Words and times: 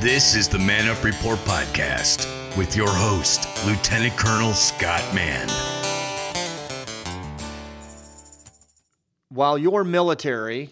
This 0.00 0.34
is 0.34 0.48
the 0.48 0.56
MannUp 0.56 1.04
Report 1.04 1.38
podcast 1.40 2.26
with 2.56 2.74
your 2.74 2.88
host, 2.88 3.46
Lieutenant 3.66 4.16
Colonel 4.16 4.54
Scott 4.54 5.04
Mann. 5.14 5.46
While 9.28 9.58
your 9.58 9.84
military 9.84 10.70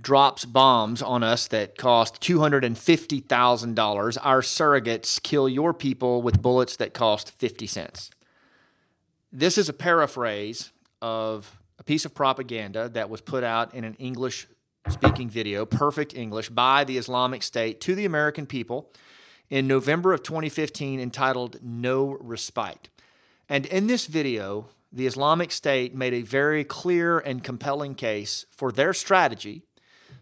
drops 0.00 0.46
bombs 0.46 1.02
on 1.02 1.22
us 1.22 1.46
that 1.48 1.76
cost 1.76 2.22
$250,000, 2.22 4.18
our 4.22 4.40
surrogates 4.40 5.22
kill 5.22 5.46
your 5.46 5.74
people 5.74 6.22
with 6.22 6.40
bullets 6.40 6.74
that 6.76 6.94
cost 6.94 7.30
50 7.30 7.66
cents. 7.66 8.10
This 9.30 9.58
is 9.58 9.68
a 9.68 9.74
paraphrase 9.74 10.72
of 11.02 11.60
a 11.78 11.82
piece 11.82 12.06
of 12.06 12.14
propaganda 12.14 12.88
that 12.88 13.10
was 13.10 13.20
put 13.20 13.44
out 13.44 13.74
in 13.74 13.84
an 13.84 13.92
English 13.98 14.46
speaking 14.88 15.28
video, 15.28 15.66
perfect 15.66 16.14
English, 16.14 16.48
by 16.50 16.84
the 16.84 16.98
Islamic 16.98 17.42
State 17.42 17.80
to 17.82 17.94
the 17.94 18.04
American 18.04 18.46
people 18.46 18.90
in 19.50 19.66
November 19.66 20.12
of 20.12 20.22
2015 20.22 21.00
entitled 21.00 21.58
No 21.62 22.16
Respite. 22.20 22.88
And 23.48 23.66
in 23.66 23.86
this 23.86 24.06
video, 24.06 24.68
the 24.92 25.06
Islamic 25.06 25.52
State 25.52 25.94
made 25.94 26.14
a 26.14 26.22
very 26.22 26.64
clear 26.64 27.18
and 27.18 27.42
compelling 27.42 27.94
case 27.94 28.46
for 28.50 28.72
their 28.72 28.92
strategy 28.92 29.62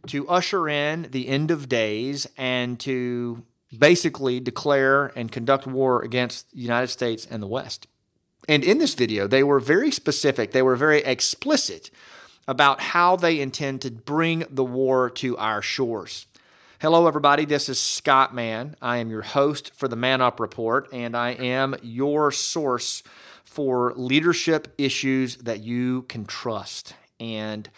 to 0.08 0.28
usher 0.28 0.68
in 0.68 1.08
the 1.10 1.28
end 1.28 1.50
of 1.50 1.68
days 1.68 2.26
and 2.36 2.78
to 2.80 3.42
basically 3.76 4.40
declare 4.40 5.06
and 5.16 5.32
conduct 5.32 5.66
war 5.66 6.02
against 6.02 6.50
the 6.52 6.60
United 6.60 6.88
States 6.88 7.26
and 7.28 7.42
the 7.42 7.48
West. 7.48 7.86
And 8.48 8.62
in 8.62 8.78
this 8.78 8.94
video, 8.94 9.26
they 9.26 9.42
were 9.42 9.58
very 9.58 9.90
specific, 9.90 10.52
they 10.52 10.62
were 10.62 10.76
very 10.76 11.02
explicit 11.02 11.90
about 12.48 12.80
how 12.80 13.16
they 13.16 13.40
intend 13.40 13.82
to 13.82 13.90
bring 13.90 14.44
the 14.50 14.64
war 14.64 15.10
to 15.10 15.36
our 15.36 15.60
shores. 15.60 16.26
Hello, 16.80 17.06
everybody. 17.06 17.44
This 17.44 17.68
is 17.68 17.80
Scott 17.80 18.34
Mann. 18.34 18.76
I 18.82 18.98
am 18.98 19.10
your 19.10 19.22
host 19.22 19.74
for 19.74 19.88
the 19.88 19.96
MannUp 19.96 20.38
Report, 20.38 20.88
and 20.92 21.16
I 21.16 21.30
am 21.30 21.74
your 21.82 22.30
source 22.30 23.02
for 23.44 23.94
leadership 23.96 24.74
issues 24.76 25.36
that 25.38 25.62
you 25.62 26.02
can 26.02 26.26
trust. 26.26 26.94
And 27.18 27.68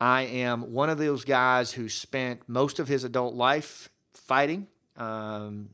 I 0.00 0.22
am 0.22 0.72
one 0.72 0.88
of 0.88 0.96
those 0.96 1.24
guys 1.24 1.72
who 1.72 1.88
spent 1.90 2.48
most 2.48 2.78
of 2.78 2.88
his 2.88 3.04
adult 3.04 3.34
life 3.34 3.90
fighting 4.14 4.68
um, 4.96 5.68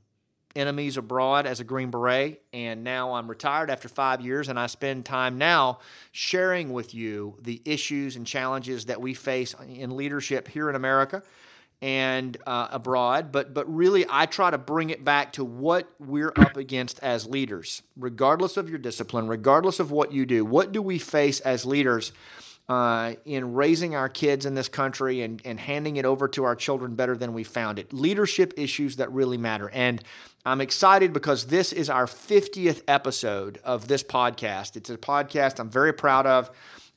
enemies 0.56 0.96
abroad 0.96 1.46
as 1.46 1.60
a 1.60 1.64
Green 1.64 1.90
Beret, 1.90 2.42
and 2.52 2.82
now 2.82 3.14
I'm 3.14 3.28
retired 3.28 3.70
after 3.70 3.88
five 3.88 4.20
years, 4.20 4.48
and 4.48 4.58
I 4.58 4.66
spend 4.66 5.04
time 5.04 5.38
now 5.38 5.78
sharing 6.10 6.72
with 6.72 6.94
you 6.94 7.36
the 7.40 7.62
issues 7.64 8.16
and 8.16 8.26
challenges 8.26 8.86
that 8.86 9.00
we 9.00 9.14
face 9.14 9.54
in 9.68 9.96
leadership 9.96 10.48
here 10.48 10.68
in 10.68 10.74
America 10.74 11.22
and 11.82 12.36
uh, 12.46 12.68
abroad. 12.70 13.30
But 13.30 13.52
but 13.54 13.72
really, 13.72 14.06
I 14.08 14.26
try 14.26 14.50
to 14.50 14.58
bring 14.58 14.90
it 14.90 15.04
back 15.04 15.32
to 15.34 15.44
what 15.44 15.88
we're 15.98 16.32
up 16.36 16.56
against 16.56 16.98
as 17.00 17.26
leaders, 17.26 17.82
regardless 17.96 18.56
of 18.56 18.68
your 18.68 18.78
discipline, 18.78 19.28
regardless 19.28 19.78
of 19.78 19.90
what 19.90 20.12
you 20.12 20.26
do. 20.26 20.44
What 20.44 20.72
do 20.72 20.80
we 20.80 20.98
face 20.98 21.40
as 21.40 21.64
leaders? 21.66 22.12
Uh, 22.68 23.14
in 23.24 23.54
raising 23.54 23.94
our 23.94 24.08
kids 24.08 24.44
in 24.44 24.54
this 24.54 24.68
country 24.68 25.22
and, 25.22 25.40
and 25.44 25.60
handing 25.60 25.96
it 25.96 26.04
over 26.04 26.26
to 26.28 26.44
our 26.44 26.56
children 26.56 26.94
better 26.94 27.16
than 27.16 27.32
we 27.32 27.44
found 27.44 27.78
it. 27.78 27.92
Leadership 27.92 28.52
issues 28.56 28.96
that 28.96 29.10
really 29.12 29.38
matter. 29.38 29.70
And 29.70 30.02
I'm 30.44 30.60
excited 30.60 31.12
because 31.12 31.46
this 31.46 31.72
is 31.72 31.88
our 31.88 32.06
50th 32.06 32.82
episode 32.88 33.60
of 33.64 33.88
this 33.88 34.02
podcast. 34.02 34.76
It's 34.76 34.90
a 34.90 34.96
podcast 34.96 35.60
I'm 35.60 35.70
very 35.70 35.92
proud 35.92 36.26
of 36.26 36.50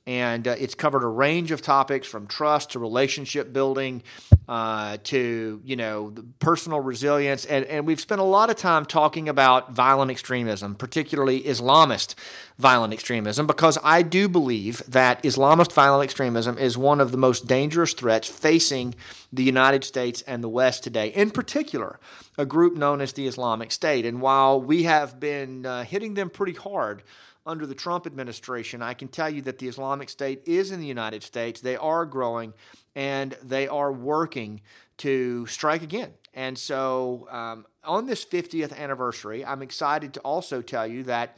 and 0.08 0.48
uh, 0.48 0.56
it's 0.58 0.76
covered 0.76 1.04
a 1.04 1.08
range 1.08 1.52
of 1.52 1.62
topics 1.62 2.08
from 2.08 2.28
trust 2.28 2.72
to 2.72 2.80
relationship 2.80 3.54
building 3.54 4.02
uh, 4.48 4.98
to 5.04 5.62
you 5.64 5.76
know 5.76 6.14
personal 6.40 6.80
resilience. 6.80 7.46
And, 7.46 7.66
and 7.66 7.86
we've 7.86 8.00
spent 8.00 8.22
a 8.22 8.26
lot 8.26 8.50
of 8.50 8.56
time 8.56 8.86
talking 8.86 9.30
about 9.30 9.72
violent 9.72 10.12
extremism 10.12 10.76
particularly 10.76 11.42
islamist 11.44 12.16
violent 12.58 12.94
extremism 12.94 13.48
because 13.48 13.78
i 13.84 14.02
do 14.02 14.28
believe 14.28 14.82
that 14.88 15.22
islamist 15.24 15.72
violent 15.72 16.04
extremism 16.04 16.58
is 16.58 16.78
one 16.78 17.00
of 17.00 17.12
the 17.12 17.18
most 17.18 17.48
dangerous 17.48 17.94
threats 17.94 18.28
facing 18.28 18.96
the 19.32 19.44
united 19.44 19.84
states 19.84 20.22
and 20.24 20.44
the 20.44 20.50
west 20.50 20.84
today 20.84 21.10
in 21.10 21.30
particular 21.32 22.00
a 22.40 22.46
group 22.46 22.76
known 22.76 23.02
as 23.02 23.14
the 23.14 23.28
islamic 23.28 23.72
state. 23.72 24.06
And 24.06 24.22
while 24.22 24.62
we 24.62 24.84
have 24.84 25.20
been 25.20 25.66
uh, 25.66 25.84
hitting 25.84 26.14
them 26.14 26.30
pretty 26.30 26.54
hard 26.54 27.04
under 27.50 27.66
the 27.66 27.76
Trump 27.76 28.06
administration, 28.06 28.82
I 28.82 28.94
can 28.94 29.08
tell 29.08 29.30
you 29.30 29.42
that 29.42 29.58
the 29.58 29.68
Islamic 29.68 30.10
State 30.10 30.44
is 30.46 30.72
in 30.72 30.80
the 30.80 30.86
United 30.86 31.24
States. 31.24 31.60
They 31.60 31.76
are 31.76 32.06
growing 32.06 32.54
and 32.96 33.36
they 33.44 33.68
are 33.68 33.92
working 33.92 34.62
to 34.98 35.48
strike 35.48 35.82
again. 35.82 36.14
And 36.34 36.58
so, 36.58 37.28
um, 37.32 37.66
on 37.84 38.06
this 38.06 38.24
50th 38.24 38.78
anniversary, 38.78 39.44
I'm 39.44 39.64
excited 39.64 40.14
to 40.14 40.20
also 40.20 40.62
tell 40.62 40.86
you 40.86 41.04
that 41.04 41.38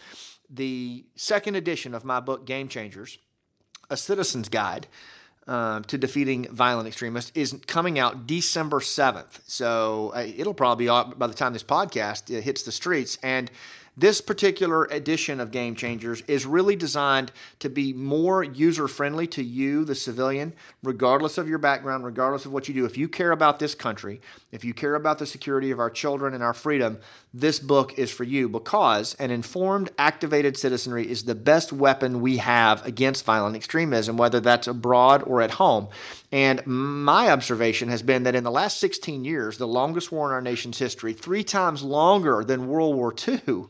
the 0.50 1.06
second 1.16 1.56
edition 1.56 1.96
of 1.96 2.04
my 2.04 2.20
book, 2.20 2.46
Game 2.46 2.68
Changers, 2.68 3.18
A 3.90 3.96
Citizen's 3.96 4.50
Guide 4.50 4.88
uh, 5.48 5.80
to 5.82 5.98
Defeating 5.98 6.48
Violent 6.52 6.88
Extremists, 6.88 7.32
is 7.36 7.58
coming 7.68 7.98
out 7.98 8.28
December 8.28 8.80
7th. 8.80 9.40
So, 9.46 10.12
uh, 10.14 10.26
it'll 10.36 10.54
probably 10.54 10.86
be 10.86 10.90
out 10.90 11.18
by 11.18 11.28
the 11.28 11.34
time 11.34 11.54
this 11.54 11.64
podcast 11.64 12.38
uh, 12.38 12.42
hits 12.42 12.64
the 12.64 12.72
streets. 12.74 13.18
And 13.24 13.50
this 13.98 14.22
particular 14.22 14.86
edition 14.86 15.40
of 15.40 15.52
Game 15.52 15.76
Changers 15.76 16.22
is 16.28 16.46
really 16.46 16.76
designed 16.76 17.32
to 17.60 17.70
be 17.70 17.92
more 17.92 18.44
user 18.44 18.88
friendly 18.88 19.28
to 19.28 19.44
you, 19.44 19.84
the 19.84 19.96
civilian, 19.96 20.54
regardless 20.82 21.38
of 21.38 21.50
your 21.50 21.58
background, 21.58 22.06
regardless 22.06 22.46
of 22.46 22.54
what 22.54 22.68
you 22.68 22.74
do. 22.74 22.86
If 22.86 22.98
you 22.98 23.10
care 23.10 23.32
about 23.32 23.60
this 23.60 23.76
country, 23.76 24.22
if 24.52 24.64
you 24.64 24.74
care 24.74 24.96
about 24.96 25.20
the 25.20 25.26
security 25.26 25.72
of 25.72 25.80
our 25.80 25.90
children 25.90 26.34
and 26.34 26.42
our 26.42 26.54
freedom, 26.54 27.00
this 27.34 27.60
book 27.60 27.98
is 27.98 28.12
for 28.12 28.26
you 28.26 28.50
because 28.50 29.14
an 29.16 29.32
informed, 29.32 29.90
activated 29.98 30.58
citizenry 30.58 31.10
is 31.10 31.24
the 31.24 31.36
best 31.36 31.72
weapon 31.72 32.20
we 32.20 32.38
have 32.38 32.86
against 32.86 33.24
violent 33.24 33.56
extremism, 33.56 34.18
whether 34.18 34.42
that's 34.42 34.68
abroad 34.68 35.24
or 35.26 35.42
at 35.42 35.52
home. 35.52 35.88
And 36.32 36.66
my 36.68 37.30
observation 37.30 37.88
has 37.88 38.02
been 38.02 38.24
that 38.24 38.36
in 38.36 38.44
the 38.44 38.52
last 38.52 38.80
16 38.80 39.24
years, 39.24 39.58
the 39.58 39.68
longest 39.68 40.12
war 40.12 40.28
in 40.28 40.34
our 40.34 40.42
nation's 40.42 40.80
history, 40.80 41.14
three 41.14 41.44
times 41.44 41.84
longer 41.84 42.44
than 42.44 42.68
World 42.68 42.96
War 42.96 43.14
II, 43.28 43.68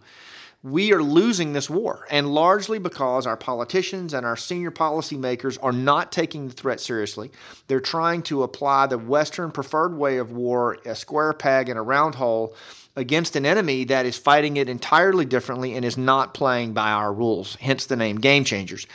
we 0.63 0.93
are 0.93 1.01
losing 1.01 1.53
this 1.53 1.71
war, 1.71 2.05
and 2.11 2.31
largely 2.31 2.77
because 2.77 3.25
our 3.25 3.37
politicians 3.37 4.13
and 4.13 4.25
our 4.25 4.37
senior 4.37 4.69
policymakers 4.69 5.57
are 5.61 5.71
not 5.71 6.11
taking 6.11 6.47
the 6.47 6.53
threat 6.53 6.79
seriously. 6.79 7.31
They're 7.65 7.79
trying 7.79 8.21
to 8.23 8.43
apply 8.43 8.85
the 8.85 8.99
Western 8.99 9.51
preferred 9.51 9.97
way 9.97 10.17
of 10.17 10.31
war, 10.31 10.77
a 10.85 10.93
square 10.95 11.33
peg 11.33 11.67
and 11.67 11.79
a 11.79 11.81
round 11.81 12.15
hole, 12.15 12.55
against 12.95 13.35
an 13.35 13.45
enemy 13.45 13.83
that 13.85 14.05
is 14.05 14.17
fighting 14.17 14.57
it 14.57 14.67
entirely 14.67 15.25
differently 15.25 15.73
and 15.73 15.85
is 15.85 15.97
not 15.97 16.33
playing 16.33 16.73
by 16.73 16.91
our 16.91 17.13
rules, 17.13 17.55
hence 17.61 17.85
the 17.85 17.95
name 17.95 18.17
Game 18.17 18.43
Changers. 18.43 18.85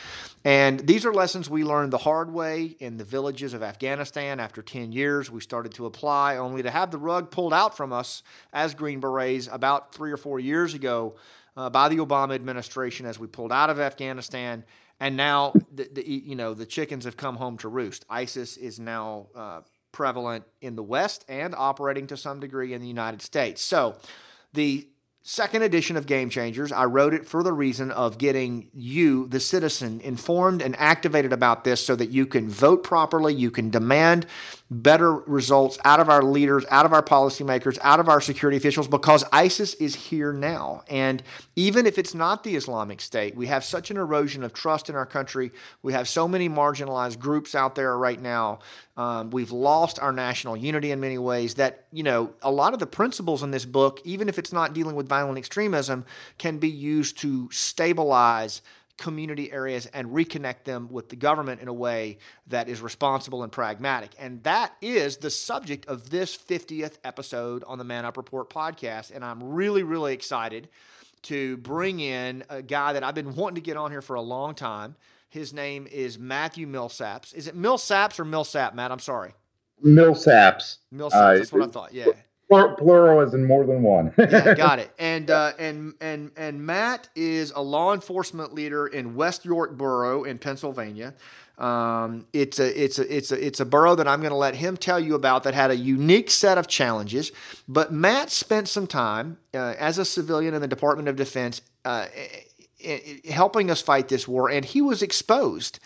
And 0.45 0.79
these 0.81 1.05
are 1.05 1.13
lessons 1.13 1.49
we 1.49 1.63
learned 1.63 1.91
the 1.91 1.97
hard 1.97 2.31
way 2.31 2.77
in 2.79 2.97
the 2.97 3.03
villages 3.03 3.53
of 3.53 3.61
Afghanistan. 3.61 4.39
After 4.39 4.61
10 4.61 4.91
years, 4.91 5.29
we 5.29 5.41
started 5.41 5.73
to 5.73 5.85
apply, 5.85 6.37
only 6.37 6.63
to 6.63 6.71
have 6.71 6.91
the 6.91 6.97
rug 6.97 7.31
pulled 7.31 7.53
out 7.53 7.75
from 7.75 7.91
us 7.91 8.23
as 8.53 8.73
Green 8.73 9.01
Berets 9.01 9.49
about 9.51 9.93
three 9.93 10.11
or 10.11 10.17
four 10.17 10.39
years 10.39 10.73
ago 10.73 11.15
uh, 11.57 11.69
by 11.69 11.89
the 11.89 11.97
Obama 11.97 12.35
administration 12.35 13.05
as 13.05 13.19
we 13.19 13.27
pulled 13.27 13.51
out 13.51 13.69
of 13.69 13.79
Afghanistan. 13.79 14.63
And 14.99 15.17
now, 15.17 15.53
the, 15.73 15.89
the, 15.91 16.07
you 16.07 16.35
know, 16.35 16.53
the 16.53 16.65
chickens 16.65 17.05
have 17.05 17.17
come 17.17 17.35
home 17.35 17.57
to 17.57 17.67
roost. 17.67 18.05
ISIS 18.09 18.57
is 18.57 18.79
now 18.79 19.27
uh, 19.35 19.61
prevalent 19.91 20.45
in 20.61 20.75
the 20.75 20.83
West 20.83 21.25
and 21.27 21.55
operating 21.55 22.07
to 22.07 22.17
some 22.17 22.39
degree 22.39 22.73
in 22.73 22.81
the 22.81 22.87
United 22.87 23.21
States. 23.21 23.61
So, 23.61 23.95
the 24.53 24.87
second 25.27 25.61
edition 25.61 25.97
of 25.97 26.05
Game 26.05 26.29
Changers. 26.29 26.71
I 26.71 26.85
wrote 26.85 27.13
it 27.13 27.27
for 27.27 27.43
the 27.43 27.51
reason 27.51 27.91
of 27.91 28.17
getting 28.17 28.69
you, 28.73 29.27
the 29.27 29.41
citizen, 29.41 29.99
informed 29.99 30.61
and 30.61 30.73
activated 30.79 31.33
about 31.33 31.65
this 31.65 31.85
so 31.85 31.97
that 31.97 32.11
you 32.11 32.25
can 32.25 32.49
vote 32.49 32.81
properly, 32.81 33.33
you 33.33 33.51
can 33.51 33.69
demand 33.69 34.25
better 34.71 35.13
results 35.13 35.77
out 35.83 35.99
of 35.99 36.09
our 36.09 36.23
leaders, 36.23 36.65
out 36.69 36.85
of 36.85 36.93
our 36.93 37.03
policymakers, 37.03 37.77
out 37.81 37.99
of 37.99 38.07
our 38.07 38.19
security 38.21 38.57
officials, 38.57 38.87
because 38.87 39.23
ISIS 39.31 39.73
is 39.75 39.95
here 39.95 40.33
now. 40.33 40.83
And 40.89 41.23
even 41.55 41.85
if 41.85 41.97
it's 41.97 42.13
not 42.13 42.43
the 42.43 42.55
Islamic 42.55 42.99
State, 43.01 43.35
we 43.35 43.47
have 43.47 43.63
such 43.63 43.91
an 43.91 43.97
erosion 43.97 44.43
of 44.43 44.53
trust 44.53 44.89
in 44.89 44.95
our 44.95 45.05
country. 45.05 45.51
We 45.81 45.93
have 45.93 46.07
so 46.07 46.27
many 46.27 46.49
marginalized 46.49 47.19
groups 47.19 47.55
out 47.55 47.75
there 47.75 47.97
right 47.97 48.21
now. 48.21 48.59
Um, 48.97 49.29
we've 49.29 49.51
lost 49.51 49.99
our 49.99 50.11
national 50.11 50.57
unity 50.57 50.91
in 50.91 50.99
many 50.99 51.19
ways 51.19 51.55
that, 51.55 51.85
you 51.91 52.03
know, 52.03 52.33
a 52.41 52.51
lot 52.51 52.73
of 52.73 52.79
the 52.79 52.87
principles 52.87 53.43
in 53.43 53.51
this 53.51 53.63
book, 53.63 54.01
even 54.03 54.27
if 54.27 54.39
it's 54.39 54.51
not 54.51 54.73
dealing 54.73 54.95
with 54.95 55.07
violent 55.17 55.37
extremism, 55.37 56.05
can 56.37 56.57
be 56.59 56.69
used 56.69 57.17
to 57.19 57.49
stabilize 57.51 58.61
community 58.97 59.51
areas 59.51 59.85
and 59.87 60.09
reconnect 60.09 60.63
them 60.63 60.89
with 60.91 61.09
the 61.09 61.15
government 61.15 61.61
in 61.61 61.67
a 61.67 61.73
way 61.73 62.17
that 62.47 62.67
is 62.67 62.81
responsible 62.81 63.43
and 63.43 63.51
pragmatic. 63.51 64.11
And 64.19 64.43
that 64.43 64.73
is 64.81 65.17
the 65.17 65.29
subject 65.29 65.87
of 65.87 66.09
this 66.09 66.35
50th 66.35 66.97
episode 67.03 67.63
on 67.67 67.77
the 67.77 67.85
MannUp 67.85 68.17
Report 68.17 68.49
podcast. 68.49 69.13
And 69.13 69.23
I'm 69.23 69.43
really, 69.43 69.83
really 69.83 70.13
excited 70.13 70.67
to 71.23 71.57
bring 71.57 71.99
in 71.99 72.43
a 72.49 72.61
guy 72.61 72.93
that 72.93 73.03
I've 73.03 73.15
been 73.15 73.35
wanting 73.35 73.55
to 73.55 73.61
get 73.61 73.77
on 73.77 73.91
here 73.91 74.01
for 74.01 74.15
a 74.15 74.21
long 74.21 74.55
time. 74.55 74.95
His 75.29 75.53
name 75.53 75.87
is 75.91 76.17
Matthew 76.17 76.67
Millsaps. 76.67 77.35
Is 77.35 77.47
it 77.47 77.55
Millsaps 77.55 78.19
or 78.19 78.25
Millsap, 78.25 78.73
Matt? 78.73 78.91
I'm 78.91 78.99
sorry. 78.99 79.33
Millsaps. 79.83 80.77
Millsaps. 80.93 81.13
Uh, 81.13 81.33
that's 81.37 81.51
what 81.51 81.63
I 81.63 81.67
thought. 81.67 81.93
Yeah. 81.93 82.05
Plural 82.49 83.21
is 83.21 83.33
in 83.33 83.45
more 83.45 83.65
than 83.65 83.83
one. 83.83 84.13
yeah, 84.17 84.53
got 84.53 84.79
it. 84.79 84.91
And 84.99 85.29
uh, 85.29 85.53
and 85.59 85.93
and 86.01 86.31
and 86.35 86.65
Matt 86.65 87.09
is 87.15 87.51
a 87.55 87.61
law 87.61 87.93
enforcement 87.93 88.53
leader 88.53 88.87
in 88.87 89.15
West 89.15 89.45
York 89.45 89.77
Borough 89.77 90.23
in 90.23 90.37
Pennsylvania. 90.37 91.13
Um, 91.57 92.27
it's 92.33 92.59
a 92.59 92.83
it's 92.83 92.99
a 92.99 93.15
it's 93.15 93.31
a 93.31 93.45
it's 93.45 93.59
a 93.59 93.65
borough 93.65 93.95
that 93.95 94.07
I'm 94.07 94.19
going 94.19 94.31
to 94.31 94.37
let 94.37 94.55
him 94.55 94.77
tell 94.77 94.99
you 94.99 95.15
about 95.15 95.43
that 95.43 95.53
had 95.53 95.71
a 95.71 95.75
unique 95.75 96.29
set 96.29 96.57
of 96.57 96.67
challenges. 96.67 97.31
But 97.67 97.91
Matt 97.91 98.29
spent 98.29 98.67
some 98.67 98.85
time 98.85 99.37
uh, 99.53 99.73
as 99.79 99.97
a 99.97 100.05
civilian 100.05 100.53
in 100.53 100.61
the 100.61 100.67
Department 100.67 101.09
of 101.09 101.15
Defense 101.15 101.61
uh, 101.83 102.05
helping 103.29 103.71
us 103.71 103.81
fight 103.81 104.07
this 104.07 104.27
war, 104.27 104.49
and 104.49 104.65
he 104.65 104.81
was 104.81 105.01
exposed 105.01 105.79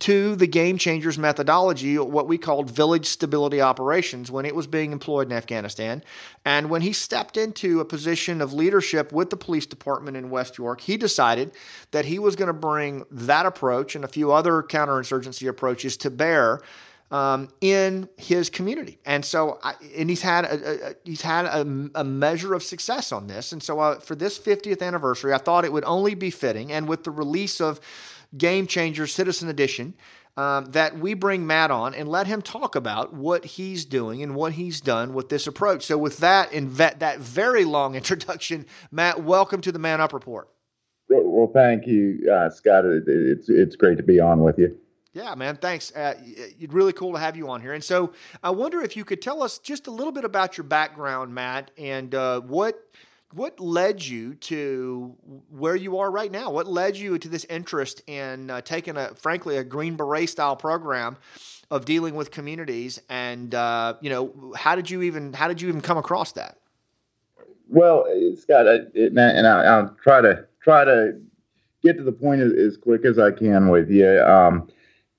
to 0.00 0.36
the 0.36 0.46
Game 0.46 0.78
Changers 0.78 1.18
methodology, 1.18 1.98
what 1.98 2.28
we 2.28 2.38
called 2.38 2.70
village 2.70 3.06
stability 3.06 3.60
operations, 3.60 4.30
when 4.30 4.44
it 4.44 4.54
was 4.54 4.66
being 4.66 4.92
employed 4.92 5.26
in 5.26 5.32
Afghanistan. 5.32 6.04
And 6.44 6.70
when 6.70 6.82
he 6.82 6.92
stepped 6.92 7.36
into 7.36 7.80
a 7.80 7.84
position 7.84 8.40
of 8.40 8.52
leadership 8.52 9.12
with 9.12 9.30
the 9.30 9.36
police 9.36 9.66
department 9.66 10.16
in 10.16 10.30
West 10.30 10.56
York, 10.56 10.82
he 10.82 10.96
decided 10.96 11.52
that 11.90 12.04
he 12.04 12.18
was 12.18 12.36
going 12.36 12.46
to 12.46 12.52
bring 12.52 13.04
that 13.10 13.44
approach 13.44 13.96
and 13.96 14.04
a 14.04 14.08
few 14.08 14.30
other 14.30 14.62
counterinsurgency 14.62 15.48
approaches 15.48 15.96
to 15.98 16.10
bear. 16.10 16.60
Um, 17.10 17.48
in 17.62 18.10
his 18.18 18.50
community, 18.50 18.98
and 19.06 19.24
so 19.24 19.58
I, 19.62 19.76
and 19.96 20.10
he's 20.10 20.20
had 20.20 20.44
a, 20.44 20.90
a 20.90 20.94
he's 21.04 21.22
had 21.22 21.46
a, 21.46 21.60
a, 21.94 22.04
measure 22.04 22.52
of 22.52 22.62
success 22.62 23.12
on 23.12 23.28
this, 23.28 23.50
and 23.50 23.62
so 23.62 23.80
uh, 23.80 23.98
for 23.98 24.14
this 24.14 24.38
50th 24.38 24.82
anniversary, 24.82 25.32
I 25.32 25.38
thought 25.38 25.64
it 25.64 25.72
would 25.72 25.86
only 25.86 26.14
be 26.14 26.28
fitting, 26.28 26.70
and 26.70 26.86
with 26.86 27.04
the 27.04 27.10
release 27.10 27.62
of 27.62 27.80
Game 28.36 28.66
Changer 28.66 29.06
Citizen 29.06 29.48
Edition 29.48 29.94
um, 30.38 30.66
that 30.66 30.96
we 30.96 31.14
bring 31.14 31.48
Matt 31.48 31.72
on 31.72 31.94
and 31.94 32.08
let 32.08 32.28
him 32.28 32.42
talk 32.42 32.76
about 32.76 33.12
what 33.12 33.44
he's 33.44 33.84
doing 33.84 34.22
and 34.22 34.36
what 34.36 34.52
he's 34.52 34.80
done 34.80 35.12
with 35.12 35.30
this 35.30 35.48
approach. 35.48 35.84
So, 35.84 35.98
with 35.98 36.18
that 36.18 36.52
and 36.52 36.76
that, 36.76 37.00
that 37.00 37.18
very 37.18 37.64
long 37.64 37.94
introduction, 37.96 38.64
Matt, 38.92 39.24
welcome 39.24 39.60
to 39.62 39.72
the 39.72 39.80
MannUp 39.80 40.12
Report. 40.12 40.48
Well, 41.10 41.50
thank 41.52 41.86
you, 41.86 42.30
uh, 42.32 42.50
Scott. 42.50 42.84
It's 42.84 43.48
it's 43.48 43.74
great 43.74 43.96
to 43.96 44.04
be 44.04 44.20
on 44.20 44.44
with 44.44 44.58
you. 44.58 44.76
Yeah, 45.12 45.34
man. 45.34 45.56
Thanks. 45.56 45.90
Uh, 45.90 46.14
it's 46.22 46.72
really 46.72 46.92
cool 46.92 47.14
to 47.14 47.18
have 47.18 47.36
you 47.36 47.50
on 47.50 47.60
here. 47.60 47.72
And 47.72 47.82
so, 47.82 48.12
I 48.40 48.50
wonder 48.50 48.80
if 48.82 48.96
you 48.96 49.04
could 49.04 49.20
tell 49.20 49.42
us 49.42 49.58
just 49.58 49.88
a 49.88 49.90
little 49.90 50.12
bit 50.12 50.24
about 50.24 50.56
your 50.56 50.64
background, 50.64 51.34
Matt, 51.34 51.72
and 51.76 52.14
uh, 52.14 52.42
what 52.42 52.80
what 53.32 53.60
led 53.60 54.04
you 54.04 54.34
to 54.34 55.14
where 55.50 55.76
you 55.76 55.98
are 55.98 56.10
right 56.10 56.30
now? 56.30 56.50
What 56.50 56.66
led 56.66 56.96
you 56.96 57.18
to 57.18 57.28
this 57.28 57.44
interest 57.44 58.02
in 58.08 58.50
uh, 58.50 58.62
taking 58.62 58.96
a, 58.96 59.14
frankly, 59.14 59.56
a 59.56 59.64
Green 59.64 59.96
Beret 59.96 60.30
style 60.30 60.56
program 60.56 61.18
of 61.70 61.84
dealing 61.84 62.14
with 62.14 62.30
communities? 62.30 63.00
And 63.08 63.54
uh, 63.54 63.94
you 64.00 64.10
know, 64.10 64.54
how 64.56 64.74
did 64.74 64.90
you 64.90 65.02
even 65.02 65.34
how 65.34 65.48
did 65.48 65.60
you 65.60 65.68
even 65.68 65.80
come 65.80 65.98
across 65.98 66.32
that? 66.32 66.58
Well, 67.68 68.06
Scott, 68.36 68.66
I, 68.66 68.76
it, 68.94 69.12
and 69.16 69.46
I, 69.46 69.80
will 69.80 69.94
try 70.02 70.22
to 70.22 70.46
try 70.62 70.84
to 70.84 71.20
get 71.82 71.98
to 71.98 72.02
the 72.02 72.12
point 72.12 72.40
as, 72.40 72.52
as 72.52 72.76
quick 72.78 73.04
as 73.04 73.18
I 73.18 73.30
can 73.30 73.68
with 73.68 73.90
you. 73.90 74.20
Um, 74.20 74.68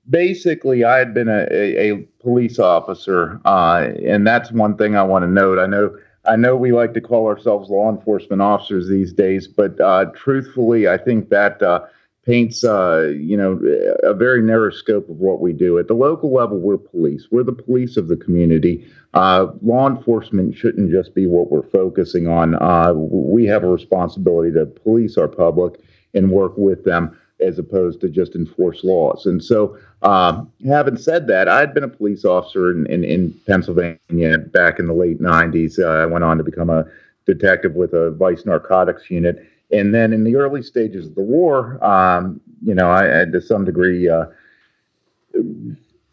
basically, 0.09 0.83
I 0.83 0.97
had 0.97 1.13
been 1.13 1.29
a, 1.29 1.45
a, 1.51 1.91
a 1.91 1.97
police 2.21 2.57
officer, 2.57 3.39
uh, 3.45 3.89
and 4.03 4.25
that's 4.25 4.51
one 4.51 4.77
thing 4.77 4.95
I 4.95 5.03
want 5.03 5.23
to 5.23 5.29
note. 5.29 5.59
I 5.59 5.67
know 5.67 5.95
I 6.29 6.35
know 6.35 6.55
we 6.55 6.71
like 6.71 6.93
to 6.93 7.01
call 7.01 7.25
ourselves 7.25 7.69
law 7.69 7.89
enforcement 7.89 8.41
officers 8.41 8.87
these 8.87 9.11
days, 9.11 9.47
but 9.47 9.79
uh, 9.81 10.05
truthfully, 10.15 10.87
I 10.87 10.97
think 10.97 11.29
that 11.29 11.61
uh, 11.63 11.81
paints, 12.23 12.63
uh, 12.63 13.11
you 13.17 13.35
know, 13.35 13.59
a 14.03 14.13
very 14.13 14.43
narrow 14.43 14.69
scope 14.69 15.09
of 15.09 15.17
what 15.17 15.41
we 15.41 15.53
do. 15.53 15.79
At 15.79 15.87
the 15.87 15.95
local 15.95 16.31
level, 16.31 16.59
we're 16.59 16.77
police. 16.77 17.27
We're 17.31 17.43
the 17.43 17.51
police 17.51 17.97
of 17.97 18.09
the 18.09 18.15
community. 18.15 18.87
Uh, 19.15 19.47
law 19.63 19.89
enforcement 19.89 20.55
shouldn't 20.55 20.91
just 20.91 21.15
be 21.15 21.25
what 21.25 21.51
we're 21.51 21.67
focusing 21.69 22.27
on. 22.27 22.53
Uh, 22.61 22.93
we 22.93 23.45
have 23.45 23.63
a 23.63 23.67
responsibility 23.67 24.53
to 24.53 24.67
police 24.67 25.17
our 25.17 25.27
public 25.27 25.81
and 26.13 26.31
work 26.31 26.53
with 26.57 26.83
them 26.83 27.18
as 27.39 27.57
opposed 27.57 28.01
to 28.01 28.09
just 28.09 28.35
enforce 28.35 28.83
laws. 28.83 29.25
And 29.25 29.43
so, 29.43 29.77
um, 30.01 30.51
having 30.67 30.97
said 30.97 31.27
that, 31.27 31.47
I 31.47 31.59
had 31.59 31.73
been 31.73 31.83
a 31.83 31.89
police 31.89 32.25
officer 32.25 32.71
in, 32.71 32.85
in, 32.87 33.03
in 33.03 33.33
Pennsylvania 33.47 34.37
back 34.37 34.79
in 34.79 34.87
the 34.87 34.93
late 34.93 35.21
90s. 35.21 35.79
Uh, 35.79 36.03
I 36.03 36.05
went 36.05 36.23
on 36.23 36.37
to 36.37 36.43
become 36.43 36.69
a 36.69 36.85
detective 37.25 37.75
with 37.75 37.93
a 37.93 38.11
vice 38.11 38.45
narcotics 38.45 39.09
unit. 39.09 39.45
And 39.71 39.93
then 39.93 40.13
in 40.13 40.23
the 40.23 40.35
early 40.35 40.63
stages 40.63 41.07
of 41.07 41.15
the 41.15 41.21
war, 41.21 41.83
um, 41.83 42.41
you 42.63 42.73
know, 42.73 42.89
I, 42.89 43.05
had 43.05 43.31
to 43.33 43.41
some 43.41 43.65
degree 43.65 44.09
uh, 44.09 44.25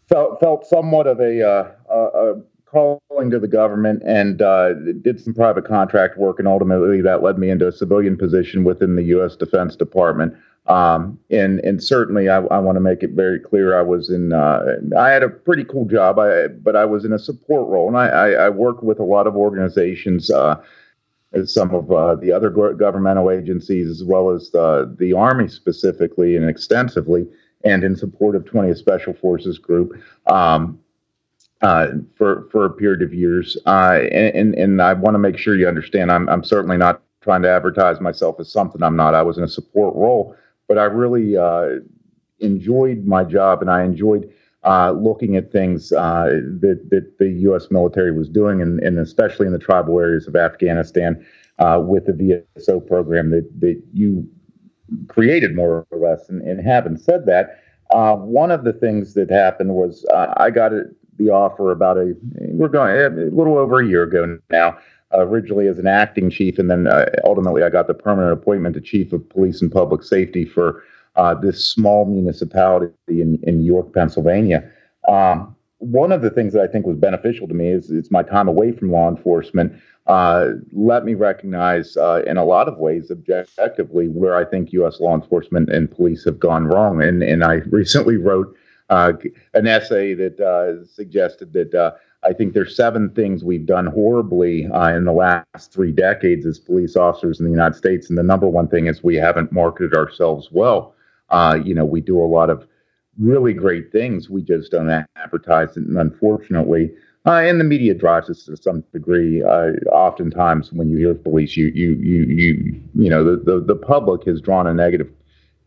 felt 0.08 0.38
felt 0.40 0.66
somewhat 0.66 1.06
of 1.06 1.20
a, 1.20 1.42
uh, 1.42 1.70
a, 1.90 1.96
a 1.96 2.42
calling 2.66 3.30
to 3.30 3.38
the 3.38 3.48
government 3.48 4.02
and 4.04 4.42
uh, 4.42 4.74
did 5.02 5.20
some 5.20 5.32
private 5.32 5.66
contract 5.66 6.18
work, 6.18 6.38
and 6.38 6.46
ultimately 6.46 7.00
that 7.00 7.22
led 7.22 7.38
me 7.38 7.48
into 7.48 7.66
a 7.66 7.72
civilian 7.72 8.16
position 8.16 8.64
within 8.64 8.96
the 8.96 9.04
U.S. 9.04 9.36
Defense 9.36 9.76
Department. 9.76 10.34
Um, 10.68 11.18
and 11.30 11.60
and 11.60 11.82
certainly, 11.82 12.28
I, 12.28 12.38
I 12.38 12.58
want 12.58 12.76
to 12.76 12.80
make 12.80 13.02
it 13.02 13.10
very 13.10 13.38
clear. 13.38 13.78
I 13.78 13.82
was 13.82 14.10
in. 14.10 14.32
Uh, 14.32 14.76
I 14.98 15.10
had 15.10 15.22
a 15.22 15.28
pretty 15.28 15.64
cool 15.64 15.84
job, 15.84 16.18
I, 16.18 16.48
but 16.48 16.74
I 16.74 16.84
was 16.84 17.04
in 17.04 17.12
a 17.12 17.18
support 17.18 17.68
role, 17.68 17.86
and 17.88 17.96
I, 17.96 18.08
I, 18.08 18.30
I 18.46 18.48
worked 18.48 18.82
with 18.82 18.98
a 18.98 19.04
lot 19.04 19.26
of 19.26 19.36
organizations, 19.36 20.28
uh, 20.30 20.60
some 21.44 21.72
of 21.72 21.92
uh, 21.92 22.16
the 22.16 22.32
other 22.32 22.50
governmental 22.50 23.30
agencies, 23.30 23.88
as 23.88 24.02
well 24.02 24.30
as 24.30 24.50
the 24.50 24.92
the 24.98 25.12
Army 25.12 25.46
specifically 25.46 26.36
and 26.36 26.48
extensively, 26.48 27.28
and 27.62 27.84
in 27.84 27.94
support 27.94 28.34
of 28.34 28.44
20th 28.44 28.78
Special 28.78 29.14
Forces 29.14 29.58
Group. 29.58 29.92
Um, 30.26 30.80
uh, 31.62 31.88
for 32.16 32.48
for 32.50 32.66
a 32.66 32.70
period 32.70 33.02
of 33.02 33.14
years, 33.14 33.56
uh, 33.66 34.00
and 34.12 34.54
and 34.54 34.82
I 34.82 34.92
want 34.92 35.14
to 35.14 35.18
make 35.18 35.38
sure 35.38 35.54
you 35.56 35.66
understand. 35.66 36.12
I'm 36.12 36.28
I'm 36.28 36.44
certainly 36.44 36.76
not 36.76 37.02
trying 37.22 37.42
to 37.42 37.50
advertise 37.50 38.00
myself 38.00 38.38
as 38.38 38.52
something 38.52 38.82
I'm 38.82 38.96
not. 38.96 39.14
I 39.14 39.22
was 39.22 39.38
in 39.38 39.44
a 39.44 39.48
support 39.48 39.96
role, 39.96 40.36
but 40.68 40.78
I 40.78 40.84
really 40.84 41.36
uh, 41.36 41.80
enjoyed 42.40 43.04
my 43.06 43.24
job 43.24 43.60
and 43.62 43.70
I 43.70 43.84
enjoyed 43.84 44.32
uh, 44.64 44.90
looking 44.90 45.36
at 45.36 45.52
things 45.52 45.92
uh, 45.92 46.40
that, 46.60 46.88
that 46.90 47.18
the 47.18 47.28
U.S. 47.42 47.68
military 47.70 48.10
was 48.10 48.28
doing, 48.28 48.60
and, 48.60 48.80
and 48.80 48.98
especially 48.98 49.46
in 49.46 49.52
the 49.52 49.60
tribal 49.60 50.00
areas 50.00 50.26
of 50.26 50.34
Afghanistan 50.34 51.24
uh, 51.60 51.80
with 51.82 52.06
the 52.06 52.12
VSO 52.58 52.84
program 52.84 53.30
that, 53.30 53.48
that 53.60 53.80
you 53.92 54.28
created, 55.08 55.54
more 55.54 55.86
or 55.90 55.98
less. 55.98 56.28
And, 56.28 56.42
and 56.42 56.66
having 56.66 56.96
said 56.96 57.26
that, 57.26 57.62
uh, 57.90 58.16
one 58.16 58.50
of 58.50 58.64
the 58.64 58.72
things 58.72 59.14
that 59.14 59.30
happened 59.30 59.74
was 59.74 60.04
uh, 60.12 60.34
I 60.36 60.50
got 60.50 60.72
a, 60.72 60.84
the 61.18 61.30
offer 61.30 61.70
about 61.70 61.96
a 61.96 62.14
we're 62.34 62.68
going 62.68 62.94
a 62.94 63.08
little 63.34 63.56
over 63.56 63.80
a 63.80 63.86
year 63.86 64.02
ago 64.02 64.38
now 64.50 64.76
originally 65.12 65.68
as 65.68 65.78
an 65.78 65.86
acting 65.86 66.30
chief, 66.30 66.58
and 66.58 66.70
then 66.70 66.86
uh, 66.86 67.06
ultimately 67.24 67.62
I 67.62 67.70
got 67.70 67.86
the 67.86 67.94
permanent 67.94 68.32
appointment 68.32 68.74
to 68.74 68.80
chief 68.80 69.12
of 69.12 69.28
police 69.28 69.62
and 69.62 69.70
public 69.70 70.02
safety 70.02 70.44
for 70.44 70.82
uh, 71.16 71.34
this 71.34 71.64
small 71.64 72.04
municipality 72.04 72.92
in, 73.08 73.38
in 73.42 73.64
York, 73.64 73.92
Pennsylvania. 73.92 74.70
Um, 75.08 75.56
one 75.78 76.12
of 76.12 76.22
the 76.22 76.30
things 76.30 76.52
that 76.52 76.62
I 76.62 76.66
think 76.66 76.86
was 76.86 76.96
beneficial 76.96 77.46
to 77.48 77.54
me 77.54 77.68
is 77.68 77.90
it's 77.90 78.10
my 78.10 78.22
time 78.22 78.48
away 78.48 78.72
from 78.72 78.90
law 78.90 79.08
enforcement. 79.08 79.72
Uh, 80.06 80.50
let 80.72 81.04
me 81.04 81.14
recognize 81.14 81.96
uh, 81.96 82.22
in 82.26 82.36
a 82.36 82.44
lot 82.44 82.68
of 82.68 82.78
ways 82.78 83.10
objectively 83.10 84.08
where 84.08 84.36
I 84.36 84.44
think 84.44 84.72
U.S. 84.72 85.00
law 85.00 85.14
enforcement 85.14 85.68
and 85.70 85.90
police 85.90 86.24
have 86.24 86.38
gone 86.38 86.66
wrong. 86.66 87.02
And, 87.02 87.22
and 87.22 87.44
I 87.44 87.54
recently 87.70 88.16
wrote 88.16 88.54
uh, 88.88 89.14
an 89.54 89.66
essay 89.66 90.14
that 90.14 90.40
uh, 90.40 90.84
suggested 90.86 91.52
that 91.54 91.74
uh, 91.74 91.92
I 92.26 92.32
think 92.32 92.54
there's 92.54 92.74
seven 92.74 93.10
things 93.10 93.44
we've 93.44 93.66
done 93.66 93.86
horribly 93.86 94.66
uh, 94.66 94.88
in 94.96 95.04
the 95.04 95.12
last 95.12 95.72
three 95.72 95.92
decades 95.92 96.44
as 96.44 96.58
police 96.58 96.96
officers 96.96 97.38
in 97.38 97.46
the 97.46 97.52
United 97.52 97.76
States, 97.76 98.08
and 98.08 98.18
the 98.18 98.22
number 98.24 98.48
one 98.48 98.66
thing 98.66 98.86
is 98.86 99.02
we 99.02 99.14
haven't 99.14 99.52
marketed 99.52 99.94
ourselves 99.94 100.48
well. 100.50 100.94
Uh, 101.30 101.58
you 101.64 101.72
know, 101.72 101.84
we 101.84 102.00
do 102.00 102.18
a 102.18 102.26
lot 102.26 102.50
of 102.50 102.66
really 103.18 103.54
great 103.54 103.92
things, 103.92 104.28
we 104.28 104.42
just 104.42 104.72
don't 104.72 104.90
advertise 105.16 105.76
it, 105.76 105.84
and 105.84 105.96
unfortunately, 105.96 106.90
uh, 107.26 107.42
and 107.44 107.60
the 107.60 107.64
media 107.64 107.94
drives 107.94 108.28
us 108.28 108.44
to 108.44 108.56
some 108.56 108.82
degree. 108.92 109.42
Uh, 109.42 109.72
oftentimes, 109.90 110.72
when 110.72 110.90
you 110.90 110.96
hear 110.96 111.14
police, 111.14 111.56
you 111.56 111.66
you 111.68 111.94
you 111.94 112.24
you 112.24 112.82
you 112.94 113.10
know 113.10 113.24
the, 113.24 113.36
the 113.42 113.60
the 113.60 113.74
public 113.76 114.24
has 114.26 114.40
drawn 114.40 114.66
a 114.66 114.74
negative 114.74 115.10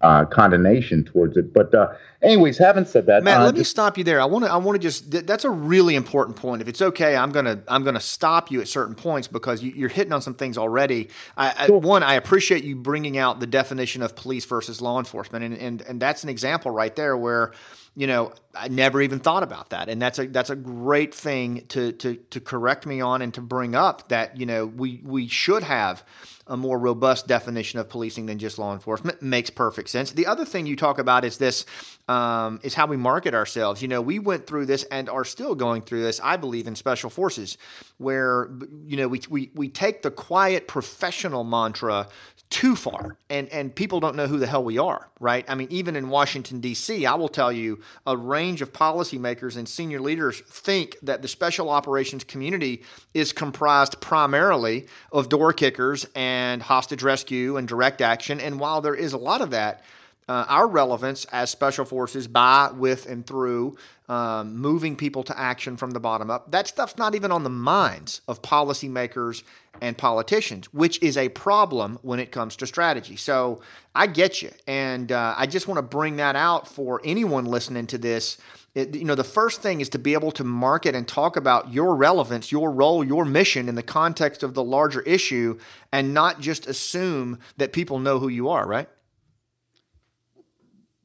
uh, 0.02 0.26
condemnation 0.26 1.04
towards 1.04 1.36
it. 1.36 1.54
But 1.54 1.74
uh, 1.74 1.94
anyways, 2.22 2.58
having 2.58 2.86
said 2.86 3.06
that, 3.08 3.24
Matt, 3.24 3.42
uh, 3.42 3.46
let 3.46 3.56
me 3.56 3.64
stop 3.64 3.98
you 3.98 4.04
there. 4.04 4.22
I 4.22 4.26
want 4.26 4.46
to 4.46 4.52
I 4.52 4.58
want 4.58 4.76
to 4.76 4.80
just 4.80 5.12
that's 5.26 5.44
a 5.44 5.50
really 5.50 5.96
important 5.96 6.38
point. 6.38 6.62
If 6.62 6.68
it's 6.68 6.82
okay, 6.82 7.16
I'm 7.16 7.32
gonna 7.32 7.62
I'm 7.68 7.84
gonna 7.84 8.00
stop 8.00 8.50
you 8.52 8.62
at 8.62 8.68
certain 8.68 8.96
points 8.96 9.28
because 9.28 9.62
you, 9.62 9.86
are 9.86 9.90
hitting 9.90 10.14
on 10.14 10.22
some 10.22 10.36
things 10.36 10.58
already. 10.58 11.10
I, 11.36 11.66
sure. 11.66 11.76
I, 11.76 11.80
one, 11.80 12.04
I 12.04 12.14
appreciate 12.14 12.64
you 12.64 12.76
bringing 12.76 13.18
out 13.18 13.40
the 13.40 13.48
definition 13.48 14.02
of 14.02 14.16
police 14.16 14.46
versus 14.46 14.82
law 14.82 15.00
enforcement, 15.00 15.44
and 15.44 15.58
and 15.58 15.82
and 15.82 16.00
that's 16.00 16.24
an 16.24 16.30
example 16.30 16.72
right 16.72 16.96
there 16.96 17.18
where 17.18 17.52
you 18.00 18.08
know, 18.08 18.32
I 18.56 18.70
never 18.70 19.02
even 19.02 19.20
thought 19.20 19.44
about 19.44 19.72
that, 19.72 19.90
and 19.90 20.02
that's 20.02 20.20
a 20.20 20.28
that's 20.28 20.50
a 20.50 20.56
great 20.56 21.14
thing 21.14 21.66
to 21.68 21.92
to 21.92 22.16
to 22.16 22.40
correct 22.40 22.86
me 22.86 23.02
on 23.02 23.22
and 23.22 23.34
to 23.34 23.42
bring 23.42 23.76
up 23.76 24.08
that 24.08 24.38
you 24.38 24.46
know 24.46 24.66
we 24.66 25.02
we 25.04 25.28
should 25.28 25.64
have 25.64 26.06
a 26.48 26.56
more 26.56 26.80
robust 26.80 27.28
definition 27.28 27.78
of 27.78 27.90
policing 27.90 28.26
than 28.26 28.40
just 28.40 28.58
law 28.58 28.72
enforcement. 28.72 29.22
Makes 29.22 29.50
perfect 29.50 29.90
sense. 29.90 30.12
The 30.12 30.28
other 30.28 30.46
thing 30.46 30.66
you 30.66 30.78
talk 30.78 30.98
about 30.98 31.26
is 31.26 31.40
this 31.40 31.66
um, 32.08 32.62
is 32.64 32.76
how 32.76 32.88
we 32.88 32.96
market 32.96 33.34
ourselves. 33.34 33.82
You 33.82 33.90
know, 33.90 34.02
we 34.02 34.18
went 34.18 34.48
through 34.48 34.68
this 34.68 34.84
and 34.84 35.10
are 35.10 35.26
still 35.26 35.54
going 35.54 35.82
through 35.82 36.04
this. 36.04 36.22
I 36.24 36.38
believe 36.38 36.68
in 36.68 36.78
special 36.78 37.10
forces, 37.10 37.58
where 37.98 38.50
you 38.86 38.96
know 38.96 39.10
we 39.10 39.22
we 39.30 39.52
we 39.54 39.68
take 39.68 40.04
the 40.04 40.12
quiet 40.12 40.70
professional 40.70 41.44
mantra 41.44 42.08
too 42.50 42.76
far 42.76 43.18
and 43.30 43.48
and 43.50 43.76
people 43.76 44.00
don't 44.00 44.16
know 44.16 44.28
who 44.28 44.40
the 44.40 44.48
hell 44.48 44.64
we 44.64 44.78
are 44.78 45.10
right? 45.20 45.46
I 45.48 45.56
mean 45.56 45.68
even 45.70 45.96
in 45.96 46.10
washington 46.10 46.60
d.c 46.60 47.06
i 47.06 47.14
will 47.14 47.30
tell 47.30 47.52
you 47.52 47.80
a 48.08 48.18
range 48.18 48.62
of 48.62 48.74
policymakers 48.74 49.56
and 49.56 49.68
senior 49.70 50.00
leaders 50.00 50.42
think 50.42 50.98
that 51.04 51.22
the 51.22 51.28
special 51.28 51.70
operations 51.70 52.24
community 52.24 52.84
is 53.14 53.34
comprised 53.34 54.00
primarily 54.02 54.88
of 55.12 55.30
door 55.30 55.54
kickers 55.54 56.06
and 56.16 56.64
hostage 56.64 57.04
rescue 57.04 57.58
and 57.58 57.68
direct 57.68 58.02
action. 58.02 58.40
And 58.40 58.60
while 58.60 58.82
there 58.82 58.96
is 58.96 59.14
a 59.14 59.18
lot 59.18 59.42
of 59.42 59.52
that 59.52 59.84
uh, 60.30 60.46
our 60.48 60.68
relevance 60.68 61.26
as 61.26 61.50
special 61.50 61.86
forces 61.86 62.28
by, 62.28 62.70
with, 62.72 63.08
and 63.08 63.26
through 63.26 63.76
um, 64.08 64.56
moving 64.56 64.96
people 64.96 65.24
to 65.24 65.38
action 65.38 65.76
from 65.76 65.90
the 65.92 66.00
bottom 66.00 66.30
up. 66.30 66.52
That 66.52 66.68
stuff's 66.68 66.98
not 66.98 67.16
even 67.16 67.32
on 67.32 67.44
the 67.44 67.50
minds 67.50 68.22
of 68.28 68.44
policymakers 68.44 69.42
and 69.82 69.98
politicians, 69.98 70.72
which 70.72 71.02
is 71.02 71.18
a 71.18 71.30
problem 71.30 71.98
when 72.04 72.20
it 72.20 72.32
comes 72.32 72.56
to 72.58 72.68
strategy. 72.68 73.16
So 73.16 73.62
I 73.96 74.06
get 74.06 74.44
you. 74.44 74.52
And 74.68 75.12
uh, 75.12 75.34
I 75.36 75.48
just 75.48 75.68
want 75.68 75.80
to 75.80 75.82
bring 75.82 76.18
that 76.18 76.36
out 76.36 76.68
for 76.68 77.02
anyone 77.04 77.46
listening 77.46 77.88
to 77.88 77.98
this. 77.98 78.38
It, 78.76 78.96
you 78.96 79.06
know, 79.06 79.16
the 79.16 79.24
first 79.24 79.64
thing 79.64 79.82
is 79.82 79.90
to 79.90 80.00
be 80.00 80.14
able 80.14 80.32
to 80.34 80.44
market 80.44 80.94
and 80.94 81.08
talk 81.08 81.38
about 81.38 81.74
your 81.74 81.96
relevance, 81.96 82.52
your 82.52 82.72
role, 82.72 83.04
your 83.04 83.26
mission 83.26 83.68
in 83.68 83.74
the 83.74 83.82
context 83.82 84.44
of 84.44 84.54
the 84.54 84.64
larger 84.64 85.02
issue, 85.02 85.58
and 85.92 86.14
not 86.14 86.40
just 86.40 86.68
assume 86.68 87.40
that 87.58 87.74
people 87.74 87.98
know 87.98 88.20
who 88.20 88.28
you 88.28 88.48
are, 88.48 88.68
right? 88.68 88.88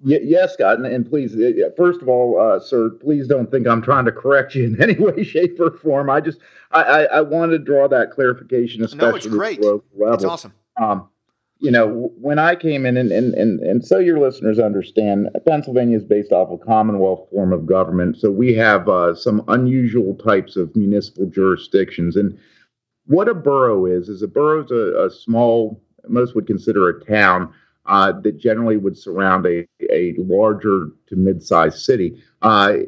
Yes, 0.02 0.54
Scott, 0.54 0.78
and, 0.78 0.86
and, 0.86 1.08
please, 1.08 1.34
first 1.76 2.02
of 2.02 2.08
all, 2.08 2.40
uh, 2.40 2.60
sir, 2.60 2.90
please 2.90 3.26
don't 3.26 3.50
think 3.50 3.66
I'm 3.66 3.82
trying 3.82 4.04
to 4.06 4.12
correct 4.12 4.54
you 4.54 4.64
in 4.66 4.82
any 4.82 4.94
way, 4.94 5.22
shape, 5.22 5.58
or 5.60 5.70
form. 5.70 6.10
I 6.10 6.20
just, 6.20 6.38
I, 6.70 6.82
I, 6.82 7.02
I 7.04 7.20
want 7.20 7.52
to 7.52 7.58
draw 7.58 7.88
that 7.88 8.10
clarification, 8.10 8.84
especially 8.84 9.10
no, 9.10 9.16
it's 9.16 9.26
great. 9.26 9.60
It's 9.62 10.24
awesome. 10.24 10.52
Um, 10.76 11.08
you 11.60 11.70
know, 11.70 12.12
when 12.20 12.38
I 12.38 12.56
came 12.56 12.84
in, 12.84 12.96
and, 12.96 13.10
and, 13.10 13.32
and, 13.34 13.60
and 13.60 13.86
so 13.86 13.98
your 13.98 14.18
listeners 14.18 14.58
understand, 14.58 15.30
Pennsylvania 15.46 15.96
is 15.96 16.04
based 16.04 16.32
off 16.32 16.50
a 16.50 16.62
Commonwealth 16.62 17.28
form 17.30 17.52
of 17.52 17.64
government. 17.64 18.18
So 18.18 18.30
we 18.30 18.54
have 18.54 18.88
uh, 18.88 19.14
some 19.14 19.42
unusual 19.48 20.14
types 20.16 20.56
of 20.56 20.74
municipal 20.76 21.26
jurisdictions. 21.26 22.16
And 22.16 22.38
what 23.06 23.28
a 23.28 23.34
borough 23.34 23.86
is, 23.86 24.08
is 24.08 24.22
a 24.22 24.28
borough 24.28 24.64
is 24.64 24.70
a, 24.72 25.06
a 25.06 25.10
small, 25.10 25.80
most 26.08 26.34
would 26.34 26.46
consider 26.46 26.88
a 26.88 27.04
town 27.04 27.54
uh, 27.86 28.12
that 28.22 28.38
generally 28.38 28.76
would 28.76 28.96
surround 28.96 29.46
a, 29.46 29.66
a 29.90 30.14
larger 30.18 30.88
to 31.06 31.16
mid-sized 31.16 31.78
city. 31.78 32.22
Uh, 32.42 32.78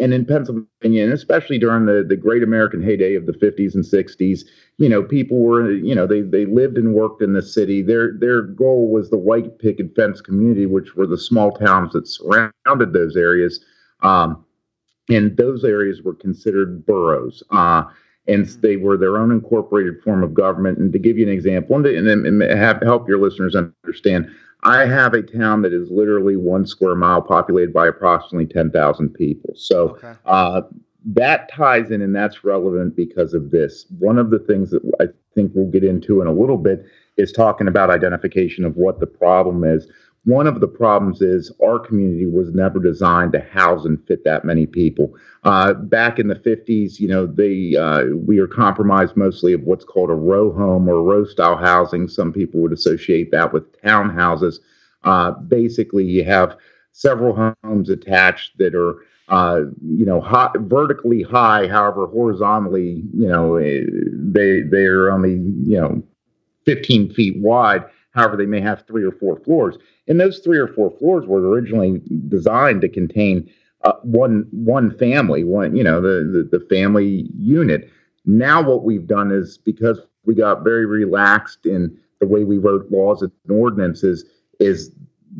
and 0.00 0.14
in 0.14 0.24
Pennsylvania, 0.24 1.04
and 1.04 1.12
especially 1.12 1.58
during 1.58 1.86
the, 1.86 2.04
the 2.06 2.16
great 2.16 2.42
American 2.42 2.82
heyday 2.82 3.14
of 3.14 3.26
the 3.26 3.32
50s 3.32 3.74
and 3.74 3.84
60s, 3.84 4.44
you 4.78 4.88
know, 4.88 5.02
people 5.02 5.40
were, 5.40 5.70
you 5.70 5.94
know, 5.94 6.06
they, 6.06 6.22
they 6.22 6.46
lived 6.46 6.78
and 6.78 6.94
worked 6.94 7.22
in 7.22 7.34
the 7.34 7.42
city. 7.42 7.82
Their 7.82 8.14
their 8.18 8.42
goal 8.42 8.90
was 8.90 9.10
the 9.10 9.18
white 9.18 9.58
picket 9.58 9.94
fence 9.94 10.20
community, 10.20 10.66
which 10.66 10.96
were 10.96 11.06
the 11.06 11.18
small 11.18 11.52
towns 11.52 11.92
that 11.92 12.08
surrounded 12.08 12.92
those 12.92 13.16
areas. 13.16 13.64
Um, 14.00 14.44
and 15.08 15.36
those 15.36 15.64
areas 15.64 16.02
were 16.02 16.14
considered 16.14 16.86
boroughs. 16.86 17.42
Uh, 17.50 17.84
and 18.28 18.44
mm-hmm. 18.44 18.60
they 18.60 18.76
were 18.76 18.96
their 18.96 19.18
own 19.18 19.30
incorporated 19.30 20.02
form 20.02 20.22
of 20.22 20.34
government. 20.34 20.78
And 20.78 20.92
to 20.92 20.98
give 20.98 21.18
you 21.18 21.26
an 21.26 21.32
example, 21.32 21.76
and, 21.76 21.86
and, 21.86 22.26
and 22.26 22.42
have, 22.58 22.80
help 22.82 23.08
your 23.08 23.18
listeners 23.18 23.54
understand, 23.54 24.30
I 24.64 24.86
have 24.86 25.12
a 25.14 25.22
town 25.22 25.62
that 25.62 25.72
is 25.72 25.90
literally 25.90 26.36
one 26.36 26.66
square 26.66 26.94
mile 26.94 27.20
populated 27.20 27.72
by 27.72 27.88
approximately 27.88 28.46
10,000 28.46 29.08
people. 29.10 29.50
So 29.56 29.90
okay. 29.90 30.14
uh, 30.24 30.62
that 31.04 31.50
ties 31.52 31.90
in 31.90 32.00
and 32.00 32.14
that's 32.14 32.44
relevant 32.44 32.94
because 32.94 33.34
of 33.34 33.50
this. 33.50 33.86
One 33.98 34.18
of 34.18 34.30
the 34.30 34.38
things 34.38 34.70
that 34.70 34.82
I 35.00 35.06
think 35.34 35.52
we'll 35.54 35.70
get 35.70 35.82
into 35.82 36.20
in 36.20 36.28
a 36.28 36.32
little 36.32 36.58
bit 36.58 36.84
is 37.16 37.32
talking 37.32 37.66
about 37.66 37.90
identification 37.90 38.64
of 38.64 38.76
what 38.76 39.00
the 39.00 39.06
problem 39.06 39.64
is. 39.64 39.88
One 40.24 40.46
of 40.46 40.60
the 40.60 40.68
problems 40.68 41.20
is 41.20 41.50
our 41.64 41.80
community 41.80 42.26
was 42.26 42.52
never 42.54 42.78
designed 42.78 43.32
to 43.32 43.40
house 43.40 43.84
and 43.84 44.04
fit 44.06 44.22
that 44.24 44.44
many 44.44 44.66
people. 44.66 45.14
Uh, 45.42 45.74
back 45.74 46.20
in 46.20 46.28
the 46.28 46.36
50s, 46.36 47.00
you 47.00 47.08
know, 47.08 47.26
they 47.26 47.74
uh, 47.76 48.04
we 48.14 48.38
are 48.38 48.46
compromised 48.46 49.16
mostly 49.16 49.52
of 49.52 49.62
what's 49.62 49.84
called 49.84 50.10
a 50.10 50.14
row 50.14 50.52
home 50.52 50.88
or 50.88 51.02
row 51.02 51.24
style 51.24 51.56
housing. 51.56 52.06
Some 52.06 52.32
people 52.32 52.60
would 52.60 52.72
associate 52.72 53.32
that 53.32 53.52
with 53.52 53.72
townhouses. 53.82 54.60
Uh, 55.02 55.32
basically, 55.32 56.04
you 56.04 56.24
have 56.24 56.56
several 56.92 57.54
homes 57.64 57.90
attached 57.90 58.58
that 58.58 58.76
are 58.76 59.02
uh, 59.28 59.62
you 59.82 60.04
know, 60.04 60.20
vertically 60.60 61.22
high. 61.22 61.66
However, 61.66 62.06
horizontally, 62.06 63.02
you 63.14 63.26
know, 63.26 63.56
eh, 63.56 63.82
they 64.12 64.60
they 64.60 64.84
are 64.84 65.10
only 65.10 65.32
you 65.66 65.80
know 65.80 66.02
15 66.66 67.12
feet 67.14 67.38
wide. 67.38 67.84
However, 68.12 68.36
they 68.36 68.46
may 68.46 68.60
have 68.60 68.86
three 68.86 69.04
or 69.04 69.12
four 69.12 69.38
floors. 69.40 69.76
And 70.06 70.20
those 70.20 70.38
three 70.38 70.58
or 70.58 70.68
four 70.68 70.90
floors 70.98 71.26
were 71.26 71.40
originally 71.40 72.00
designed 72.28 72.80
to 72.82 72.88
contain 72.88 73.50
uh, 73.84 73.94
one 74.02 74.46
one 74.52 74.96
family, 74.96 75.44
one 75.44 75.74
you 75.74 75.82
know 75.82 76.00
the, 76.00 76.48
the 76.50 76.58
the 76.58 76.64
family 76.66 77.28
unit. 77.36 77.90
Now 78.24 78.62
what 78.62 78.84
we've 78.84 79.06
done 79.06 79.32
is 79.32 79.58
because 79.58 80.00
we 80.24 80.34
got 80.34 80.62
very 80.62 80.86
relaxed 80.86 81.66
in 81.66 81.98
the 82.20 82.26
way 82.28 82.44
we 82.44 82.58
wrote 82.58 82.88
laws 82.92 83.22
and 83.22 83.32
ordinances, 83.50 84.24
is 84.60 84.92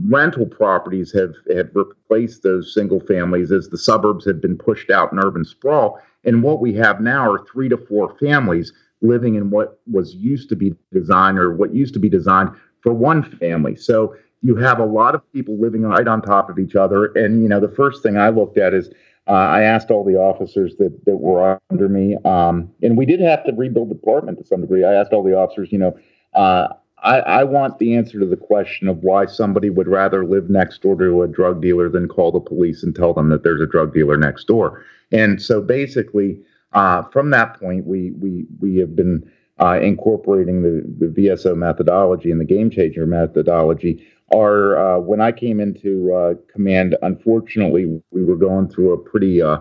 rental 0.06 0.46
properties 0.46 1.12
have 1.12 1.34
have 1.54 1.70
replaced 1.74 2.42
those 2.42 2.74
single 2.74 3.00
families 3.00 3.52
as 3.52 3.68
the 3.68 3.78
suburbs 3.78 4.24
have 4.26 4.40
been 4.40 4.56
pushed 4.56 4.90
out 4.90 5.12
in 5.12 5.18
urban 5.20 5.44
sprawl. 5.44 6.00
And 6.24 6.42
what 6.42 6.60
we 6.60 6.72
have 6.74 7.00
now 7.00 7.30
are 7.30 7.46
three 7.46 7.68
to 7.68 7.76
four 7.76 8.16
families 8.18 8.72
living 9.02 9.34
in 9.34 9.50
what 9.50 9.80
was 9.90 10.14
used 10.14 10.48
to 10.48 10.56
be 10.56 10.74
designed 10.92 11.38
or 11.38 11.54
what 11.54 11.74
used 11.74 11.92
to 11.94 12.00
be 12.00 12.08
designed 12.08 12.50
for 12.80 12.92
one 12.92 13.22
family. 13.22 13.76
So 13.76 14.16
you 14.42 14.56
have 14.56 14.78
a 14.78 14.84
lot 14.84 15.14
of 15.14 15.32
people 15.32 15.58
living 15.58 15.82
right 15.82 16.06
on 16.06 16.22
top 16.22 16.50
of 16.50 16.58
each 16.58 16.74
other. 16.74 17.06
And, 17.14 17.42
you 17.42 17.48
know, 17.48 17.60
the 17.60 17.68
first 17.68 18.02
thing 18.02 18.16
I 18.16 18.30
looked 18.30 18.58
at 18.58 18.74
is 18.74 18.90
uh, 19.28 19.32
I 19.32 19.62
asked 19.62 19.90
all 19.90 20.04
the 20.04 20.16
officers 20.16 20.74
that, 20.78 21.04
that 21.06 21.16
were 21.16 21.58
under 21.70 21.88
me, 21.88 22.16
um, 22.24 22.68
and 22.82 22.96
we 22.96 23.06
did 23.06 23.20
have 23.20 23.44
to 23.44 23.52
rebuild 23.52 23.90
the 23.90 23.94
department 23.94 24.38
to 24.38 24.44
some 24.44 24.62
degree. 24.62 24.84
I 24.84 24.94
asked 24.94 25.12
all 25.12 25.22
the 25.22 25.36
officers, 25.36 25.70
you 25.70 25.78
know, 25.78 25.96
uh, 26.34 26.68
I, 27.04 27.18
I, 27.18 27.44
want 27.44 27.78
the 27.78 27.96
answer 27.96 28.18
to 28.20 28.26
the 28.26 28.36
question 28.36 28.88
of 28.88 29.02
why 29.02 29.26
somebody 29.26 29.70
would 29.70 29.88
rather 29.88 30.24
live 30.24 30.48
next 30.48 30.82
door 30.82 30.96
to 30.96 31.22
a 31.22 31.28
drug 31.28 31.60
dealer 31.60 31.88
than 31.88 32.08
call 32.08 32.30
the 32.30 32.40
police 32.40 32.82
and 32.82 32.94
tell 32.94 33.12
them 33.12 33.28
that 33.30 33.42
there's 33.42 33.60
a 33.60 33.66
drug 33.66 33.92
dealer 33.92 34.16
next 34.16 34.46
door. 34.46 34.84
And 35.10 35.42
so 35.42 35.60
basically, 35.60 36.38
uh, 36.72 37.02
from 37.04 37.30
that 37.30 37.58
point, 37.58 37.86
we 37.86 38.12
we 38.12 38.46
we 38.60 38.76
have 38.78 38.96
been 38.96 39.30
uh, 39.60 39.78
incorporating 39.80 40.62
the, 40.62 40.82
the 40.98 41.12
VSO 41.12 41.56
methodology 41.56 42.30
and 42.30 42.40
the 42.40 42.44
game 42.44 42.70
changer 42.70 43.06
methodology 43.06 44.06
are 44.34 44.76
uh, 44.76 44.98
when 44.98 45.20
I 45.20 45.32
came 45.32 45.60
into 45.60 46.12
uh, 46.12 46.34
command. 46.52 46.96
Unfortunately, 47.02 48.00
we 48.10 48.24
were 48.24 48.36
going 48.36 48.68
through 48.68 48.92
a 48.94 48.98
pretty 48.98 49.42
uh, 49.42 49.58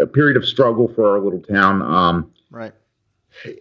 a 0.00 0.06
period 0.06 0.36
of 0.36 0.46
struggle 0.46 0.88
for 0.88 1.08
our 1.08 1.20
little 1.20 1.40
town. 1.40 1.82
Um, 1.82 2.32
right. 2.50 2.72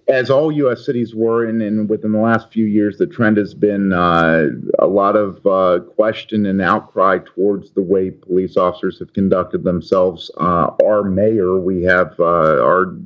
As 0.07 0.29
all 0.29 0.51
U.S. 0.51 0.85
cities 0.85 1.15
were, 1.15 1.45
and, 1.45 1.61
and 1.61 1.89
within 1.89 2.11
the 2.11 2.19
last 2.19 2.51
few 2.51 2.65
years, 2.65 2.97
the 2.97 3.07
trend 3.07 3.37
has 3.37 3.53
been 3.53 3.93
uh, 3.93 4.47
a 4.79 4.87
lot 4.87 5.15
of 5.15 5.45
uh, 5.45 5.83
question 5.95 6.45
and 6.45 6.61
outcry 6.61 7.19
towards 7.19 7.71
the 7.71 7.81
way 7.81 8.11
police 8.11 8.57
officers 8.57 8.99
have 8.99 9.13
conducted 9.13 9.63
themselves. 9.63 10.31
Uh, 10.37 10.71
our 10.83 11.03
mayor, 11.03 11.59
we 11.59 11.83
have 11.83 12.19
our 12.19 12.97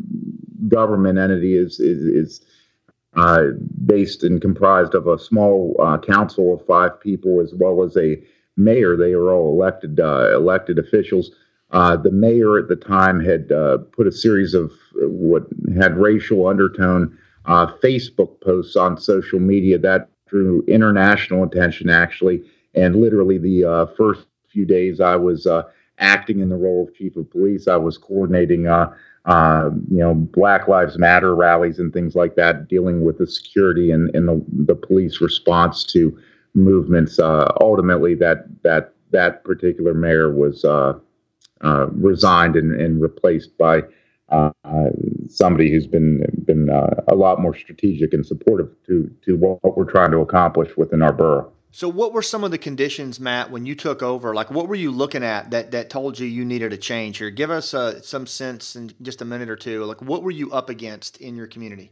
government 0.67 1.19
entity 1.19 1.55
is 1.55 1.79
is, 1.79 2.05
is 2.05 2.41
uh, 3.15 3.43
based 3.85 4.23
and 4.23 4.41
comprised 4.41 4.95
of 4.95 5.07
a 5.07 5.19
small 5.19 5.75
uh, 5.79 5.97
council 5.99 6.53
of 6.53 6.65
five 6.65 6.99
people 6.99 7.39
as 7.41 7.53
well 7.53 7.83
as 7.83 7.95
a 7.97 8.17
mayor. 8.57 8.97
They 8.97 9.13
are 9.13 9.31
all 9.31 9.53
elected 9.53 9.99
uh, 9.99 10.33
elected 10.33 10.79
officials. 10.79 11.31
Uh, 11.73 11.97
the 11.97 12.11
mayor 12.11 12.57
at 12.57 12.67
the 12.67 12.75
time 12.75 13.19
had 13.19 13.51
uh, 13.51 13.79
put 13.91 14.07
a 14.07 14.11
series 14.11 14.53
of 14.53 14.71
what 14.95 15.43
had 15.77 15.97
racial 15.97 16.47
undertone 16.47 17.17
Facebook 17.45 18.39
posts 18.41 18.75
on 18.75 18.97
social 18.97 19.39
media 19.39 19.77
that 19.77 20.09
drew 20.27 20.63
international 20.67 21.43
attention, 21.43 21.89
actually. 21.89 22.41
And 22.75 22.95
literally, 22.95 23.37
the 23.37 23.91
first 23.97 24.27
few 24.47 24.65
days 24.65 25.01
I 25.01 25.15
was 25.15 25.47
acting 25.99 26.39
in 26.39 26.49
the 26.49 26.55
role 26.55 26.87
of 26.87 26.95
chief 26.95 27.17
of 27.17 27.29
police, 27.29 27.67
I 27.67 27.75
was 27.77 27.97
coordinating 27.97 28.67
uh, 29.25 29.69
you 29.89 29.99
know, 29.99 30.13
Black 30.13 30.67
Lives 30.67 30.97
Matter 30.97 31.35
rallies 31.35 31.79
and 31.79 31.93
things 31.93 32.15
like 32.15 32.35
that, 32.35 32.67
dealing 32.67 33.05
with 33.05 33.17
the 33.17 33.27
security 33.27 33.91
and, 33.91 34.13
and 34.15 34.27
the, 34.27 34.43
the 34.65 34.75
police 34.75 35.21
response 35.21 35.83
to 35.85 36.17
movements. 36.53 37.19
Uh, 37.19 37.51
ultimately, 37.61 38.15
that 38.15 38.45
that 38.63 38.93
that 39.11 39.43
particular 39.43 39.93
mayor 39.93 40.33
was 40.33 40.65
uh, 41.63 41.87
resigned 41.91 42.55
and, 42.55 42.79
and, 42.79 43.01
replaced 43.01 43.57
by 43.57 43.81
uh, 44.29 44.51
somebody 45.29 45.71
who's 45.71 45.87
been 45.87 46.23
been 46.45 46.69
uh, 46.69 47.03
a 47.07 47.15
lot 47.15 47.41
more 47.41 47.55
strategic 47.55 48.13
and 48.13 48.25
supportive 48.25 48.69
to 48.85 49.09
to 49.23 49.37
what 49.37 49.77
we're 49.77 49.89
trying 49.89 50.11
to 50.11 50.19
accomplish 50.19 50.75
within 50.77 51.01
our 51.01 51.13
borough. 51.13 51.51
So, 51.75 51.89
what 51.89 52.13
were 52.13 52.21
some 52.21 52.43
of 52.43 52.51
the 52.51 52.59
conditions, 52.59 53.19
Matt, 53.19 53.49
when 53.49 53.65
you 53.65 53.73
took 53.73 54.03
over? 54.03 54.35
Like, 54.35 54.51
what 54.51 54.67
were 54.67 54.75
you 54.75 54.91
looking 54.91 55.23
at 55.23 55.49
that 55.49 55.71
that 55.71 55.89
told 55.89 56.19
you 56.19 56.27
you 56.27 56.45
needed 56.45 56.71
a 56.71 56.77
change 56.77 57.17
here? 57.17 57.31
Give 57.31 57.49
us 57.49 57.73
uh, 57.73 57.99
some 58.01 58.27
sense 58.27 58.75
in 58.75 58.93
just 59.01 59.23
a 59.23 59.25
minute 59.25 59.49
or 59.49 59.55
two. 59.55 59.83
Like, 59.83 59.99
what 59.99 60.21
were 60.21 60.29
you 60.29 60.51
up 60.51 60.69
against 60.69 61.17
in 61.17 61.35
your 61.35 61.47
community? 61.47 61.91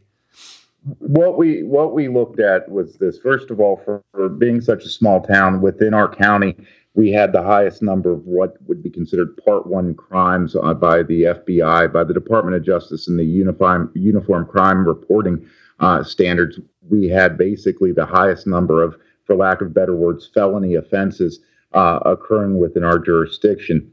What 0.98 1.36
we 1.36 1.64
what 1.64 1.94
we 1.94 2.06
looked 2.06 2.38
at 2.38 2.70
was 2.70 2.94
this. 2.94 3.18
First 3.18 3.50
of 3.50 3.58
all, 3.58 3.82
for, 3.84 4.04
for 4.12 4.28
being 4.28 4.60
such 4.60 4.84
a 4.84 4.88
small 4.88 5.20
town 5.20 5.60
within 5.60 5.94
our 5.94 6.08
county, 6.08 6.56
we 6.94 7.10
had 7.10 7.32
the 7.32 7.42
highest 7.42 7.82
number 7.82 8.12
of 8.12 8.26
what 8.26 8.56
would 8.66 8.82
be 8.82 8.90
considered 8.90 9.36
Part 9.44 9.66
One 9.66 9.94
crimes 9.94 10.54
uh, 10.54 10.74
by 10.74 11.02
the 11.02 11.22
FBI, 11.22 11.92
by 11.92 12.04
the 12.04 12.12
Department 12.12 12.56
of 12.56 12.64
Justice, 12.64 13.08
and 13.08 13.18
the 13.18 13.24
Uniform 13.24 13.90
Uniform 13.94 14.46
Crime 14.46 14.86
Reporting 14.86 15.46
uh, 15.80 16.02
standards. 16.02 16.60
We 16.90 17.08
had 17.08 17.38
basically 17.38 17.92
the 17.92 18.04
highest 18.04 18.46
number 18.46 18.82
of 18.82 18.96
for 19.24 19.36
lack 19.36 19.60
of 19.62 19.72
better 19.72 19.96
words, 19.96 20.28
felony 20.34 20.74
offenses 20.74 21.40
uh, 21.72 22.00
occurring 22.04 22.58
within 22.58 22.84
our 22.84 22.98
jurisdiction. 22.98 23.90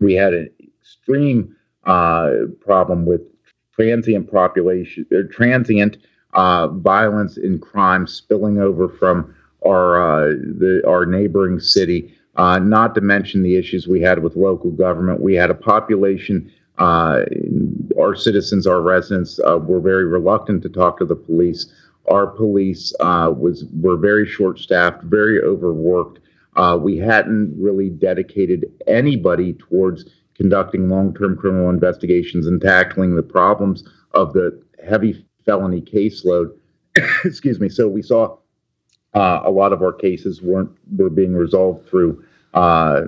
We 0.00 0.14
had 0.14 0.34
an 0.34 0.50
extreme 0.62 1.54
uh, 1.84 2.30
problem 2.60 3.06
with 3.06 3.20
transient 3.72 4.32
population, 4.32 5.06
transient 5.30 5.98
uh, 6.32 6.68
violence 6.68 7.36
and 7.36 7.62
crime 7.62 8.06
spilling 8.06 8.58
over 8.58 8.88
from 8.88 9.34
our 9.64 10.00
uh, 10.00 10.26
the, 10.28 10.82
our 10.86 11.06
neighboring 11.06 11.60
city. 11.60 12.12
Uh, 12.36 12.58
not 12.58 12.94
to 12.94 13.00
mention 13.00 13.42
the 13.42 13.56
issues 13.56 13.88
we 13.88 13.98
had 13.98 14.22
with 14.22 14.36
local 14.36 14.70
government. 14.70 15.22
We 15.22 15.34
had 15.34 15.48
a 15.48 15.54
population. 15.54 16.52
our 16.78 18.14
citizens, 18.14 18.66
our 18.66 18.82
residents, 18.82 19.40
were 19.42 19.80
very 19.80 20.04
reluctant 20.04 20.62
to 20.64 20.68
talk 20.68 20.98
to 20.98 21.06
the 21.06 21.16
police 21.16 21.72
our 22.08 22.26
police 22.26 22.94
uh, 23.00 23.32
was 23.36 23.64
were 23.80 23.96
very 23.96 24.26
short 24.26 24.58
staffed, 24.58 25.02
very 25.04 25.40
overworked. 25.40 26.20
Uh, 26.54 26.78
we 26.80 26.96
hadn't 26.96 27.54
really 27.58 27.90
dedicated 27.90 28.64
anybody 28.86 29.54
towards 29.54 30.04
conducting 30.34 30.88
long 30.88 31.14
term 31.14 31.36
criminal 31.36 31.70
investigations 31.70 32.46
and 32.46 32.60
tackling 32.60 33.16
the 33.16 33.22
problems 33.22 33.84
of 34.12 34.32
the 34.32 34.60
heavy 34.86 35.24
felony 35.44 35.80
caseload. 35.80 36.50
Excuse 37.24 37.60
me. 37.60 37.68
So 37.68 37.88
we 37.88 38.02
saw 38.02 38.36
uh, 39.16 39.40
a 39.44 39.50
lot 39.50 39.72
of 39.72 39.82
our 39.82 39.94
cases 39.94 40.42
weren't 40.42 40.70
were 40.96 41.08
being 41.08 41.34
resolved 41.34 41.88
through, 41.88 42.22
uh, 42.52 43.02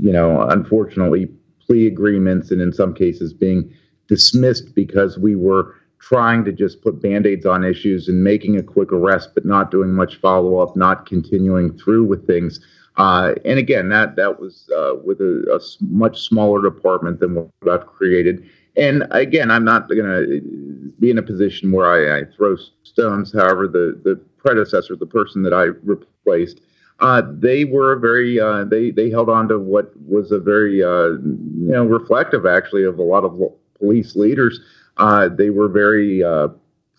you 0.00 0.10
know, 0.10 0.40
unfortunately 0.48 1.28
plea 1.64 1.86
agreements, 1.86 2.50
and 2.50 2.62
in 2.62 2.72
some 2.72 2.94
cases 2.94 3.34
being 3.34 3.70
dismissed 4.08 4.74
because 4.74 5.18
we 5.18 5.36
were 5.36 5.76
trying 5.98 6.44
to 6.46 6.50
just 6.50 6.80
put 6.80 7.02
band-aids 7.02 7.44
on 7.44 7.62
issues 7.62 8.08
and 8.08 8.24
making 8.24 8.56
a 8.56 8.62
quick 8.62 8.90
arrest 8.90 9.30
but 9.34 9.44
not 9.44 9.70
doing 9.70 9.92
much 9.92 10.16
follow-up 10.16 10.74
not 10.74 11.04
continuing 11.04 11.76
through 11.76 12.04
with 12.04 12.26
things. 12.26 12.58
Uh, 12.96 13.34
and 13.44 13.58
again 13.58 13.90
that 13.90 14.16
that 14.16 14.40
was 14.40 14.68
uh, 14.74 14.94
with 15.04 15.20
a, 15.20 15.44
a, 15.54 15.60
much 15.84 16.22
smaller 16.22 16.62
department 16.62 17.20
than 17.20 17.34
what 17.34 17.50
i've 17.70 17.86
created. 17.86 18.48
And 18.76 19.06
again 19.10 19.50
i'm 19.50 19.64
not 19.64 19.88
going 19.88 20.04
to 20.04 20.92
be 20.98 21.10
in 21.10 21.18
a 21.18 21.22
position 21.22 21.70
where 21.70 21.86
I, 21.86 22.20
I, 22.20 22.24
throw 22.24 22.56
stones. 22.82 23.32
However 23.32 23.68
the 23.68 24.00
the 24.02 24.20
predecessor 24.42 24.96
the 24.96 25.06
person 25.06 25.42
that 25.42 25.52
i 25.52 25.64
replaced 25.84 26.60
uh, 27.00 27.22
they 27.26 27.64
were 27.64 27.96
very 27.96 28.38
uh, 28.38 28.62
they 28.64 28.90
they 28.90 29.08
held 29.08 29.30
on 29.30 29.48
to 29.48 29.58
what 29.58 29.90
was 30.06 30.32
a 30.32 30.38
very 30.38 30.82
uh, 30.82 31.12
you 31.12 31.72
know 31.72 31.84
reflective 31.84 32.44
actually 32.44 32.84
of 32.84 32.98
a 32.98 33.02
lot 33.02 33.24
of 33.24 33.40
police 33.78 34.16
leaders 34.16 34.60
uh, 35.00 35.28
they 35.28 35.50
were 35.50 35.68
very 35.68 36.22
uh, 36.22 36.48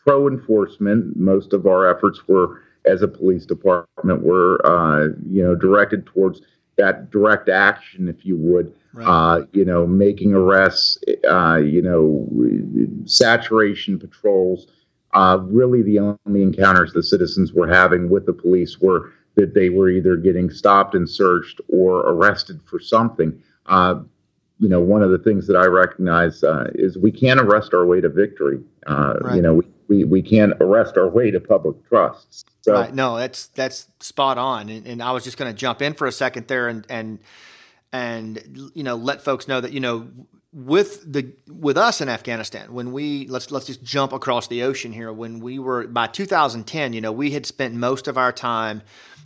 pro 0.04 0.28
enforcement. 0.28 1.16
Most 1.16 1.54
of 1.54 1.68
our 1.68 1.90
efforts 1.90 2.28
were, 2.28 2.62
as 2.86 3.02
a 3.02 3.08
police 3.08 3.46
department, 3.46 4.24
were 4.24 4.60
uh, 4.66 5.10
you 5.30 5.44
know 5.44 5.56
directed 5.56 6.06
towards 6.08 6.42
that 6.78 7.12
direct 7.12 7.48
action, 7.48 8.08
if 8.08 8.26
you 8.26 8.36
would. 8.38 8.74
Right. 8.94 9.08
Uh, 9.08 9.46
you 9.54 9.64
know, 9.64 9.86
making 9.88 10.34
arrests. 10.34 10.98
Uh, 11.30 11.58
you 11.58 11.82
know, 11.82 12.28
saturation 13.06 14.00
patrols. 14.00 14.68
Uh, 15.14 15.40
really, 15.44 15.82
the 15.82 16.00
only 16.00 16.42
encounters 16.42 16.94
the 16.94 17.04
citizens 17.04 17.54
were 17.54 17.68
having 17.68 18.10
with 18.10 18.26
the 18.26 18.34
police 18.34 18.80
were 18.80 19.12
that 19.36 19.54
they 19.54 19.70
were 19.70 19.90
either 19.90 20.18
getting 20.18 20.50
stopped 20.50 20.94
and 20.94 21.10
searched 21.10 21.62
or 21.70 22.00
arrested 22.00 22.60
for 22.66 22.80
something. 22.80 23.42
Uh, 23.66 24.02
you 24.60 24.70
know, 24.70 24.80
one 24.80 25.02
of 25.02 25.10
the 25.10 25.18
things 25.18 25.48
that 25.48 25.56
I 25.56 25.66
recognize 25.66 26.44
uh, 26.44 26.70
is 26.76 26.98
we 26.98 27.12
can't 27.12 27.40
arrest 27.40 27.74
our 27.74 27.86
way 27.86 28.00
to 28.02 28.10
victory. 28.10 28.62
Uh, 28.86 29.16
right. 29.22 29.36
You 29.36 29.42
know, 29.42 29.54
we, 29.56 29.66
we, 29.88 30.04
we 30.04 30.22
can't 30.22 30.54
arrest 30.62 30.98
our 30.98 31.08
way 31.08 31.32
to 31.32 31.40
public 31.40 31.84
trust. 31.88 32.46
So, 32.62 32.74
right. 32.74 32.94
No, 32.94 33.18
that's 33.18 33.48
that's 33.48 33.88
spot 34.00 34.38
on. 34.38 34.70
And, 34.70 34.86
and 34.86 35.02
I 35.02 35.12
was 35.12 35.24
just 35.24 35.38
going 35.38 35.52
to 35.52 35.58
jump 35.58 35.82
in 35.82 35.94
for 35.94 36.06
a 36.06 36.12
second 36.12 36.48
there 36.48 36.68
and 36.68 36.86
and 36.90 37.20
and 37.92 38.72
you 38.74 38.84
know 38.84 38.96
let 38.96 39.24
folks 39.24 39.48
know 39.48 39.60
that 39.60 39.74
you 39.74 39.80
know 39.80 40.08
with 40.54 41.12
the 41.12 41.34
with 41.48 41.78
us 41.78 42.02
in 42.02 42.10
Afghanistan 42.10 42.74
when 42.74 42.92
we 42.92 43.26
let's 43.28 43.52
let's 43.52 43.68
just 43.68 43.84
jump 43.84 44.12
across 44.12 44.48
the 44.48 44.64
ocean 44.64 44.92
here. 44.92 45.12
When 45.12 45.40
we 45.40 45.60
were 45.60 45.88
by 45.88 46.08
2010 46.08 46.94
you 46.94 47.00
know 47.00 47.12
we 47.12 47.32
had 47.32 47.46
spent 47.46 47.74
most 47.74 48.08
of 48.08 48.18
our 48.18 48.34
time 48.34 48.82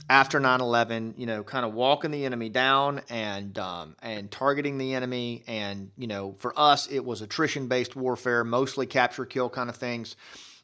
after 0.08 0.40
9-11 0.40 1.18
you 1.18 1.26
know 1.26 1.44
kind 1.44 1.66
of 1.66 1.74
walking 1.74 2.12
the 2.12 2.26
enemy 2.26 2.50
down 2.50 3.02
and 3.10 3.58
um, 3.58 3.96
and 4.04 4.30
targeting 4.30 4.78
the 4.78 4.94
enemy. 4.94 5.44
And 5.48 5.90
you 5.98 6.08
know 6.08 6.34
for 6.34 6.58
us 6.60 6.88
it 6.88 7.04
was 7.04 7.22
attrition 7.22 7.68
based 7.68 7.96
warfare 7.96 8.44
mostly 8.44 8.86
capture 8.86 9.26
kill 9.26 9.50
kind 9.50 9.70
of 9.70 9.76
things. 9.76 10.16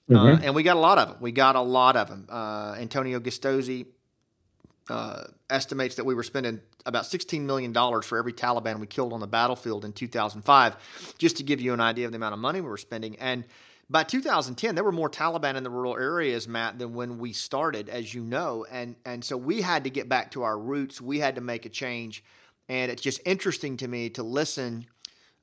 Mm-hmm. 0.10 0.44
uh, 0.44 0.46
and 0.46 0.56
we 0.56 0.64
got 0.64 0.76
a 0.76 0.80
lot 0.80 0.98
of 0.98 1.08
them 1.08 1.18
we 1.22 1.32
got 1.32 1.56
a 1.56 1.62
lot 1.62 1.96
of 1.96 2.10
them 2.10 2.28
uh, 2.30 2.76
antonio 2.78 3.20
giustozzi 3.20 3.86
uh, 4.90 5.24
estimates 5.50 5.96
that 5.96 6.06
we 6.06 6.16
were 6.16 6.24
spending 6.24 6.62
about 6.86 7.04
$16 7.04 7.42
million 7.42 7.74
for 7.74 8.18
every 8.18 8.34
Taliban 8.34 8.80
we 8.80 8.88
killed 8.88 9.14
on 9.14 9.20
the 9.20 9.28
battlefield 9.28 9.86
in 9.86 9.94
2005, 9.94 11.16
just 11.18 11.38
to 11.38 11.44
give 11.44 11.62
you 11.62 11.74
an 11.74 11.80
idea 11.80 12.06
of 12.06 12.12
the 12.12 12.18
amount 12.18 12.34
of 12.34 12.40
money 12.40 12.62
we 12.62 12.68
were 12.68 12.78
spending. 12.78 13.16
And 13.18 13.46
by 13.90 14.04
2010, 14.04 14.76
there 14.76 14.84
were 14.84 14.92
more 14.92 15.10
Taliban 15.10 15.56
in 15.56 15.64
the 15.64 15.70
rural 15.70 15.98
areas, 15.98 16.48
Matt, 16.48 16.80
than 16.80 16.94
when 16.94 17.20
we 17.20 17.34
started, 17.34 17.90
as 17.90 18.14
you 18.14 18.24
know. 18.24 18.66
And 18.72 18.96
and 19.06 19.24
so 19.24 19.36
we 19.36 19.62
had 19.62 19.84
to 19.84 19.90
get 19.90 20.08
back 20.08 20.32
to 20.32 20.44
our 20.44 20.58
roots. 20.58 21.02
We 21.02 21.20
had 21.20 21.36
to 21.36 21.42
make 21.42 21.66
a 21.66 21.70
change. 21.70 22.24
And 22.70 22.90
it's 22.90 23.02
just 23.02 23.20
interesting 23.26 23.76
to 23.78 23.88
me 23.90 24.10
to 24.12 24.24
listen 24.24 24.86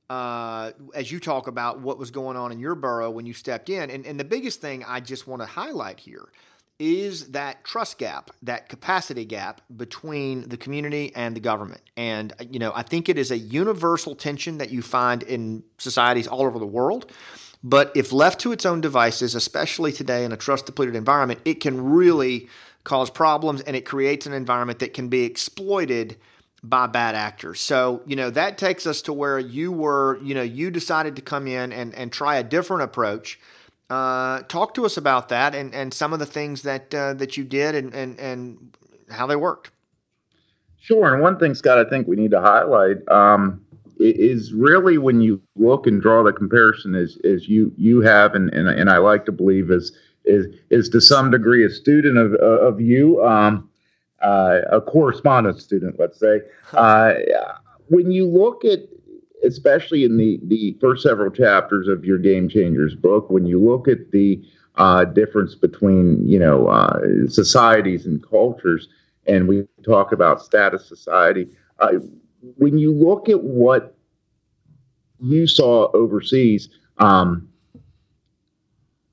uh, 0.09 0.73
as 0.95 1.13
you 1.13 1.21
talk 1.21 1.47
about 1.47 1.81
what 1.81 1.99
was 1.99 2.11
going 2.11 2.39
on 2.39 2.51
in 2.51 2.59
your 2.59 2.75
borough 2.75 3.11
when 3.11 3.27
you 3.27 3.35
stepped 3.35 3.69
in. 3.69 3.91
And, 3.91 4.07
and 4.07 4.19
the 4.19 4.25
biggest 4.25 4.63
thing 4.63 4.83
I 4.83 5.01
just 5.01 5.27
want 5.27 5.43
to 5.43 5.47
highlight 5.47 6.01
here 6.01 6.29
is 6.79 7.31
that 7.31 7.65
trust 7.65 7.99
gap, 7.99 8.31
that 8.43 8.69
capacity 8.69 9.25
gap 9.25 9.61
between 9.75 10.49
the 10.49 10.57
community 10.57 11.13
and 11.15 11.35
the 11.35 11.41
government. 11.41 11.81
And, 11.97 12.33
you 12.51 12.59
know, 12.59 12.73
I 12.75 12.83
think 12.83 13.09
it 13.09 13.19
is 13.19 13.31
a 13.31 13.39
universal 13.39 14.15
tension 14.15 14.59
that 14.59 14.71
you 14.71 14.83
find 14.83 15.23
in 15.23 15.65
societies 15.79 16.29
all 16.29 16.43
over 16.43 16.59
the 16.59 16.67
world. 16.67 17.11
But 17.65 17.91
if 17.97 18.13
left 18.13 18.41
to 18.43 18.53
its 18.53 18.65
own 18.65 18.81
devices, 18.81 19.35
especially 19.35 19.93
today 19.93 20.25
in 20.25 20.31
a 20.31 20.37
trust 20.37 20.67
depleted 20.67 20.95
environment, 20.95 21.41
it 21.45 21.55
can 21.55 21.85
really 21.85 22.49
cause 22.85 23.11
problems 23.11 23.61
and 23.63 23.75
it 23.75 23.85
creates 23.85 24.27
an 24.27 24.33
environment 24.33 24.79
that 24.79 24.95
can 24.95 25.09
be 25.09 25.25
exploited 25.25 26.17
by 26.63 26.87
bad 26.87 27.15
actors. 27.15 27.61
So, 27.61 28.03
you 28.07 28.17
know, 28.17 28.31
that 28.31 28.59
takes 28.59 28.87
us 28.87 29.03
to 29.03 29.13
where 29.13 29.39
you 29.39 29.73
were, 29.73 30.19
you 30.23 30.35
know, 30.35 30.43
you 30.43 30.71
decided 30.71 31.17
to 31.17 31.23
come 31.23 31.47
in 31.47 31.73
and, 31.73 31.95
and 31.95 32.13
try 32.13 32.37
a 32.37 32.43
different 32.43 32.83
approach. 32.83 33.39
Uh, 33.91 34.43
talk 34.43 34.75
to 34.75 34.85
us 34.85 34.97
about 34.97 35.31
that 35.31 35.55
and, 35.55 35.75
and 35.75 35.95
some 35.95 36.13
of 36.13 36.19
the 36.19 36.27
things 36.27 36.63
that 36.63 36.95
uh, 36.95 37.15
that 37.15 37.37
you 37.37 37.45
did 37.45 37.75
and, 37.75 37.95
and, 37.95 38.19
and 38.21 38.77
how 39.11 39.27
they 39.27 39.37
worked. 39.37 39.71
Sure. 40.79 41.13
And 41.13 41.23
one 41.23 41.39
thing, 41.39 41.55
Scott, 41.55 41.79
I 41.79 41.89
think 41.89 42.07
we 42.07 42.17
need 42.17 42.31
to 42.33 42.41
highlight 42.41 42.97
um, 43.09 43.65
is 43.99 44.53
really 44.53 44.99
when 44.99 45.21
you 45.21 45.41
look 45.57 45.87
and 45.87 46.01
draw 46.01 46.23
the 46.23 46.33
comparison 46.33 46.95
as, 46.95 47.19
as 47.25 47.49
you 47.49 47.73
you 47.77 48.01
have 48.01 48.35
and, 48.35 48.53
and, 48.53 48.69
and 48.69 48.91
I 48.91 48.99
like 48.99 49.25
to 49.27 49.33
believe 49.33 49.71
is 49.71 49.93
is 50.25 50.47
is 50.71 50.89
to 50.91 51.01
some 51.01 51.31
degree 51.31 51.65
a 51.65 51.71
student 51.71 52.17
of 52.17 52.35
of 52.35 52.81
you 52.81 53.25
um, 53.25 53.69
uh, 54.23 54.61
a 54.71 54.81
correspondence 54.81 55.65
student 55.65 55.99
let's 55.99 56.19
say 56.19 56.41
uh, 56.75 57.15
when 57.89 58.11
you 58.11 58.27
look 58.27 58.65
at 58.65 58.81
especially 59.45 60.05
in 60.05 60.17
the 60.17 60.41
the 60.45 60.77
first 60.81 61.03
several 61.03 61.31
chapters 61.31 61.89
of 61.89 62.05
your 62.05 62.19
game 62.19 62.49
changers 62.49 62.95
book 62.95 63.31
when 63.31 63.47
you 63.47 63.61
look 63.61 63.89
at 63.89 64.11
the 64.11 64.43
uh, 64.77 65.05
difference 65.05 65.55
between 65.55 66.27
you 66.27 66.39
know 66.39 66.67
uh, 66.69 67.01
societies 67.29 68.07
and 68.07 68.27
cultures 68.29 68.89
and 69.27 69.49
we 69.49 69.67
talk 69.85 70.13
about 70.13 70.41
status 70.43 70.87
society 70.87 71.49
uh, 71.79 71.93
when 72.57 72.79
you 72.79 72.93
look 72.93 73.29
at 73.29 73.43
what 73.43 73.95
you 75.21 75.47
saw 75.47 75.91
overseas, 75.93 76.69
um, 76.99 77.49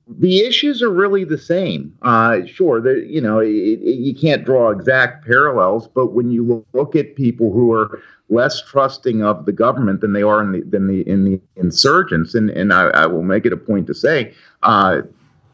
the 0.08 0.40
issues 0.40 0.82
are 0.82 0.90
really 0.90 1.24
the 1.24 1.38
same. 1.38 1.96
Uh, 2.02 2.44
sure, 2.46 2.96
you 3.04 3.20
know 3.20 3.40
it, 3.40 3.48
it, 3.48 3.98
you 3.98 4.14
can't 4.14 4.44
draw 4.44 4.70
exact 4.70 5.26
parallels, 5.26 5.88
but 5.88 6.12
when 6.12 6.30
you 6.30 6.64
look 6.72 6.94
at 6.94 7.16
people 7.16 7.52
who 7.52 7.72
are 7.72 8.00
less 8.28 8.62
trusting 8.62 9.22
of 9.22 9.46
the 9.46 9.52
government 9.52 10.00
than 10.00 10.12
they 10.12 10.22
are 10.22 10.40
in 10.40 10.52
the 10.52 10.62
than 10.62 10.86
the 10.86 11.08
in 11.08 11.24
the 11.24 11.40
insurgents, 11.56 12.34
and 12.34 12.50
and 12.50 12.72
I, 12.72 12.86
I 12.88 13.06
will 13.06 13.22
make 13.22 13.46
it 13.46 13.52
a 13.52 13.56
point 13.56 13.86
to 13.88 13.94
say, 13.94 14.32
uh, 14.62 15.02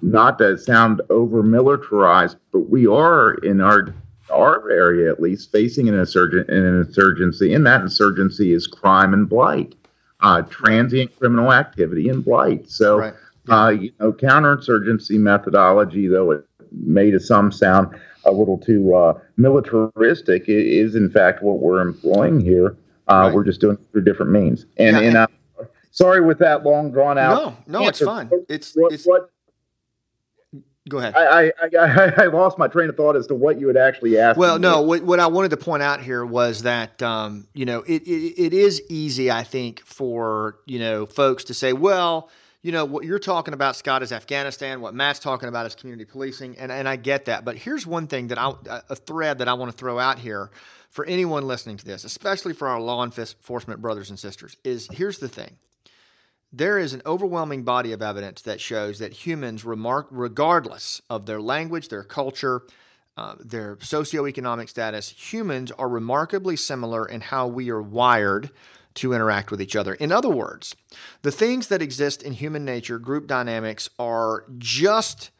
not 0.02 0.38
to 0.38 0.58
sound 0.58 1.00
over 1.08 1.42
militarized, 1.42 2.36
but 2.52 2.68
we 2.68 2.86
are 2.86 3.34
in 3.34 3.60
our 3.60 3.94
our 4.30 4.70
area 4.70 5.10
at 5.10 5.20
least, 5.20 5.50
facing 5.50 5.88
an 5.88 5.98
insurgent 5.98 6.48
an 6.50 6.64
insurgency, 6.80 7.54
and 7.54 7.66
that 7.66 7.80
insurgency 7.80 8.52
is 8.52 8.66
crime 8.66 9.14
and 9.14 9.28
blight, 9.28 9.74
uh, 10.20 10.42
transient 10.42 11.18
criminal 11.18 11.52
activity 11.52 12.08
and 12.10 12.22
blight. 12.22 12.68
So, 12.70 12.98
right. 12.98 13.14
Uh, 13.48 13.74
you 13.78 13.92
know, 14.00 14.12
counterinsurgency 14.12 15.18
methodology, 15.18 16.08
though 16.08 16.30
it 16.30 16.46
may 16.70 17.10
to 17.10 17.20
some 17.20 17.52
sound 17.52 17.94
a 18.24 18.32
little 18.32 18.58
too 18.58 18.94
uh, 18.94 19.18
militaristic, 19.36 20.44
is 20.46 20.94
in 20.94 21.10
fact 21.10 21.42
what 21.42 21.58
we're 21.58 21.80
employing 21.80 22.40
here. 22.40 22.76
Uh, 23.08 23.14
right. 23.14 23.34
We're 23.34 23.44
just 23.44 23.60
doing 23.60 23.76
it 23.76 23.90
through 23.90 24.04
different 24.04 24.32
means. 24.32 24.66
And, 24.76 24.96
yeah, 24.96 25.02
and, 25.02 25.06
and 25.06 25.16
uh, 25.16 25.26
sorry 25.90 26.20
with 26.20 26.38
that 26.38 26.62
long 26.62 26.92
drawn 26.92 27.18
out. 27.18 27.66
No, 27.66 27.80
no, 27.80 27.88
it's 27.88 28.00
fine. 28.00 28.30
It's 28.48 28.74
what, 28.74 28.92
it's 28.92 29.04
what 29.04 29.30
Go 30.88 30.98
ahead. 30.98 31.14
I, 31.14 31.46
I, 31.46 31.52
I, 31.78 32.12
I, 32.24 32.26
lost 32.26 32.58
my 32.58 32.66
train 32.66 32.88
of 32.88 32.96
thought 32.96 33.14
as 33.14 33.28
to 33.28 33.36
what 33.36 33.60
you 33.60 33.68
had 33.68 33.76
actually 33.76 34.18
asked. 34.18 34.36
Well, 34.36 34.58
no, 34.58 34.82
what, 34.82 35.02
what 35.02 35.20
I 35.20 35.28
wanted 35.28 35.50
to 35.50 35.56
point 35.56 35.82
out 35.82 36.00
here 36.00 36.26
was 36.26 36.62
that, 36.62 37.00
um, 37.02 37.46
you 37.54 37.64
know, 37.64 37.82
it, 37.82 38.02
it, 38.02 38.42
it 38.42 38.52
is 38.52 38.82
easy, 38.88 39.30
I 39.30 39.44
think, 39.44 39.80
for, 39.84 40.56
you 40.66 40.80
know, 40.80 41.06
folks 41.06 41.44
to 41.44 41.54
say, 41.54 41.72
well, 41.72 42.30
you 42.62 42.70
know, 42.70 42.84
what 42.84 43.04
you're 43.04 43.18
talking 43.18 43.54
about, 43.54 43.74
Scott, 43.74 44.02
is 44.02 44.12
Afghanistan. 44.12 44.80
What 44.80 44.94
Matt's 44.94 45.18
talking 45.18 45.48
about 45.48 45.66
is 45.66 45.74
community 45.74 46.04
policing. 46.04 46.56
And, 46.58 46.70
and 46.70 46.88
I 46.88 46.94
get 46.94 47.24
that. 47.24 47.44
But 47.44 47.56
here's 47.56 47.86
one 47.86 48.06
thing 48.06 48.28
that 48.28 48.38
I, 48.38 48.52
a 48.88 48.94
thread 48.94 49.38
that 49.38 49.48
I 49.48 49.54
want 49.54 49.72
to 49.72 49.76
throw 49.76 49.98
out 49.98 50.20
here 50.20 50.50
for 50.88 51.04
anyone 51.04 51.46
listening 51.46 51.76
to 51.78 51.84
this, 51.84 52.04
especially 52.04 52.52
for 52.52 52.68
our 52.68 52.80
law 52.80 53.02
enforcement 53.04 53.80
brothers 53.80 54.10
and 54.10 54.18
sisters, 54.18 54.56
is 54.62 54.88
here's 54.92 55.18
the 55.18 55.28
thing 55.28 55.56
there 56.52 56.78
is 56.78 56.92
an 56.92 57.02
overwhelming 57.06 57.62
body 57.62 57.92
of 57.92 58.02
evidence 58.02 58.42
that 58.42 58.60
shows 58.60 58.98
that 58.98 59.26
humans, 59.26 59.64
remark, 59.64 60.06
regardless 60.10 61.00
of 61.08 61.24
their 61.24 61.40
language, 61.40 61.88
their 61.88 62.04
culture, 62.04 62.62
uh, 63.16 63.36
their 63.40 63.76
socioeconomic 63.76 64.68
status, 64.68 65.10
humans 65.10 65.72
are 65.72 65.88
remarkably 65.88 66.56
similar 66.56 67.06
in 67.06 67.22
how 67.22 67.46
we 67.46 67.70
are 67.70 67.82
wired 67.82 68.50
to 68.94 69.12
interact 69.12 69.50
with 69.50 69.60
each 69.60 69.76
other. 69.76 69.94
In 69.94 70.12
other 70.12 70.28
words, 70.28 70.74
the 71.22 71.32
things 71.32 71.68
that 71.68 71.82
exist 71.82 72.22
in 72.22 72.32
human 72.32 72.64
nature, 72.64 72.98
group 72.98 73.26
dynamics, 73.26 73.88
are 73.98 74.44
just 74.58 75.30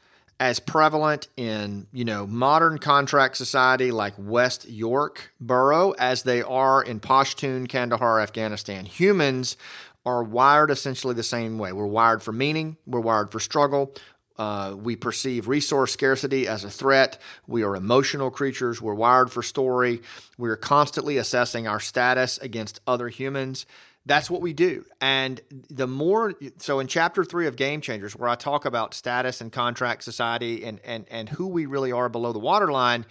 as 0.41 0.59
prevalent 0.59 1.29
in 1.37 1.87
you 1.93 2.05
know 2.05 2.27
modern 2.27 2.77
contract 2.79 3.37
society 3.37 3.93
like 3.93 4.13
West 4.19 4.69
York 4.69 5.33
borough 5.41 5.93
as 5.93 6.25
they 6.25 6.43
are 6.43 6.83
in 6.83 6.99
Pashtun, 6.99 7.69
Kandahar, 7.69 8.21
Afghanistan. 8.21 8.85
Humans 8.87 9.57
are 10.05 10.25
wired 10.25 10.71
essentially 10.71 11.15
the 11.15 11.23
same 11.23 11.59
way. 11.59 11.73
We're 11.73 11.87
wired 11.87 12.23
for 12.23 12.33
meaning, 12.33 12.77
we're 12.87 13.01
wired 13.01 13.31
for 13.31 13.39
struggle. 13.39 13.95
Uh, 14.39 14.75
we 14.77 14.97
perceive 14.97 15.47
resource 15.47 15.93
scarcity 15.93 16.49
as 16.49 16.65
a 16.65 16.71
threat. 16.71 17.21
We 17.47 17.63
are 17.63 17.77
emotional 17.77 18.31
creatures. 18.31 18.81
We're 18.81 18.95
wired 18.95 19.31
for 19.31 19.43
story. 19.43 20.03
We're 20.39 20.57
constantly 20.57 21.19
assessing 21.19 21.69
our 21.69 21.81
status 21.81 22.39
against 22.39 22.81
other 22.87 23.09
humans. 23.09 23.67
That's 24.05 24.29
what 24.29 24.41
we 24.41 24.53
do. 24.53 24.85
And 25.01 25.41
the 25.71 25.87
more, 25.87 26.35
so 26.59 26.81
in 26.81 26.89
chapter 26.89 27.25
three 27.25 27.47
of 27.47 27.57
Game 27.57 27.81
Changers, 27.81 28.17
where 28.17 28.29
I 28.29 28.35
talk 28.35 28.65
about 28.65 28.95
status 28.95 29.41
and 29.41 29.53
contract 29.53 30.03
society 30.03 30.65
and, 30.65 30.81
and, 30.85 31.07
and 31.11 31.29
who 31.29 31.47
we 31.47 31.67
really 31.67 31.93
are 31.93 32.09
below 32.09 32.33
the 32.33 32.41
waterline, 32.41 33.07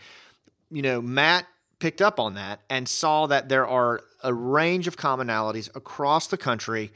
you 0.69 0.81
know, 0.81 1.01
Matt 1.01 1.45
picked 1.79 2.01
up 2.01 2.19
on 2.19 2.33
that 2.33 2.61
and 2.69 2.89
saw 2.89 3.25
that 3.27 3.47
there 3.47 3.65
are 3.65 4.01
a 4.23 4.33
range 4.33 4.87
of 4.87 4.97
commonalities 4.97 5.73
across 5.75 6.27
the 6.27 6.37
country 6.37 6.91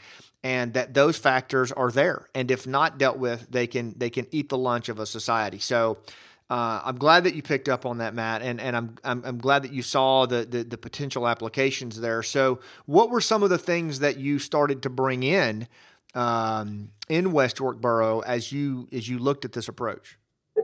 and 0.46 0.76
that 0.76 0.94
those 0.94 1.18
factors 1.18 1.72
are 1.72 1.90
there 1.90 2.30
and 2.36 2.52
if 2.52 2.68
not 2.68 3.00
dealt 3.00 3.18
with 3.18 3.48
they 3.50 3.66
can 3.66 3.96
they 3.98 4.12
can 4.12 4.28
eat 4.32 4.48
the 4.48 4.58
lunch 4.58 4.88
of 4.88 5.00
a 5.00 5.06
society 5.06 5.58
so 5.58 5.98
uh, 6.48 6.80
I'm 6.86 6.98
glad 6.98 7.24
that 7.24 7.34
you 7.34 7.42
picked 7.42 7.68
up 7.68 7.88
on 7.88 7.98
that, 7.98 8.14
Matt, 8.14 8.44
and, 8.44 8.62
and 8.62 8.78
I'm, 8.78 8.96
I'm, 9.04 9.24
I'm 9.26 9.38
glad 9.40 9.64
that 9.64 9.74
you 9.74 9.82
saw 9.82 10.28
the, 10.28 10.46
the, 10.46 10.64
the 10.64 10.78
potential 10.78 11.28
applications 11.28 12.00
there. 12.00 12.22
So, 12.22 12.60
what 12.86 13.10
were 13.10 13.20
some 13.20 13.42
of 13.42 13.50
the 13.50 13.58
things 13.58 13.98
that 14.02 14.18
you 14.18 14.38
started 14.38 14.84
to 14.84 14.92
bring 14.92 15.24
in 15.24 15.68
um, 16.14 16.90
in 17.10 17.32
West 17.32 17.58
York 17.58 17.82
Borough 17.82 18.20
as 18.20 18.52
you 18.52 18.88
as 18.92 19.10
you 19.10 19.18
looked 19.18 19.44
at 19.44 19.54
this 19.54 19.68
approach? 19.68 20.20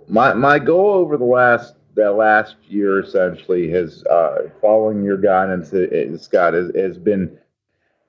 My 0.08 0.36
my 0.36 0.60
goal 0.60 0.92
over 0.92 1.18
the 1.18 1.26
last 1.26 1.74
that 1.96 2.12
last 2.12 2.58
year 2.68 3.00
essentially 3.00 3.72
has 3.72 4.04
uh, 4.04 4.50
following 4.62 5.04
your 5.04 5.18
guidance, 5.18 5.74
it, 5.74 5.92
it, 5.92 6.22
Scott, 6.22 6.54
has, 6.54 6.72
has 6.76 7.00
been 7.00 7.40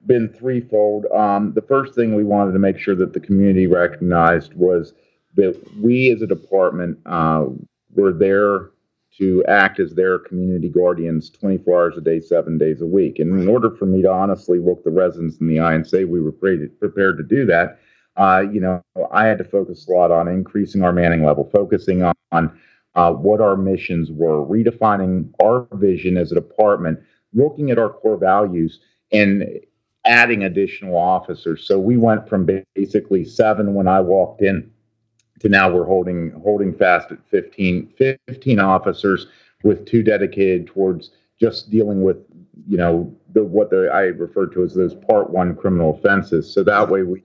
been 0.06 0.28
threefold. 0.28 1.06
Um, 1.14 1.52
the 1.54 1.62
first 1.62 1.94
thing 1.94 2.14
we 2.14 2.24
wanted 2.24 2.52
to 2.52 2.58
make 2.58 2.78
sure 2.78 2.94
that 2.96 3.12
the 3.12 3.20
community 3.20 3.66
recognized 3.66 4.54
was 4.54 4.94
that 5.34 5.58
we 5.80 6.10
as 6.10 6.22
a 6.22 6.26
department 6.26 6.98
uh, 7.06 7.46
were 7.94 8.12
there 8.12 8.70
to 9.18 9.44
act 9.46 9.78
as 9.78 9.94
their 9.94 10.18
community 10.18 10.68
guardians 10.68 11.30
24 11.30 11.82
hours 11.82 11.96
a 11.98 12.00
day, 12.00 12.18
seven 12.18 12.56
days 12.56 12.80
a 12.80 12.86
week. 12.86 13.18
And 13.18 13.40
in 13.40 13.48
order 13.48 13.70
for 13.70 13.84
me 13.84 14.02
to 14.02 14.10
honestly 14.10 14.58
look 14.58 14.84
the 14.84 14.90
residents 14.90 15.38
in 15.38 15.48
the 15.48 15.60
eye 15.60 15.74
and 15.74 15.86
say 15.86 16.04
we 16.04 16.20
were 16.20 16.32
prepared 16.32 17.18
to 17.18 17.22
do 17.22 17.44
that, 17.46 17.78
uh, 18.16 18.42
you 18.50 18.60
know, 18.60 18.82
I 19.10 19.26
had 19.26 19.38
to 19.38 19.44
focus 19.44 19.86
a 19.88 19.92
lot 19.92 20.10
on 20.10 20.28
increasing 20.28 20.82
our 20.82 20.92
manning 20.92 21.24
level, 21.24 21.48
focusing 21.52 22.02
on, 22.02 22.14
on 22.30 22.58
uh, 22.94 23.12
what 23.12 23.40
our 23.40 23.56
missions 23.56 24.10
were, 24.10 24.44
redefining 24.44 25.30
our 25.42 25.66
vision 25.74 26.16
as 26.16 26.32
a 26.32 26.34
department, 26.34 26.98
looking 27.32 27.70
at 27.70 27.78
our 27.78 27.90
core 27.90 28.18
values, 28.18 28.80
and 29.12 29.44
adding 30.04 30.44
additional 30.44 30.96
officers. 30.96 31.66
So 31.66 31.78
we 31.78 31.96
went 31.96 32.28
from 32.28 32.48
basically 32.74 33.24
seven 33.24 33.74
when 33.74 33.88
I 33.88 34.00
walked 34.00 34.42
in 34.42 34.70
to 35.40 35.48
now 35.48 35.70
we're 35.70 35.86
holding 35.86 36.30
holding 36.42 36.72
fast 36.72 37.10
at 37.10 37.18
15, 37.28 37.92
15 38.28 38.58
officers 38.60 39.26
with 39.64 39.86
two 39.86 40.02
dedicated 40.02 40.66
towards 40.66 41.10
just 41.40 41.70
dealing 41.70 42.02
with 42.02 42.18
you 42.66 42.76
know 42.76 43.14
the, 43.32 43.42
what 43.42 43.70
the 43.70 43.90
I 43.92 44.02
refer 44.02 44.46
to 44.46 44.62
as 44.64 44.74
those 44.74 44.94
part 44.94 45.30
one 45.30 45.56
criminal 45.56 45.98
offenses. 45.98 46.52
So 46.52 46.62
that 46.64 46.88
way 46.88 47.02
we 47.02 47.22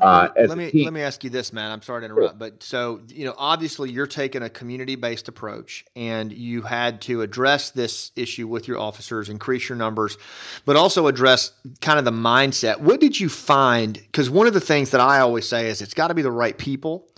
uh, 0.00 0.28
let 0.36 0.58
me 0.58 0.70
let 0.84 0.92
me 0.92 1.00
ask 1.00 1.24
you 1.24 1.30
this, 1.30 1.52
man. 1.52 1.70
I'm 1.72 1.80
sorry 1.80 2.02
to 2.02 2.06
interrupt, 2.06 2.38
but 2.38 2.62
so 2.62 3.00
you 3.08 3.24
know, 3.24 3.34
obviously, 3.38 3.90
you're 3.90 4.06
taking 4.06 4.42
a 4.42 4.50
community-based 4.50 5.26
approach, 5.26 5.84
and 5.96 6.32
you 6.32 6.62
had 6.62 7.00
to 7.02 7.22
address 7.22 7.70
this 7.70 8.12
issue 8.14 8.46
with 8.46 8.68
your 8.68 8.78
officers, 8.78 9.28
increase 9.28 9.68
your 9.68 9.76
numbers, 9.76 10.18
but 10.66 10.76
also 10.76 11.06
address 11.06 11.52
kind 11.80 11.98
of 11.98 12.04
the 12.04 12.10
mindset. 12.10 12.80
What 12.80 13.00
did 13.00 13.18
you 13.20 13.28
find? 13.28 13.94
Because 13.94 14.28
one 14.28 14.46
of 14.46 14.52
the 14.52 14.60
things 14.60 14.90
that 14.90 15.00
I 15.00 15.20
always 15.20 15.48
say 15.48 15.68
is 15.68 15.80
it's 15.80 15.94
got 15.94 16.08
to 16.08 16.14
be 16.14 16.22
the 16.22 16.30
right 16.30 16.56
people. 16.58 17.08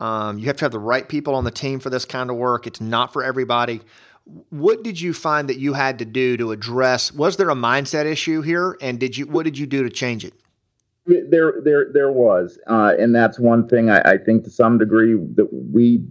Um, 0.00 0.38
you 0.38 0.46
have 0.46 0.56
to 0.56 0.64
have 0.64 0.72
the 0.72 0.80
right 0.80 1.08
people 1.08 1.36
on 1.36 1.44
the 1.44 1.52
team 1.52 1.78
for 1.78 1.88
this 1.88 2.04
kind 2.04 2.30
of 2.30 2.36
work. 2.36 2.66
It's 2.66 2.80
not 2.80 3.12
for 3.12 3.22
everybody. 3.22 3.80
What 4.50 4.82
did 4.82 5.00
you 5.00 5.14
find 5.14 5.48
that 5.48 5.58
you 5.58 5.74
had 5.74 6.00
to 6.00 6.04
do 6.04 6.36
to 6.36 6.50
address? 6.50 7.12
Was 7.12 7.36
there 7.36 7.50
a 7.50 7.54
mindset 7.54 8.06
issue 8.06 8.42
here, 8.42 8.76
and 8.80 8.98
did 8.98 9.16
you 9.16 9.26
what 9.26 9.44
did 9.44 9.56
you 9.56 9.66
do 9.66 9.84
to 9.84 9.90
change 9.90 10.24
it? 10.24 10.34
There, 11.04 11.60
there, 11.62 11.86
there 11.92 12.12
was, 12.12 12.58
uh, 12.68 12.94
and 12.96 13.12
that's 13.14 13.38
one 13.38 13.68
thing 13.68 13.90
I, 13.90 14.00
I, 14.02 14.18
think 14.18 14.44
to 14.44 14.50
some 14.50 14.78
degree 14.78 15.14
that 15.34 15.48
we 15.50 16.04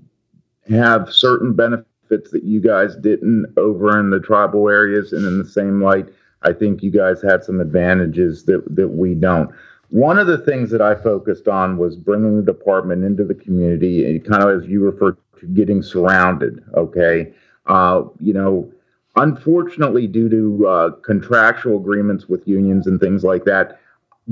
have 0.70 1.14
certain 1.14 1.54
benefits 1.54 2.32
that 2.32 2.44
you 2.44 2.60
guys 2.60 2.98
didn't 2.98 3.54
over 3.56 3.98
in 4.00 4.10
the 4.10 4.20
tribal 4.20 4.68
areas, 4.68 5.14
and 5.14 5.26
in 5.26 5.38
the 5.38 5.48
same 5.48 5.82
light, 5.82 6.08
I 6.42 6.54
think 6.54 6.84
you 6.84 6.92
guys 6.92 7.22
had 7.22 7.44
some 7.44 7.62
advantages 7.62 8.44
that 8.46 8.64
that 8.76 8.90
we 8.90 9.14
don't. 9.14 9.50
One 9.90 10.18
of 10.18 10.28
the 10.28 10.40
things 10.40 10.72
that 10.72 10.82
I 10.82 10.96
focused 10.96 11.48
on 11.48 11.78
was 11.78 11.96
bringing 11.96 12.38
the 12.38 12.44
department 12.44 13.04
into 13.04 13.24
the 13.24 13.36
community, 13.36 14.06
and 14.06 14.26
kind 14.26 14.44
of 14.44 14.62
as 14.62 14.68
you 14.68 14.82
refer 14.82 15.18
to 15.40 15.46
getting 15.48 15.82
surrounded. 15.82 16.64
Okay, 16.76 17.34
uh, 17.68 18.04
you 18.20 18.34
know, 18.34 18.72
unfortunately, 19.16 20.08
due 20.08 20.30
to 20.30 20.68
uh, 20.68 20.90
contractual 21.04 21.78
agreements 21.78 22.28
with 22.28 22.48
unions 22.48 22.88
and 22.88 23.00
things 23.00 23.24
like 23.24 23.46
that 23.46 23.81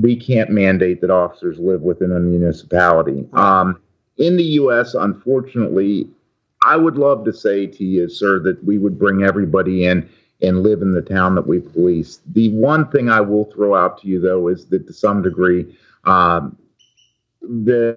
we 0.00 0.16
can't 0.16 0.50
mandate 0.50 1.00
that 1.00 1.10
officers 1.10 1.58
live 1.58 1.82
within 1.82 2.12
a 2.12 2.20
municipality. 2.20 3.26
Um, 3.32 3.80
in 4.18 4.36
the 4.36 4.44
U.S., 4.44 4.94
unfortunately, 4.94 6.08
I 6.62 6.76
would 6.76 6.96
love 6.96 7.24
to 7.24 7.32
say 7.32 7.66
to 7.66 7.84
you, 7.84 8.08
sir, 8.08 8.38
that 8.40 8.62
we 8.64 8.78
would 8.78 8.98
bring 8.98 9.22
everybody 9.22 9.86
in 9.86 10.08
and 10.42 10.62
live 10.62 10.82
in 10.82 10.92
the 10.92 11.02
town 11.02 11.34
that 11.34 11.46
we 11.46 11.60
police. 11.60 12.20
The 12.26 12.50
one 12.50 12.90
thing 12.90 13.10
I 13.10 13.20
will 13.20 13.44
throw 13.46 13.74
out 13.74 14.00
to 14.00 14.08
you, 14.08 14.20
though, 14.20 14.48
is 14.48 14.66
that 14.66 14.86
to 14.86 14.92
some 14.92 15.22
degree, 15.22 15.76
um, 16.04 16.56
the 17.42 17.96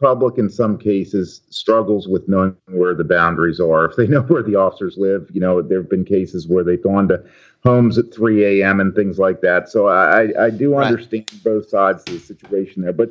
public 0.00 0.36
in 0.36 0.50
some 0.50 0.76
cases 0.76 1.42
struggles 1.50 2.08
with 2.08 2.28
knowing 2.28 2.56
where 2.66 2.94
the 2.94 3.04
boundaries 3.04 3.60
are. 3.60 3.84
If 3.84 3.96
they 3.96 4.06
know 4.08 4.22
where 4.22 4.42
the 4.42 4.56
officers 4.56 4.96
live, 4.98 5.28
you 5.32 5.40
know, 5.40 5.62
there 5.62 5.80
have 5.80 5.90
been 5.90 6.04
cases 6.04 6.48
where 6.48 6.64
they've 6.64 6.82
gone 6.82 7.08
to 7.08 7.24
homes 7.64 7.98
at 7.98 8.12
3 8.12 8.60
a.m. 8.60 8.80
and 8.80 8.94
things 8.94 9.18
like 9.18 9.40
that. 9.40 9.68
So 9.68 9.88
I, 9.88 10.46
I 10.46 10.50
do 10.50 10.74
right. 10.74 10.86
understand 10.86 11.30
both 11.44 11.68
sides 11.68 12.02
of 12.06 12.14
the 12.14 12.18
situation 12.18 12.82
there. 12.82 12.92
But, 12.92 13.10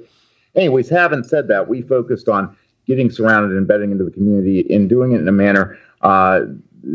anyways, 0.55 0.89
having 0.89 1.23
said 1.23 1.47
that, 1.47 1.67
we 1.67 1.81
focused 1.81 2.27
on 2.27 2.55
getting 2.85 3.09
surrounded 3.09 3.51
and 3.51 3.59
embedding 3.59 3.91
into 3.91 4.03
the 4.03 4.11
community 4.11 4.65
and 4.73 4.89
doing 4.89 5.13
it 5.13 5.21
in 5.21 5.27
a 5.27 5.31
manner 5.31 5.77
uh, 6.01 6.41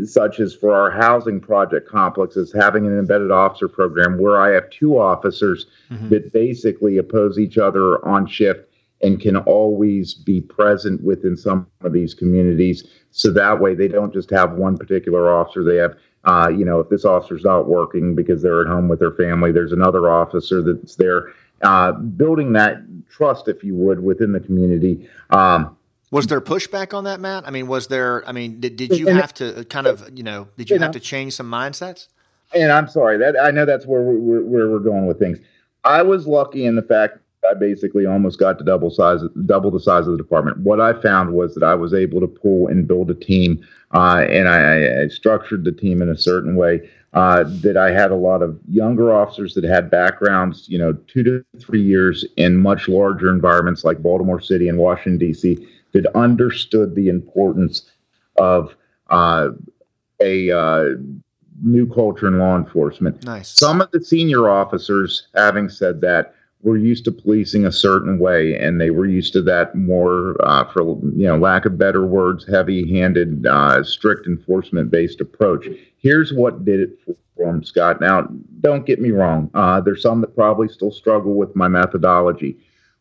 such 0.03 0.39
as 0.39 0.53
for 0.53 0.73
our 0.73 0.91
housing 0.91 1.39
project 1.39 1.89
complexes, 1.89 2.53
having 2.53 2.85
an 2.85 2.97
embedded 2.97 3.31
officer 3.31 3.67
program 3.67 4.19
where 4.19 4.41
I 4.41 4.53
have 4.53 4.69
two 4.69 4.99
officers 4.99 5.65
mm-hmm. 5.89 6.09
that 6.09 6.33
basically 6.33 6.97
oppose 6.97 7.39
each 7.39 7.57
other 7.57 8.05
on 8.05 8.27
shift 8.27 8.69
and 9.01 9.19
can 9.19 9.37
always 9.37 10.13
be 10.13 10.41
present 10.41 11.03
within 11.03 11.37
some 11.37 11.67
of 11.81 11.93
these 11.93 12.13
communities. 12.13 12.83
So 13.11 13.31
that 13.31 13.59
way 13.59 13.75
they 13.75 13.87
don't 13.87 14.13
just 14.13 14.29
have 14.31 14.53
one 14.53 14.77
particular 14.77 15.33
officer. 15.33 15.63
They 15.63 15.77
have, 15.77 15.95
uh, 16.27 16.49
you 16.49 16.65
know, 16.65 16.79
if 16.79 16.89
this 16.89 17.05
officer's 17.05 17.43
not 17.43 17.67
working 17.67 18.13
because 18.13 18.41
they're 18.41 18.61
at 18.61 18.67
home 18.67 18.87
with 18.87 18.99
their 18.99 19.13
family, 19.13 19.51
there's 19.51 19.71
another 19.71 20.11
officer 20.11 20.61
that's 20.61 20.95
there. 20.95 21.33
Uh, 21.63 21.93
building 21.93 22.53
that 22.53 22.77
trust, 23.09 23.47
if 23.47 23.63
you 23.63 23.73
would, 23.73 24.03
within 24.03 24.33
the 24.33 24.39
community. 24.39 25.09
Um, 25.31 25.75
was 26.11 26.27
there 26.27 26.39
pushback 26.39 26.93
on 26.93 27.05
that, 27.05 27.19
Matt? 27.19 27.47
I 27.47 27.51
mean, 27.51 27.67
was 27.67 27.87
there? 27.87 28.27
I 28.27 28.31
mean, 28.31 28.59
did, 28.59 28.75
did 28.75 28.97
you 28.97 29.07
have 29.07 29.33
to 29.35 29.65
kind 29.65 29.87
of, 29.87 30.09
you 30.13 30.23
know, 30.23 30.49
did 30.57 30.69
you 30.69 30.77
have 30.79 30.91
to 30.91 30.99
change 30.99 31.33
some 31.33 31.49
mindsets? 31.49 32.07
And 32.53 32.71
I'm 32.71 32.87
sorry 32.87 33.17
that 33.17 33.35
I 33.41 33.51
know 33.51 33.65
that's 33.65 33.85
where 33.85 34.01
we're, 34.01 34.41
where 34.41 34.69
we're 34.69 34.79
going 34.79 35.05
with 35.05 35.19
things. 35.19 35.39
I 35.83 36.01
was 36.01 36.27
lucky 36.27 36.65
in 36.65 36.75
the 36.75 36.81
fact 36.81 37.17
I 37.49 37.53
basically 37.53 38.05
almost 38.05 38.39
got 38.39 38.57
to 38.57 38.63
double 38.63 38.89
size, 38.89 39.21
double 39.45 39.71
the 39.71 39.79
size 39.79 40.05
of 40.07 40.11
the 40.11 40.17
department. 40.17 40.59
What 40.59 40.79
I 40.79 40.93
found 41.01 41.33
was 41.33 41.53
that 41.55 41.63
I 41.63 41.75
was 41.75 41.93
able 41.93 42.19
to 42.21 42.27
pull 42.27 42.67
and 42.67 42.87
build 42.87 43.09
a 43.09 43.15
team, 43.15 43.65
uh, 43.93 44.25
and 44.29 44.49
I, 44.49 45.03
I, 45.03 45.07
structured 45.07 45.63
the 45.63 45.71
team 45.71 46.01
in 46.01 46.09
a 46.09 46.17
certain 46.17 46.55
way 46.55 46.89
uh, 47.13 47.45
that 47.61 47.77
I 47.77 47.91
had 47.91 48.11
a 48.11 48.15
lot 48.15 48.41
of 48.41 48.59
younger 48.67 49.13
officers 49.13 49.53
that 49.53 49.63
had 49.63 49.89
backgrounds, 49.89 50.67
you 50.67 50.77
know, 50.77 50.93
two 50.93 51.23
to 51.23 51.45
three 51.59 51.81
years 51.81 52.25
in 52.35 52.57
much 52.57 52.89
larger 52.89 53.29
environments 53.29 53.85
like 53.85 54.03
Baltimore 54.03 54.41
City 54.41 54.67
and 54.67 54.77
Washington 54.77 55.17
D.C. 55.17 55.65
that 55.93 56.05
understood 56.17 56.95
the 56.95 57.07
importance 57.07 57.89
of 58.37 58.75
uh, 59.09 59.49
a 60.19 60.51
uh, 60.51 60.85
new 61.63 61.91
culture 61.91 62.27
in 62.27 62.39
law 62.39 62.57
enforcement. 62.57 63.23
Nice. 63.23 63.49
Some 63.49 63.81
of 63.81 63.89
the 63.91 64.03
senior 64.03 64.49
officers, 64.49 65.27
having 65.33 65.69
said 65.69 66.01
that, 66.01 66.35
were 66.61 66.77
used 66.77 67.05
to 67.05 67.11
policing 67.11 67.65
a 67.65 67.71
certain 67.71 68.19
way, 68.19 68.57
and 68.57 68.81
they 68.81 68.89
were 68.89 69.05
used 69.05 69.31
to 69.33 69.41
that 69.43 69.75
more, 69.75 70.35
uh, 70.43 70.65
for 70.71 70.81
you 70.81 71.27
know, 71.27 71.37
lack 71.37 71.65
of 71.65 71.77
better 71.77 72.05
words, 72.05 72.47
heavy-handed, 72.47 73.45
uh, 73.45 73.83
strict 73.83 74.25
enforcement-based 74.25 75.21
approach. 75.21 75.67
Here's 75.97 76.33
what 76.33 76.65
did 76.65 76.79
it 76.79 76.99
for 77.05 77.15
them, 77.45 77.63
Scott. 77.63 78.01
Now, 78.01 78.27
don't 78.61 78.85
get 78.85 78.99
me 78.99 79.11
wrong. 79.11 79.51
Uh, 79.53 79.81
there's 79.81 80.01
some 80.01 80.21
that 80.21 80.35
probably 80.35 80.67
still 80.67 80.91
struggle 80.91 81.35
with 81.35 81.55
my 81.55 81.67
methodology. 81.67 82.57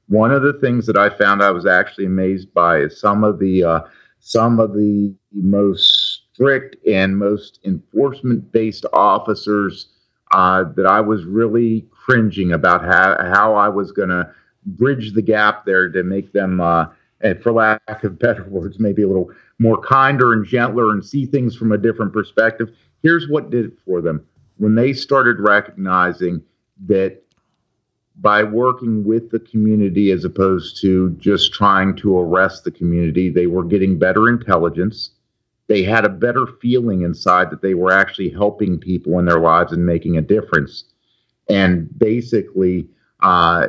One 0.08 0.32
of 0.32 0.42
the 0.42 0.52
things 0.54 0.86
that 0.86 0.98
I 0.98 1.08
found 1.08 1.42
I 1.42 1.50
was 1.50 1.66
actually 1.66 2.06
amazed 2.06 2.52
by 2.52 2.78
is 2.78 3.00
some 3.00 3.24
of 3.24 3.38
the 3.38 3.64
uh, 3.64 3.80
some 4.20 4.60
of 4.60 4.74
the 4.74 5.14
most 5.32 6.26
strict 6.32 6.76
and 6.86 7.16
most 7.16 7.60
enforcement-based 7.64 8.84
officers 8.92 9.88
uh, 10.32 10.64
that 10.76 10.86
I 10.86 11.00
was 11.00 11.24
really 11.24 11.86
cringing 11.90 12.52
about 12.52 12.84
how, 12.84 13.16
how 13.32 13.54
I 13.54 13.68
was 13.68 13.92
going 13.92 14.08
to 14.08 14.30
bridge 14.64 15.12
the 15.12 15.22
gap 15.22 15.64
there 15.64 15.88
to 15.88 16.02
make 16.02 16.32
them, 16.32 16.60
uh, 16.60 16.86
for 17.42 17.52
lack 17.52 18.04
of 18.04 18.18
better 18.18 18.44
words, 18.48 18.78
maybe 18.78 19.02
a 19.02 19.06
little 19.06 19.30
more 19.58 19.80
kinder 19.80 20.32
and 20.32 20.44
gentler 20.44 20.92
and 20.92 21.04
see 21.04 21.26
things 21.26 21.56
from 21.56 21.72
a 21.72 21.78
different 21.78 22.12
perspective. 22.12 22.70
Here's 23.02 23.28
what 23.28 23.50
did 23.50 23.66
it 23.66 23.78
for 23.84 24.00
them 24.00 24.26
when 24.58 24.74
they 24.74 24.92
started 24.92 25.38
recognizing 25.38 26.42
that 26.86 27.22
by 28.20 28.42
working 28.42 29.04
with 29.04 29.30
the 29.30 29.40
community 29.40 30.10
as 30.10 30.24
opposed 30.24 30.80
to 30.80 31.10
just 31.18 31.52
trying 31.52 31.94
to 31.96 32.18
arrest 32.18 32.64
the 32.64 32.70
community, 32.70 33.28
they 33.28 33.46
were 33.46 33.64
getting 33.64 33.98
better 33.98 34.28
intelligence 34.28 35.10
they 35.68 35.82
had 35.82 36.04
a 36.04 36.10
better 36.10 36.46
feeling 36.60 37.02
inside 37.02 37.50
that 37.50 37.62
they 37.62 37.74
were 37.74 37.92
actually 37.92 38.30
helping 38.30 38.78
people 38.78 39.18
in 39.18 39.24
their 39.24 39.40
lives 39.40 39.72
and 39.72 39.84
making 39.84 40.16
a 40.16 40.22
difference. 40.22 40.84
And 41.48 41.88
basically, 41.98 42.88
uh, 43.20 43.68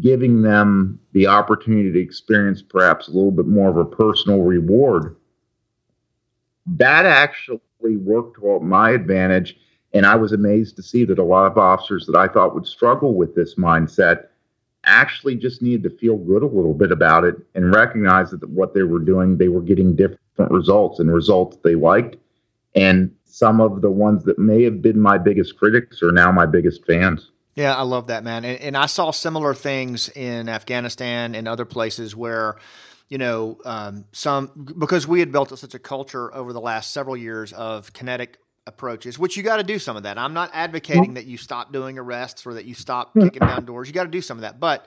giving 0.00 0.42
them 0.42 0.98
the 1.12 1.26
opportunity 1.26 1.92
to 1.92 2.00
experience 2.00 2.62
perhaps 2.62 3.08
a 3.08 3.12
little 3.12 3.30
bit 3.30 3.46
more 3.46 3.68
of 3.68 3.76
a 3.76 3.84
personal 3.84 4.42
reward. 4.42 5.16
That 6.66 7.06
actually 7.06 7.60
worked 7.80 8.40
to 8.40 8.60
my 8.60 8.90
advantage. 8.90 9.56
And 9.92 10.04
I 10.04 10.16
was 10.16 10.32
amazed 10.32 10.76
to 10.76 10.82
see 10.82 11.04
that 11.04 11.18
a 11.18 11.24
lot 11.24 11.50
of 11.50 11.58
officers 11.58 12.06
that 12.06 12.16
I 12.16 12.26
thought 12.26 12.54
would 12.54 12.66
struggle 12.66 13.14
with 13.14 13.34
this 13.34 13.54
mindset 13.54 14.26
actually 14.84 15.36
just 15.36 15.62
needed 15.62 15.82
to 15.84 15.96
feel 15.98 16.16
good 16.16 16.42
a 16.42 16.46
little 16.46 16.74
bit 16.74 16.90
about 16.90 17.24
it 17.24 17.36
and 17.54 17.74
recognize 17.74 18.30
that 18.30 18.48
what 18.48 18.74
they 18.74 18.82
were 18.82 18.98
doing, 18.98 19.36
they 19.36 19.48
were 19.48 19.60
getting 19.60 19.94
different 19.94 20.20
results 20.38 21.00
and 21.00 21.12
results 21.12 21.56
they 21.64 21.74
liked. 21.74 22.16
And 22.74 23.14
some 23.24 23.60
of 23.60 23.80
the 23.80 23.90
ones 23.90 24.24
that 24.24 24.38
may 24.38 24.62
have 24.64 24.82
been 24.82 25.00
my 25.00 25.18
biggest 25.18 25.58
critics 25.58 26.02
are 26.02 26.12
now 26.12 26.30
my 26.30 26.46
biggest 26.46 26.84
fans. 26.86 27.30
Yeah, 27.54 27.74
I 27.74 27.82
love 27.82 28.08
that, 28.08 28.22
man. 28.22 28.44
And, 28.44 28.60
and 28.60 28.76
I 28.76 28.86
saw 28.86 29.10
similar 29.10 29.54
things 29.54 30.10
in 30.10 30.48
Afghanistan 30.48 31.34
and 31.34 31.48
other 31.48 31.64
places 31.64 32.14
where, 32.14 32.56
you 33.08 33.16
know, 33.16 33.58
um, 33.64 34.04
some 34.12 34.74
because 34.78 35.08
we 35.08 35.20
had 35.20 35.32
built 35.32 35.58
such 35.58 35.74
a 35.74 35.78
culture 35.78 36.34
over 36.34 36.52
the 36.52 36.60
last 36.60 36.92
several 36.92 37.16
years 37.16 37.54
of 37.54 37.94
kinetic 37.94 38.38
approaches, 38.66 39.18
which 39.18 39.36
you 39.36 39.42
got 39.42 39.56
to 39.56 39.62
do 39.62 39.78
some 39.78 39.96
of 39.96 40.02
that. 40.02 40.18
I'm 40.18 40.34
not 40.34 40.50
advocating 40.52 41.14
that 41.14 41.24
you 41.24 41.38
stop 41.38 41.72
doing 41.72 41.98
arrests 41.98 42.46
or 42.46 42.54
that 42.54 42.66
you 42.66 42.74
stop 42.74 43.14
kicking 43.14 43.40
down 43.40 43.64
doors. 43.64 43.88
You 43.88 43.94
got 43.94 44.04
to 44.04 44.10
do 44.10 44.20
some 44.20 44.36
of 44.36 44.42
that. 44.42 44.60
But 44.60 44.86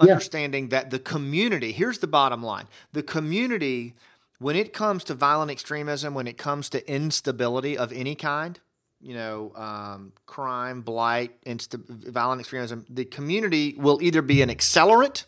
understanding 0.00 0.64
yeah. 0.64 0.80
that 0.80 0.90
the 0.90 0.98
community, 0.98 1.72
here's 1.72 1.98
the 1.98 2.06
bottom 2.06 2.42
line 2.42 2.66
the 2.92 3.02
community 3.02 3.94
when 4.38 4.56
it 4.56 4.72
comes 4.72 5.04
to 5.04 5.14
violent 5.14 5.50
extremism, 5.50 6.14
when 6.14 6.26
it 6.26 6.38
comes 6.38 6.68
to 6.70 6.92
instability 6.92 7.76
of 7.76 7.92
any 7.92 8.14
kind, 8.14 8.58
you 9.00 9.14
know, 9.14 9.52
um, 9.54 10.12
crime, 10.26 10.82
blight, 10.82 11.40
insta- 11.44 11.84
violent 11.88 12.40
extremism, 12.40 12.84
the 12.88 13.04
community 13.04 13.74
will 13.76 14.00
either 14.02 14.22
be 14.22 14.42
an 14.42 14.48
accelerant 14.48 15.24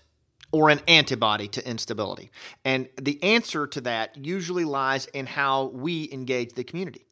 or 0.53 0.71
an 0.71 0.81
antibody 0.89 1.47
to 1.49 1.69
instability. 1.69 2.31
And 2.65 2.89
the 3.01 3.23
answer 3.23 3.67
to 3.69 3.81
that 3.83 4.17
usually 4.17 4.65
lies 4.65 5.07
in 5.07 5.27
how 5.27 5.67
we 5.67 6.09
engage 6.13 6.55
the 6.55 6.65
community 6.65 7.07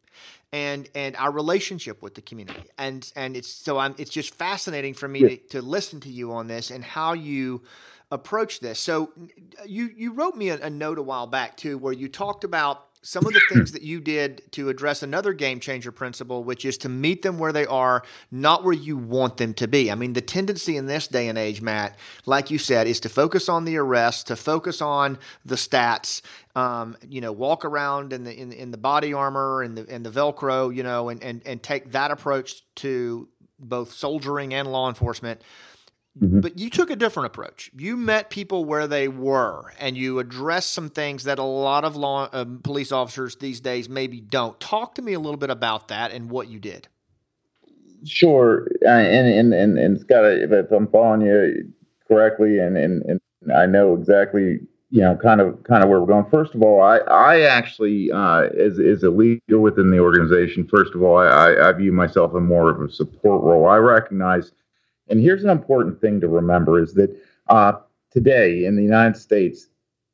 and 0.52 0.88
and 0.94 1.16
our 1.16 1.30
relationship 1.30 2.02
with 2.02 2.14
the 2.14 2.22
community. 2.22 2.64
And 2.78 3.10
and 3.16 3.36
it's 3.36 3.48
so 3.48 3.78
I'm 3.78 3.94
it's 3.98 4.10
just 4.10 4.34
fascinating 4.34 4.94
for 4.94 5.08
me 5.08 5.20
yeah. 5.20 5.28
to, 5.28 5.36
to 5.48 5.62
listen 5.62 6.00
to 6.00 6.10
you 6.10 6.32
on 6.32 6.46
this 6.46 6.70
and 6.70 6.84
how 6.84 7.12
you 7.12 7.62
approach 8.10 8.60
this. 8.60 8.80
So 8.80 9.12
you 9.66 9.90
you 9.94 10.12
wrote 10.12 10.36
me 10.36 10.48
a, 10.48 10.58
a, 10.58 10.70
note 10.70 10.98
a 10.98 11.02
while 11.02 11.26
back 11.26 11.56
too, 11.56 11.76
where 11.76 11.92
you 11.92 12.08
talked 12.08 12.44
about 12.44 12.87
some 13.02 13.26
of 13.26 13.32
the 13.32 13.40
things 13.48 13.72
that 13.72 13.82
you 13.82 14.00
did 14.00 14.42
to 14.52 14.68
address 14.68 15.02
another 15.02 15.32
game 15.32 15.60
changer 15.60 15.92
principle, 15.92 16.44
which 16.44 16.64
is 16.64 16.76
to 16.78 16.88
meet 16.88 17.22
them 17.22 17.38
where 17.38 17.52
they 17.52 17.66
are, 17.66 18.02
not 18.30 18.64
where 18.64 18.74
you 18.74 18.96
want 18.96 19.36
them 19.36 19.54
to 19.54 19.68
be. 19.68 19.90
I 19.90 19.94
mean, 19.94 20.12
the 20.12 20.20
tendency 20.20 20.76
in 20.76 20.86
this 20.86 21.06
day 21.06 21.28
and 21.28 21.38
age, 21.38 21.62
Matt, 21.62 21.96
like 22.26 22.50
you 22.50 22.58
said, 22.58 22.86
is 22.86 23.00
to 23.00 23.08
focus 23.08 23.48
on 23.48 23.64
the 23.64 23.76
arrest, 23.76 24.26
to 24.28 24.36
focus 24.36 24.82
on 24.82 25.18
the 25.44 25.54
stats, 25.54 26.22
um, 26.56 26.96
you 27.08 27.20
know, 27.20 27.32
walk 27.32 27.64
around 27.64 28.12
in 28.12 28.24
the 28.24 28.34
in, 28.34 28.52
in 28.52 28.70
the 28.70 28.78
body 28.78 29.12
armor 29.12 29.62
and 29.62 29.76
the 29.76 29.86
and 29.88 30.04
the 30.04 30.10
Velcro, 30.10 30.74
you 30.74 30.82
know, 30.82 31.08
and 31.08 31.22
and 31.22 31.42
and 31.46 31.62
take 31.62 31.92
that 31.92 32.10
approach 32.10 32.62
to 32.76 33.28
both 33.58 33.92
soldiering 33.92 34.54
and 34.54 34.70
law 34.70 34.88
enforcement. 34.88 35.40
Mm-hmm. 36.20 36.40
But 36.40 36.58
you 36.58 36.68
took 36.68 36.90
a 36.90 36.96
different 36.96 37.26
approach. 37.26 37.70
You 37.76 37.96
met 37.96 38.28
people 38.28 38.64
where 38.64 38.88
they 38.88 39.06
were, 39.06 39.72
and 39.78 39.96
you 39.96 40.18
addressed 40.18 40.72
some 40.72 40.90
things 40.90 41.24
that 41.24 41.38
a 41.38 41.44
lot 41.44 41.84
of 41.84 41.94
law 41.96 42.28
uh, 42.32 42.44
police 42.62 42.90
officers 42.90 43.36
these 43.36 43.60
days 43.60 43.88
maybe 43.88 44.20
don't. 44.20 44.58
Talk 44.58 44.96
to 44.96 45.02
me 45.02 45.12
a 45.12 45.20
little 45.20 45.36
bit 45.36 45.50
about 45.50 45.88
that 45.88 46.10
and 46.10 46.28
what 46.30 46.48
you 46.48 46.58
did. 46.58 46.88
Sure, 48.04 48.68
uh, 48.84 48.88
and 48.88 49.28
and 49.28 49.54
and, 49.54 49.78
and 49.78 50.00
Scott, 50.00 50.24
if 50.24 50.72
I'm 50.72 50.88
following 50.88 51.20
you 51.20 51.72
correctly, 52.08 52.58
and, 52.58 52.76
and 52.76 53.02
and 53.04 53.20
I 53.54 53.66
know 53.66 53.94
exactly 53.94 54.60
you 54.90 55.02
know 55.02 55.16
kind 55.22 55.40
of 55.40 55.62
kind 55.64 55.84
of 55.84 55.90
where 55.90 56.00
we're 56.00 56.06
going. 56.06 56.30
First 56.30 56.54
of 56.54 56.62
all, 56.62 56.80
I 56.80 56.98
I 56.98 57.42
actually 57.42 58.10
uh, 58.10 58.48
as 58.58 58.80
as 58.80 59.02
a 59.04 59.10
leader 59.10 59.60
within 59.60 59.90
the 59.90 59.98
organization. 59.98 60.66
First 60.66 60.94
of 60.94 61.02
all, 61.02 61.18
I 61.18 61.54
I 61.54 61.72
view 61.72 61.92
myself 61.92 62.34
in 62.34 62.44
more 62.44 62.70
of 62.70 62.80
a 62.80 62.92
support 62.92 63.42
role. 63.44 63.68
I 63.68 63.76
recognize 63.76 64.52
and 65.10 65.20
here's 65.20 65.44
an 65.44 65.50
important 65.50 66.00
thing 66.00 66.20
to 66.20 66.28
remember 66.28 66.82
is 66.82 66.94
that 66.94 67.14
uh, 67.48 67.72
today 68.10 68.64
in 68.64 68.76
the 68.76 68.82
United 68.82 69.16
States, 69.16 69.68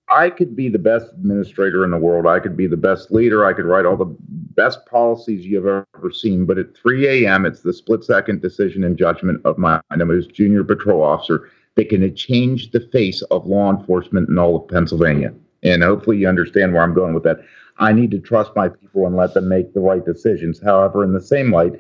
I 0.09 0.29
could 0.29 0.55
be 0.55 0.69
the 0.69 0.79
best 0.79 1.07
administrator 1.13 1.85
in 1.85 1.91
the 1.91 1.97
world. 1.97 2.27
I 2.27 2.39
could 2.39 2.57
be 2.57 2.67
the 2.67 2.77
best 2.77 3.11
leader. 3.11 3.47
I 3.47 3.55
could 3.55 3.65
write 3.65 3.87
all 3.87 3.97
the 3.97 4.15
best 4.29 4.85
policies 4.87 5.47
you've 5.47 5.67
ever 5.67 5.87
seen. 6.13 6.45
But 6.45 6.59
at 6.59 6.77
3 6.77 7.25
a.m., 7.25 7.47
it's 7.47 7.63
the 7.63 7.73
split 7.73 8.05
second 8.05 8.43
decision 8.43 8.85
and 8.85 8.99
judgment 8.99 9.41
of 9.45 9.57
my 9.57 9.81
as 9.91 10.27
junior 10.27 10.63
patrol 10.63 11.03
officer 11.03 11.51
that 11.77 11.89
can 11.89 12.15
change 12.15 12.71
the 12.71 12.87
face 12.93 13.23
of 13.23 13.47
law 13.47 13.71
enforcement 13.71 14.29
in 14.29 14.39
all 14.39 14.57
of 14.57 14.69
Pennsylvania. 14.69 15.33
And 15.63 15.83
hopefully 15.83 16.19
you 16.19 16.29
understand 16.29 16.75
where 16.75 16.83
I'm 16.83 16.95
going 16.95 17.15
with 17.15 17.25
that. 17.25 17.39
I 17.79 17.93
need 17.93 18.11
to 18.13 18.21
trust 18.21 18.53
my 18.55 18.69
people 18.69 19.07
and 19.07 19.17
let 19.17 19.35
them 19.35 19.49
make 19.49 19.73
the 19.73 19.81
right 19.81 20.05
decisions. 20.05 20.61
However, 20.63 21.03
in 21.03 21.13
the 21.13 21.21
same 21.21 21.51
light, 21.51 21.73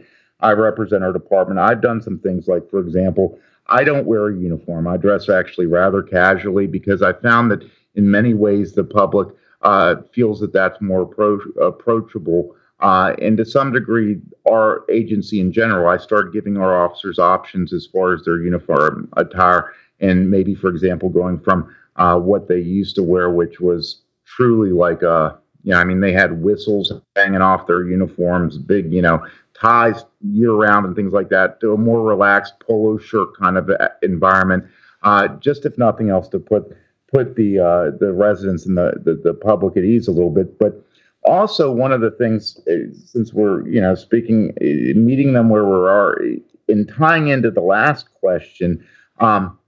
I 0.44 0.52
represent 0.52 1.02
our 1.02 1.12
department. 1.12 1.58
I've 1.58 1.80
done 1.80 2.02
some 2.02 2.18
things 2.18 2.48
like, 2.48 2.68
for 2.68 2.78
example, 2.78 3.38
I 3.68 3.82
don't 3.82 4.06
wear 4.06 4.28
a 4.28 4.36
uniform. 4.36 4.86
I 4.86 4.98
dress 4.98 5.30
actually 5.30 5.66
rather 5.66 6.02
casually 6.02 6.66
because 6.66 7.00
I 7.00 7.14
found 7.14 7.50
that 7.50 7.62
in 7.94 8.10
many 8.10 8.34
ways 8.34 8.74
the 8.74 8.84
public 8.84 9.28
uh, 9.62 9.96
feels 10.12 10.40
that 10.40 10.52
that's 10.52 10.80
more 10.82 11.08
appro- 11.08 11.56
approachable. 11.56 12.54
Uh, 12.80 13.14
and 13.22 13.38
to 13.38 13.46
some 13.46 13.72
degree, 13.72 14.20
our 14.46 14.84
agency 14.90 15.40
in 15.40 15.50
general, 15.50 15.88
I 15.88 15.96
started 15.96 16.34
giving 16.34 16.58
our 16.58 16.84
officers 16.84 17.18
options 17.18 17.72
as 17.72 17.86
far 17.86 18.12
as 18.12 18.24
their 18.24 18.42
uniform 18.42 19.08
attire. 19.16 19.72
And 20.00 20.30
maybe, 20.30 20.54
for 20.54 20.68
example, 20.68 21.08
going 21.08 21.38
from 21.40 21.74
uh, 21.96 22.18
what 22.18 22.48
they 22.48 22.60
used 22.60 22.96
to 22.96 23.02
wear, 23.02 23.30
which 23.30 23.60
was 23.60 24.02
truly 24.26 24.72
like 24.72 25.00
a, 25.00 25.38
you 25.64 25.72
know, 25.72 25.78
I 25.78 25.84
mean, 25.84 26.00
they 26.00 26.12
had 26.12 26.42
whistles 26.42 26.92
hanging 27.16 27.40
off 27.40 27.66
their 27.66 27.88
uniforms, 27.88 28.58
big, 28.58 28.92
you 28.92 29.02
know, 29.02 29.26
ties 29.54 30.04
year 30.20 30.52
round 30.52 30.84
and 30.84 30.94
things 30.94 31.12
like 31.12 31.30
that, 31.30 31.58
to 31.60 31.72
a 31.72 31.78
more 31.78 32.02
relaxed 32.02 32.54
polo 32.60 32.98
shirt 32.98 33.36
kind 33.40 33.56
of 33.56 33.70
environment. 34.02 34.64
Uh, 35.02 35.28
just 35.38 35.64
if 35.64 35.76
nothing 35.78 36.10
else, 36.10 36.28
to 36.28 36.38
put 36.38 36.76
put 37.12 37.34
the 37.36 37.58
uh, 37.58 37.96
the 37.98 38.12
residents 38.12 38.66
and 38.66 38.76
the, 38.76 38.92
the, 39.04 39.14
the 39.14 39.34
public 39.34 39.76
at 39.76 39.84
ease 39.84 40.06
a 40.06 40.12
little 40.12 40.30
bit. 40.30 40.58
But 40.58 40.84
also 41.24 41.72
one 41.72 41.92
of 41.92 42.02
the 42.02 42.10
things, 42.10 42.60
uh, 42.68 42.94
since 43.04 43.32
we're 43.32 43.66
you 43.66 43.80
know 43.80 43.94
speaking, 43.94 44.50
uh, 44.60 44.98
meeting 44.98 45.32
them 45.32 45.48
where 45.48 45.64
we 45.64 45.76
are, 45.76 46.20
in 46.68 46.86
tying 46.86 47.28
into 47.28 47.50
the 47.50 47.62
last 47.62 48.12
question. 48.14 48.84
Um, 49.18 49.58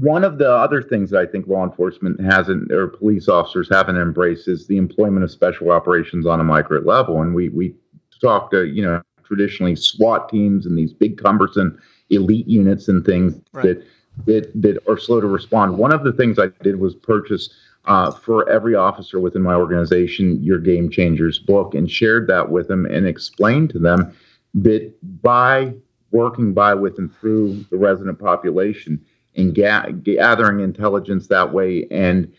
one 0.00 0.24
of 0.24 0.38
the 0.38 0.50
other 0.50 0.82
things 0.82 1.10
that 1.10 1.20
I 1.20 1.26
think 1.26 1.46
law 1.46 1.64
enforcement 1.64 2.20
hasn't, 2.20 2.70
or 2.70 2.88
police 2.88 3.28
officers 3.28 3.68
haven't 3.70 3.96
embraced, 3.96 4.46
is 4.46 4.66
the 4.66 4.76
employment 4.76 5.24
of 5.24 5.30
special 5.30 5.70
operations 5.70 6.26
on 6.26 6.38
a 6.38 6.44
micro 6.44 6.80
level. 6.80 7.22
And 7.22 7.34
we 7.34 7.48
we 7.48 7.74
talk 8.20 8.50
to 8.50 8.66
you 8.66 8.82
know 8.82 9.02
traditionally 9.24 9.74
SWAT 9.74 10.28
teams 10.28 10.66
and 10.66 10.76
these 10.76 10.92
big 10.92 11.20
cumbersome 11.22 11.80
elite 12.10 12.46
units 12.46 12.88
and 12.88 13.04
things 13.04 13.40
right. 13.52 13.64
that 13.64 13.86
that 14.26 14.62
that 14.62 14.78
are 14.88 14.98
slow 14.98 15.20
to 15.20 15.26
respond. 15.26 15.78
One 15.78 15.92
of 15.92 16.04
the 16.04 16.12
things 16.12 16.38
I 16.38 16.48
did 16.62 16.78
was 16.78 16.94
purchase 16.94 17.48
uh, 17.86 18.10
for 18.10 18.48
every 18.50 18.74
officer 18.74 19.18
within 19.18 19.42
my 19.42 19.54
organization 19.54 20.42
your 20.42 20.58
Game 20.58 20.90
Changers 20.90 21.38
book 21.38 21.74
and 21.74 21.90
shared 21.90 22.26
that 22.28 22.50
with 22.50 22.68
them 22.68 22.84
and 22.84 23.06
explained 23.06 23.70
to 23.70 23.78
them 23.78 24.14
that 24.54 24.92
by 25.22 25.72
working 26.10 26.52
by 26.52 26.74
with 26.74 26.98
and 26.98 27.14
through 27.16 27.64
the 27.70 27.76
resident 27.76 28.18
population 28.18 29.02
and 29.36 29.54
ga- 29.54 29.92
gathering 29.92 30.60
intelligence 30.60 31.26
that 31.28 31.52
way 31.52 31.86
and 31.90 32.32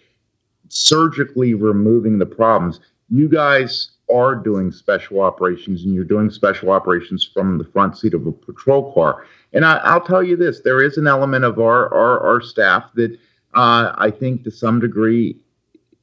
surgically 0.70 1.54
removing 1.54 2.20
the 2.20 2.26
problems, 2.26 2.80
you 3.10 3.30
guys 3.30 3.92
are 4.14 4.36
doing 4.36 4.72
special 4.72 5.20
operations 5.20 5.84
and 5.84 5.94
you're 5.94 6.04
doing 6.04 6.30
special 6.30 6.72
operations 6.72 7.30
from 7.34 7.58
the 7.58 7.66
front 7.66 7.98
seat 7.98 8.14
of 8.14 8.26
a 8.26 8.32
patrol 8.32 8.94
car. 8.94 9.26
And 9.54 9.66
I, 9.66 9.94
will 9.94 10.06
tell 10.06 10.24
you 10.24 10.36
this 10.36 10.62
there 10.62 10.82
is 10.82 10.98
an 10.98 11.08
element 11.08 11.44
of 11.44 11.60
our, 11.60 11.94
our, 11.94 12.20
our 12.26 12.42
staff 12.42 12.86
that 12.96 13.12
uh, 13.54 13.94
I 13.98 14.12
think 14.12 14.44
to 14.44 14.52
some 14.52 14.80
degree 14.80 15.38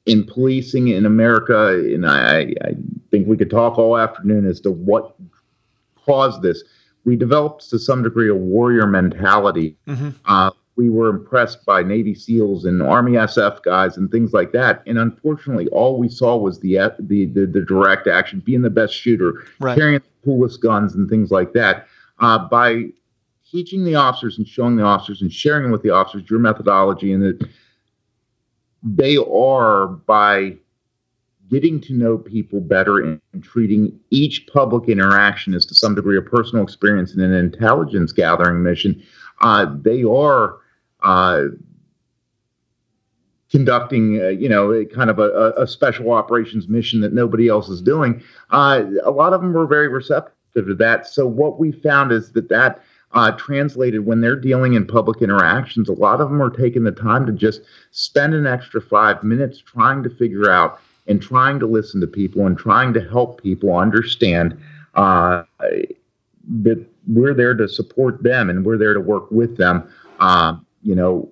in 0.07 0.25
policing 0.25 0.89
in 0.89 1.07
America, 1.07 1.69
and 1.69 2.07
I, 2.07 2.53
I 2.63 2.75
think 3.11 3.27
we 3.27 3.37
could 3.37 3.51
talk 3.51 3.79
all 3.79 3.97
afternoon 3.97 4.47
as 4.47 4.61
to 4.63 4.71
what 4.71 5.15
caused 6.05 6.43
this. 6.43 6.63
We 7.05 7.17
developed 7.17 7.69
to 7.71 7.79
some 7.79 8.03
degree 8.03 8.29
a 8.29 8.35
warrior 8.35 8.87
mentality. 8.87 9.77
Mm-hmm. 9.87 10.11
Uh, 10.27 10.51
we 10.77 10.91
were 10.91 11.09
impressed 11.09 11.65
by 11.65 11.83
Navy 11.83 12.15
SEALs 12.15 12.65
and 12.65 12.83
Army 12.83 13.13
SF 13.13 13.63
guys 13.63 13.97
and 13.97 14.11
things 14.11 14.33
like 14.33 14.53
that. 14.53 14.83
And 14.87 14.99
unfortunately, 14.99 15.69
all 15.69 15.99
we 15.99 16.09
saw 16.09 16.37
was 16.37 16.61
the 16.61 16.77
the 16.99 17.27
the, 17.27 17.47
the 17.47 17.61
direct 17.61 18.07
action, 18.07 18.41
being 18.41 18.63
the 18.63 18.71
best 18.71 18.95
shooter, 18.95 19.45
right. 19.61 19.77
carrying 19.77 20.01
the 20.01 20.25
coolest 20.25 20.61
guns 20.61 20.95
and 20.95 21.09
things 21.09 21.31
like 21.31 21.53
that. 21.53 21.87
Uh, 22.21 22.39
by 22.49 22.85
teaching 23.49 23.85
the 23.85 23.95
officers 23.95 24.39
and 24.39 24.49
showing 24.49 24.77
the 24.77 24.83
officers 24.83 25.23
and 25.23 25.33
sharing 25.33 25.71
with 25.71 25.83
the 25.83 25.91
officers 25.91 26.29
your 26.29 26.41
methodology, 26.41 27.13
and 27.13 27.23
that 27.23 27.49
they 28.83 29.17
are 29.17 29.87
by 29.87 30.57
getting 31.51 31.81
to 31.81 31.93
know 31.93 32.19
people 32.19 32.61
better 32.61 32.99
and 33.01 33.21
treating 33.43 33.97
each 34.11 34.47
public 34.53 34.89
interaction 34.89 35.55
as 35.55 35.65
to 35.67 35.75
some 35.75 35.95
degree 35.95 36.17
a 36.17 36.23
personal 36.23 36.65
experience 36.65 37.13
and 37.13 37.23
an 37.23 37.33
intelligence 37.33 38.13
gathering 38.13 38.63
mission. 38.63 39.01
Uh, 39.41 39.67
they 39.83 40.03
are 40.03 40.59
uh, 41.05 41.45
conducting, 43.51 44.21
uh, 44.21 44.29
you 44.29 44.49
know, 44.49 44.73
a 44.73 44.85
kind 44.85 45.11
of 45.11 45.21
a, 45.21 45.53
a, 45.57 45.67
special 45.67 46.11
operations 46.11 46.67
mission 46.67 47.01
that 47.01 47.13
nobody 47.13 47.47
else 47.47 47.69
is 47.69 47.81
doing. 47.81 48.21
Uh, 48.51 48.83
a 49.05 49.13
lot 49.13 49.33
of 49.33 49.41
them 49.41 49.53
were 49.53 49.67
very 49.67 49.87
receptive 49.87 50.67
to 50.67 50.75
that. 50.75 51.07
So 51.07 51.25
what 51.25 51.61
we 51.61 51.71
found 51.71 52.11
is 52.11 52.33
that 52.33 52.49
that 52.49 52.83
uh, 53.13 53.31
translated 53.33 54.07
when 54.07 54.21
they're 54.21 54.35
dealing 54.35 54.75
in 54.75 54.87
public 54.87 55.23
interactions, 55.23 55.89
a 55.89 55.93
lot 55.93 56.21
of 56.21 56.31
them 56.31 56.43
are 56.43 56.51
taking 56.51 56.83
the 56.83 56.91
time 56.91 57.27
to 57.27 57.33
just 57.33 57.61
spend 57.93 58.35
an 58.35 58.47
extra 58.47 58.81
five 58.81 59.23
minutes 59.23 59.61
trying 59.61 60.03
to 60.03 60.11
figure 60.11 60.51
out 60.51 60.81
and 61.07 61.23
trying 61.23 61.61
to 61.61 61.67
listen 61.67 62.01
to 62.01 62.07
people 62.09 62.47
and 62.47 62.59
trying 62.59 62.93
to 62.93 63.01
help 63.01 63.41
people 63.41 63.77
understand 63.77 64.59
uh, 64.95 65.45
that 65.61 66.85
we're 67.07 67.35
there 67.35 67.55
to 67.55 67.69
support 67.69 68.23
them 68.23 68.51
and 68.51 68.65
we're 68.65 68.79
there 68.79 68.95
to 68.95 69.01
work 69.01 69.31
with 69.31 69.57
them. 69.57 69.89
Uh, 70.19 70.57
you 70.85 70.95
know, 70.95 71.29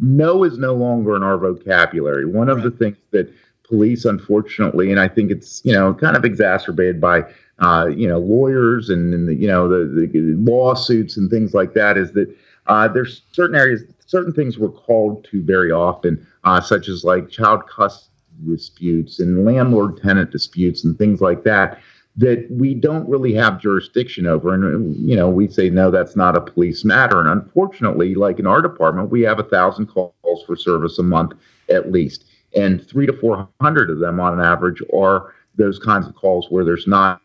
no 0.00 0.44
is 0.44 0.56
no 0.58 0.74
longer 0.74 1.16
in 1.16 1.22
our 1.22 1.36
vocabulary. 1.36 2.24
One 2.24 2.48
of 2.48 2.58
right. 2.58 2.64
the 2.64 2.70
things 2.70 2.96
that 3.10 3.32
police, 3.64 4.04
unfortunately, 4.04 4.90
and 4.90 5.00
I 5.00 5.08
think 5.08 5.30
it's 5.30 5.60
you 5.64 5.72
know 5.72 5.92
kind 5.92 6.16
of 6.16 6.24
exacerbated 6.24 7.00
by 7.00 7.24
uh, 7.58 7.86
you 7.86 8.08
know 8.08 8.18
lawyers 8.18 8.88
and, 8.88 9.12
and 9.12 9.28
the, 9.28 9.34
you 9.34 9.48
know 9.48 9.68
the, 9.68 10.06
the, 10.06 10.34
lawsuits 10.50 11.16
and 11.16 11.28
things 11.30 11.52
like 11.52 11.74
that, 11.74 11.98
is 11.98 12.12
that 12.12 12.34
uh, 12.66 12.88
there's 12.88 13.22
certain 13.32 13.56
areas, 13.56 13.82
certain 14.06 14.32
things 14.32 14.58
we're 14.58 14.68
called 14.68 15.24
to 15.30 15.42
very 15.42 15.72
often, 15.72 16.26
uh, 16.44 16.60
such 16.60 16.88
as 16.88 17.04
like 17.04 17.28
child 17.28 17.68
custody 17.68 18.08
disputes 18.46 19.20
and 19.20 19.44
landlord 19.44 20.00
tenant 20.02 20.30
disputes 20.30 20.84
and 20.84 20.98
things 20.98 21.20
like 21.20 21.44
that 21.44 21.78
that 22.16 22.46
we 22.50 22.74
don't 22.74 23.08
really 23.08 23.32
have 23.32 23.60
jurisdiction 23.60 24.26
over. 24.26 24.52
And, 24.52 24.94
you 24.96 25.16
know, 25.16 25.30
we 25.30 25.48
say, 25.48 25.70
no, 25.70 25.90
that's 25.90 26.14
not 26.14 26.36
a 26.36 26.40
police 26.40 26.84
matter. 26.84 27.20
And 27.20 27.28
unfortunately, 27.28 28.14
like 28.14 28.38
in 28.38 28.46
our 28.46 28.60
department, 28.60 29.10
we 29.10 29.22
have 29.22 29.38
a 29.38 29.44
thousand 29.44 29.86
calls 29.86 30.44
for 30.46 30.56
service 30.56 30.98
a 30.98 31.02
month 31.02 31.32
at 31.70 31.90
least. 31.90 32.24
And 32.54 32.86
three 32.86 33.06
to 33.06 33.14
400 33.14 33.90
of 33.90 33.98
them 33.98 34.20
on 34.20 34.40
average 34.40 34.82
are 34.94 35.32
those 35.56 35.78
kinds 35.78 36.06
of 36.06 36.14
calls 36.14 36.50
where 36.50 36.64
there's 36.64 36.86
not, 36.86 37.20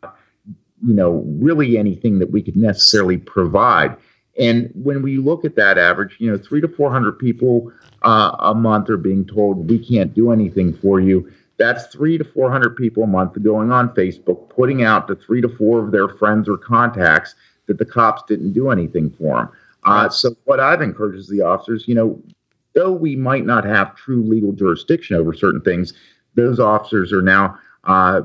you 0.86 0.93
know, 0.93 1.26
really 1.39 1.78
anything 1.78 2.19
that 2.19 2.32
we 2.32 2.41
could 2.41 2.56
necessarily 2.56 3.17
provide. 3.17 3.97
And 4.39 4.71
when 4.73 5.02
we 5.02 5.17
look 5.17 5.43
at 5.43 5.56
that 5.56 5.78
average, 5.78 6.15
you 6.19 6.32
know, 6.32 6.38
three 6.38 6.62
to 6.62 6.67
400 6.67 7.19
people 7.19 7.71
uh, 8.04 8.36
a 8.39 8.54
month 8.54 8.89
are 8.89 8.97
being 8.97 9.26
told, 9.26 9.69
we 9.69 9.80
can't 9.80 10.13
do 10.13 10.32
anything 10.32 10.73
for 10.78 11.02
you 11.02 11.30
that's 11.57 11.87
three 11.87 12.17
to 12.17 12.23
400 12.23 12.75
people 12.75 13.03
a 13.03 13.07
month 13.07 13.41
going 13.41 13.71
on 13.71 13.89
Facebook, 13.89 14.49
putting 14.49 14.83
out 14.83 15.07
to 15.07 15.15
three 15.15 15.41
to 15.41 15.49
four 15.49 15.83
of 15.83 15.91
their 15.91 16.07
friends 16.07 16.47
or 16.47 16.57
contacts 16.57 17.35
that 17.65 17.77
the 17.77 17.85
cops 17.85 18.23
didn't 18.27 18.53
do 18.53 18.69
anything 18.69 19.09
for 19.11 19.37
them. 19.37 19.49
Uh, 19.83 20.09
so, 20.09 20.35
what 20.45 20.59
I've 20.59 20.81
encouraged 20.81 21.19
is 21.19 21.29
the 21.29 21.41
officers, 21.41 21.87
you 21.87 21.95
know, 21.95 22.21
though 22.73 22.91
we 22.91 23.15
might 23.15 23.45
not 23.45 23.63
have 23.65 23.95
true 23.95 24.21
legal 24.23 24.51
jurisdiction 24.51 25.15
over 25.15 25.33
certain 25.33 25.61
things, 25.61 25.93
those 26.35 26.59
officers 26.59 27.11
are 27.13 27.21
now 27.21 27.57
uh, 27.85 28.21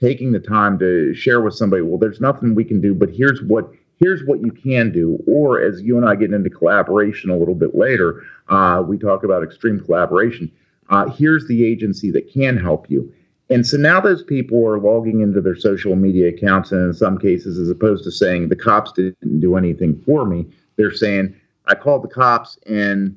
taking 0.00 0.32
the 0.32 0.40
time 0.40 0.78
to 0.78 1.12
share 1.14 1.40
with 1.40 1.54
somebody. 1.54 1.82
Well, 1.82 1.98
there's 1.98 2.20
nothing 2.20 2.54
we 2.54 2.64
can 2.64 2.80
do, 2.80 2.94
but 2.94 3.10
here's 3.10 3.42
what 3.42 3.70
here's 3.98 4.24
what 4.24 4.40
you 4.40 4.50
can 4.50 4.92
do. 4.92 5.18
Or 5.26 5.60
as 5.60 5.82
you 5.82 5.98
and 5.98 6.08
I 6.08 6.14
get 6.14 6.32
into 6.32 6.48
collaboration 6.48 7.30
a 7.30 7.36
little 7.36 7.54
bit 7.54 7.74
later, 7.74 8.22
uh, 8.48 8.82
we 8.86 8.98
talk 8.98 9.24
about 9.24 9.42
extreme 9.42 9.80
collaboration 9.80 10.50
uh, 10.90 11.06
here's 11.06 11.46
the 11.46 11.64
agency 11.64 12.10
that 12.10 12.32
can 12.32 12.56
help 12.56 12.90
you. 12.90 13.12
And 13.48 13.66
so 13.66 13.76
now 13.76 14.00
those 14.00 14.22
people 14.22 14.64
are 14.64 14.78
logging 14.78 15.20
into 15.20 15.40
their 15.40 15.56
social 15.56 15.96
media 15.96 16.28
accounts, 16.28 16.70
and 16.70 16.86
in 16.86 16.94
some 16.94 17.18
cases, 17.18 17.58
as 17.58 17.68
opposed 17.68 18.04
to 18.04 18.12
saying 18.12 18.48
the 18.48 18.56
cops 18.56 18.92
didn't 18.92 19.40
do 19.40 19.56
anything 19.56 20.00
for 20.06 20.24
me, 20.24 20.46
they're 20.76 20.94
saying 20.94 21.34
I 21.66 21.74
called 21.74 22.04
the 22.04 22.08
cops 22.08 22.58
and 22.66 23.16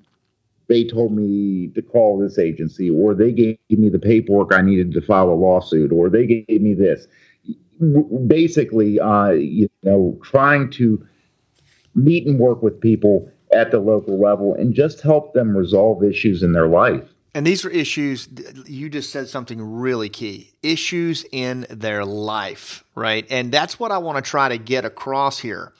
they 0.67 0.83
told 0.85 1.11
me 1.11 1.67
to 1.75 1.81
call 1.81 2.17
this 2.17 2.39
agency, 2.39 2.89
or 2.89 3.13
they 3.13 3.31
gave 3.31 3.57
me 3.69 3.89
the 3.89 3.99
paperwork 3.99 4.53
I 4.53 4.61
needed 4.61 4.91
to 4.93 5.01
file 5.01 5.29
a 5.29 5.35
lawsuit, 5.35 5.91
or 5.91 6.09
they 6.09 6.25
gave 6.25 6.61
me 6.61 6.73
this. 6.73 7.05
Basically, 8.27 8.99
uh, 8.99 9.31
you 9.31 9.69
know, 9.83 10.17
trying 10.23 10.71
to 10.71 11.05
meet 11.95 12.25
and 12.25 12.39
work 12.39 12.63
with 12.63 12.79
people 12.79 13.29
at 13.51 13.71
the 13.71 13.79
local 13.79 14.19
level 14.19 14.55
and 14.55 14.73
just 14.73 15.01
help 15.01 15.33
them 15.33 15.55
resolve 15.55 16.03
issues 16.03 16.41
in 16.41 16.53
their 16.53 16.67
life. 16.67 17.12
And 17.35 17.47
these 17.47 17.65
are 17.65 17.69
issues, 17.69 18.29
you 18.67 18.89
just 18.89 19.11
said 19.11 19.27
something 19.27 19.59
really 19.59 20.09
key 20.09 20.51
issues 20.61 21.25
in 21.31 21.65
their 21.69 22.05
life, 22.05 22.83
right? 22.93 23.25
And 23.29 23.51
that's 23.51 23.79
what 23.79 23.91
I 23.91 23.97
want 23.97 24.23
to 24.23 24.29
try 24.29 24.49
to 24.49 24.57
get 24.57 24.85
across 24.85 25.39
here. 25.39 25.73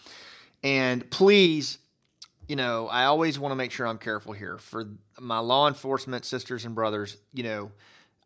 And 0.63 1.09
please, 1.11 1.78
you 2.47 2.55
know, 2.55 2.88
I 2.88 3.05
always 3.05 3.38
want 3.38 3.51
to 3.51 3.55
make 3.55 3.71
sure 3.71 3.86
I'm 3.86 3.99
careful 3.99 4.34
here. 4.34 4.57
For 4.57 4.89
my 5.19 5.39
law 5.39 5.67
enforcement 5.67 6.25
sisters 6.25 6.65
and 6.65 6.73
brothers, 6.73 7.17
you 7.34 7.43
know, 7.43 7.71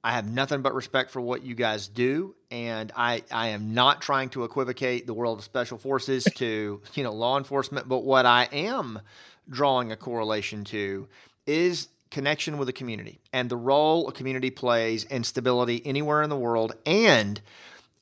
I 0.03 0.11
have 0.11 0.29
nothing 0.31 0.61
but 0.61 0.73
respect 0.73 1.11
for 1.11 1.19
what 1.19 1.43
you 1.43 1.53
guys 1.53 1.89
do. 1.89 2.33
And 2.49 2.93
I, 2.95 3.23
I 3.29 3.49
am 3.49 3.73
not 3.73 4.01
trying 4.01 4.29
to 4.29 4.45
equivocate 4.45 5.05
the 5.05 5.13
world 5.13 5.39
of 5.39 5.43
special 5.43 5.77
forces 5.77 6.23
to, 6.35 6.81
you 6.93 7.03
know, 7.03 7.11
law 7.11 7.37
enforcement. 7.37 7.89
But 7.89 8.05
what 8.05 8.25
I 8.25 8.47
am 8.53 9.01
drawing 9.49 9.91
a 9.91 9.97
correlation 9.97 10.63
to 10.65 11.09
is 11.45 11.89
connection 12.11 12.57
with 12.57 12.67
the 12.67 12.73
community 12.73 13.19
and 13.33 13.49
the 13.49 13.57
role 13.57 14.07
a 14.07 14.11
community 14.11 14.49
plays 14.49 15.03
in 15.05 15.23
stability 15.23 15.81
anywhere 15.85 16.21
in 16.21 16.29
the 16.29 16.37
world 16.37 16.73
and 16.85 17.41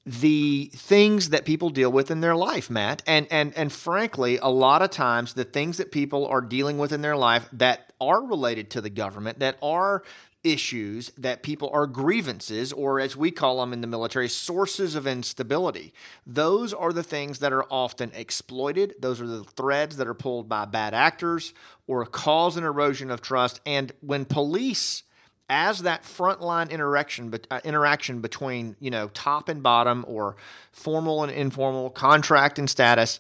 the 0.06 0.70
things 0.76 1.30
that 1.30 1.46
people 1.46 1.72
deal 1.72 1.92
with 1.92 2.12
in 2.12 2.22
their 2.22 2.36
life, 2.36 2.70
Matt. 2.70 3.02
And 3.08 3.28
and 3.32 3.54
and 3.58 3.72
frankly, 3.72 4.38
a 4.38 4.50
lot 4.50 4.82
of 4.82 4.92
times 4.92 5.34
the 5.34 5.44
things 5.44 5.78
that 5.78 5.92
people 5.92 6.28
are 6.28 6.42
dealing 6.42 6.78
with 6.78 6.92
in 6.92 7.02
their 7.02 7.18
life 7.18 7.50
that 7.52 7.92
are 8.00 8.24
related 8.24 8.70
to 8.72 8.82
the 8.82 8.90
government, 8.90 9.40
that 9.40 9.58
are 9.64 10.04
issues 10.46 11.12
that 11.18 11.44
people 11.44 11.70
are 11.74 11.88
grievances, 11.88 12.72
or 12.72 13.00
as 13.00 13.18
we 13.18 13.32
call 13.32 13.60
them 13.60 13.74
in 13.74 13.82
the 13.82 13.88
military, 13.88 14.30
sources 14.30 14.96
of 14.96 15.08
instability. 15.08 15.94
Those 16.26 16.74
are 16.74 16.94
the 16.94 17.04
things 17.04 17.40
that 17.40 17.52
are 17.52 17.66
often 17.72 18.12
exploited. 18.14 18.96
Those 19.00 19.20
are 19.20 19.28
the 19.28 19.44
threads 19.44 19.98
that 19.98 20.08
are 20.08 20.14
pulled 20.14 20.48
by 20.48 20.66
bad 20.66 20.94
actors 20.94 21.54
or 21.88 22.06
cause 22.06 22.56
an 22.56 22.64
erosion 22.64 23.10
of 23.10 23.22
trust. 23.22 23.60
And 23.66 23.92
when 24.00 24.26
police 24.26 25.04
as 25.50 25.84
that 25.84 26.04
frontline 26.04 26.70
interaction 26.72 27.34
uh, 27.52 27.60
interaction 27.64 28.20
between 28.20 28.76
you 28.80 28.90
know 28.90 29.10
top 29.10 29.48
and 29.48 29.62
bottom 29.62 30.04
or 30.08 30.36
formal 30.72 31.22
and 31.24 31.32
informal 31.32 31.92
contract 31.92 32.58
and 32.58 32.68
status 32.68 33.20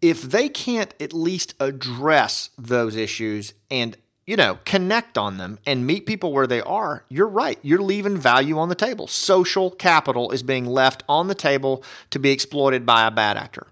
if 0.00 0.22
they 0.22 0.48
can't 0.48 0.94
at 1.00 1.12
least 1.12 1.54
address 1.58 2.50
those 2.56 2.94
issues 2.94 3.54
and 3.72 3.96
you 4.26 4.36
know 4.36 4.58
connect 4.64 5.18
on 5.18 5.36
them 5.36 5.58
and 5.66 5.86
meet 5.86 6.06
people 6.06 6.32
where 6.32 6.46
they 6.46 6.60
are 6.62 7.04
you're 7.08 7.28
right 7.28 7.58
you're 7.62 7.82
leaving 7.82 8.16
value 8.16 8.58
on 8.58 8.68
the 8.68 8.74
table 8.74 9.06
social 9.06 9.70
capital 9.70 10.30
is 10.30 10.42
being 10.42 10.66
left 10.66 11.02
on 11.08 11.28
the 11.28 11.34
table 11.34 11.82
to 12.10 12.18
be 12.18 12.30
exploited 12.30 12.86
by 12.86 13.06
a 13.06 13.10
bad 13.10 13.36
actor 13.36 13.66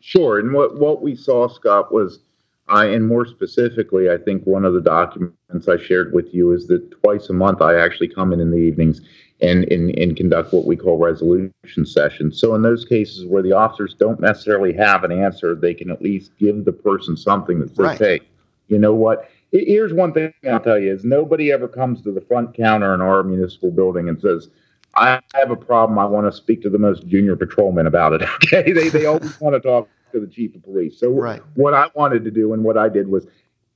sure 0.00 0.38
and 0.38 0.52
what 0.52 0.78
what 0.78 1.02
we 1.02 1.14
saw 1.14 1.48
scott 1.48 1.92
was 1.92 2.20
I, 2.68 2.86
and 2.86 3.06
more 3.06 3.26
specifically, 3.26 4.08
I 4.08 4.16
think 4.16 4.44
one 4.44 4.64
of 4.64 4.72
the 4.72 4.80
documents 4.80 5.68
I 5.68 5.76
shared 5.76 6.12
with 6.12 6.32
you 6.32 6.52
is 6.52 6.68
that 6.68 6.90
twice 7.02 7.28
a 7.28 7.32
month 7.32 7.60
I 7.60 7.78
actually 7.78 8.08
come 8.08 8.32
in 8.32 8.40
in 8.40 8.50
the 8.50 8.56
evenings 8.56 9.02
and, 9.42 9.64
and, 9.64 9.90
and 9.98 10.16
conduct 10.16 10.52
what 10.52 10.64
we 10.64 10.76
call 10.76 10.96
resolution 10.96 11.84
sessions. 11.84 12.40
So, 12.40 12.54
in 12.54 12.62
those 12.62 12.84
cases 12.84 13.26
where 13.26 13.42
the 13.42 13.52
officers 13.52 13.94
don't 13.98 14.20
necessarily 14.20 14.72
have 14.74 15.04
an 15.04 15.12
answer, 15.12 15.54
they 15.54 15.74
can 15.74 15.90
at 15.90 16.00
least 16.00 16.30
give 16.38 16.64
the 16.64 16.72
person 16.72 17.16
something 17.16 17.58
that 17.60 17.70
says, 17.70 17.78
right. 17.78 17.98
hey, 17.98 18.20
you 18.68 18.78
know 18.78 18.94
what? 18.94 19.28
Here's 19.52 19.92
one 19.92 20.14
thing 20.14 20.32
I'll 20.50 20.60
tell 20.60 20.78
you 20.78 20.92
is 20.92 21.04
nobody 21.04 21.52
ever 21.52 21.68
comes 21.68 22.00
to 22.02 22.12
the 22.12 22.22
front 22.22 22.56
counter 22.56 22.94
in 22.94 23.02
our 23.02 23.22
municipal 23.22 23.70
building 23.70 24.08
and 24.08 24.18
says, 24.18 24.48
I 24.94 25.20
have 25.34 25.50
a 25.50 25.56
problem. 25.56 25.98
I 25.98 26.06
want 26.06 26.26
to 26.26 26.32
speak 26.32 26.62
to 26.62 26.70
the 26.70 26.78
most 26.78 27.06
junior 27.06 27.36
patrolman 27.36 27.86
about 27.86 28.14
it. 28.14 28.22
Okay. 28.44 28.72
They, 28.72 28.88
they 28.88 29.06
always 29.06 29.38
want 29.40 29.54
to 29.54 29.60
talk 29.60 29.88
to 30.12 30.20
the 30.20 30.26
chief 30.26 30.54
of 30.54 30.62
police. 30.62 30.98
So 30.98 31.10
right. 31.10 31.42
what 31.54 31.74
I 31.74 31.88
wanted 31.94 32.24
to 32.24 32.30
do 32.30 32.52
and 32.54 32.64
what 32.64 32.78
I 32.78 32.88
did 32.88 33.08
was 33.08 33.26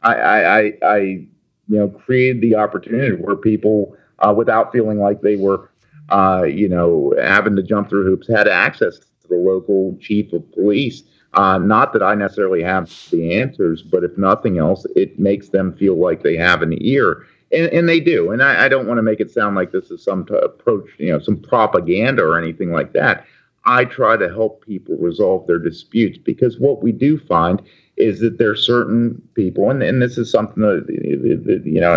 I, 0.03 0.14
I, 0.14 0.59
I, 0.59 0.72
I 0.83 0.99
you 0.99 1.29
know, 1.68 1.89
created 1.89 2.41
the 2.43 2.55
opportunity 2.55 3.14
where 3.16 3.37
people, 3.37 3.97
uh, 4.20 4.33
without 4.37 4.72
feeling 4.72 4.99
like 4.99 5.20
they 5.20 5.37
were, 5.37 5.70
uh, 6.11 6.45
you 6.45 6.68
know, 6.68 7.14
having 7.20 7.57
to 7.57 7.62
jump 7.62 7.89
through 7.89 8.05
hoops, 8.05 8.29
had 8.29 8.49
access 8.49 8.99
to 8.99 9.29
the 9.29 9.37
local 9.37 9.97
chief 10.01 10.33
of 10.33 10.51
police. 10.53 11.03
Uh, 11.37 11.59
not 11.59 11.93
that 11.93 12.03
I 12.03 12.14
necessarily 12.14 12.62
have 12.62 12.91
the 13.11 13.34
answers, 13.34 13.82
but 13.82 14.03
if 14.03 14.16
nothing 14.16 14.59
else, 14.59 14.87
it 14.97 15.18
makes 15.18 15.51
them 15.51 15.74
feel 15.74 15.97
like 15.97 16.22
they 16.22 16.37
have 16.37 16.62
an 16.62 16.76
ear. 16.80 17.26
And, 17.53 17.66
and 17.66 17.89
they 17.89 18.01
do. 18.01 18.32
And 18.32 18.43
I, 18.43 18.64
I 18.64 18.68
don't 18.68 18.87
want 18.89 18.99
to 18.99 19.03
make 19.03 19.20
it 19.20 19.30
sound 19.30 19.55
like 19.55 19.70
this 19.70 19.91
is 19.91 20.03
some 20.03 20.26
approach, 20.43 20.89
you 20.99 21.12
know, 21.12 21.20
some 21.20 21.37
propaganda 21.37 22.22
or 22.22 22.39
anything 22.39 22.72
like 22.72 22.93
that. 22.95 23.24
I 23.66 23.84
try 23.84 24.16
to 24.16 24.28
help 24.28 24.64
people 24.64 24.97
resolve 24.97 25.47
their 25.47 25.59
disputes 25.59 26.18
because 26.18 26.59
what 26.59 26.82
we 26.82 26.91
do 26.91 27.18
find 27.18 27.61
is 27.97 28.20
that 28.20 28.39
there 28.39 28.51
are 28.51 28.57
certain 28.57 29.20
people, 29.34 29.70
and, 29.70 29.82
and 29.82 30.01
this 30.01 30.18
is 30.18 30.30
something 30.30 30.62
that, 30.62 31.62
you 31.64 31.80
know, 31.80 31.95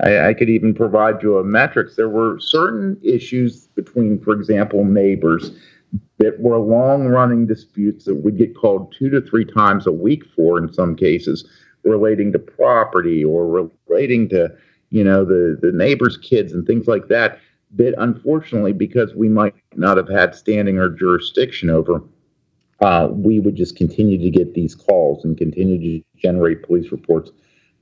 I, 0.00 0.28
I 0.28 0.34
could 0.34 0.50
even 0.50 0.74
provide 0.74 1.22
you 1.22 1.38
a 1.38 1.44
metrics. 1.44 1.96
There 1.96 2.08
were 2.08 2.38
certain 2.40 2.98
issues 3.02 3.66
between, 3.68 4.20
for 4.20 4.32
example, 4.32 4.84
neighbors 4.84 5.52
that 6.18 6.40
were 6.40 6.58
long 6.58 7.06
running 7.06 7.46
disputes 7.46 8.04
that 8.04 8.16
would 8.16 8.38
get 8.38 8.56
called 8.56 8.94
two 8.96 9.10
to 9.10 9.20
three 9.20 9.44
times 9.44 9.86
a 9.86 9.92
week 9.92 10.24
for 10.34 10.58
in 10.58 10.72
some 10.72 10.96
cases 10.96 11.48
relating 11.84 12.32
to 12.32 12.38
property 12.38 13.24
or 13.24 13.70
relating 13.88 14.28
to, 14.28 14.48
you 14.90 15.04
know, 15.04 15.24
the, 15.24 15.58
the 15.60 15.72
neighbor's 15.72 16.16
kids 16.16 16.52
and 16.52 16.66
things 16.66 16.86
like 16.88 17.08
that 17.08 17.38
that 17.74 17.94
unfortunately, 17.98 18.72
because 18.72 19.14
we 19.14 19.28
might 19.28 19.54
not 19.74 19.96
have 19.96 20.08
had 20.08 20.34
standing 20.34 20.78
or 20.78 20.88
jurisdiction 20.88 21.68
over, 21.70 22.02
uh, 22.80 23.08
we 23.10 23.40
would 23.40 23.56
just 23.56 23.76
continue 23.76 24.18
to 24.18 24.30
get 24.30 24.54
these 24.54 24.74
calls 24.74 25.24
and 25.24 25.36
continue 25.38 25.78
to 25.78 26.04
generate 26.16 26.62
police 26.62 26.92
reports. 26.92 27.30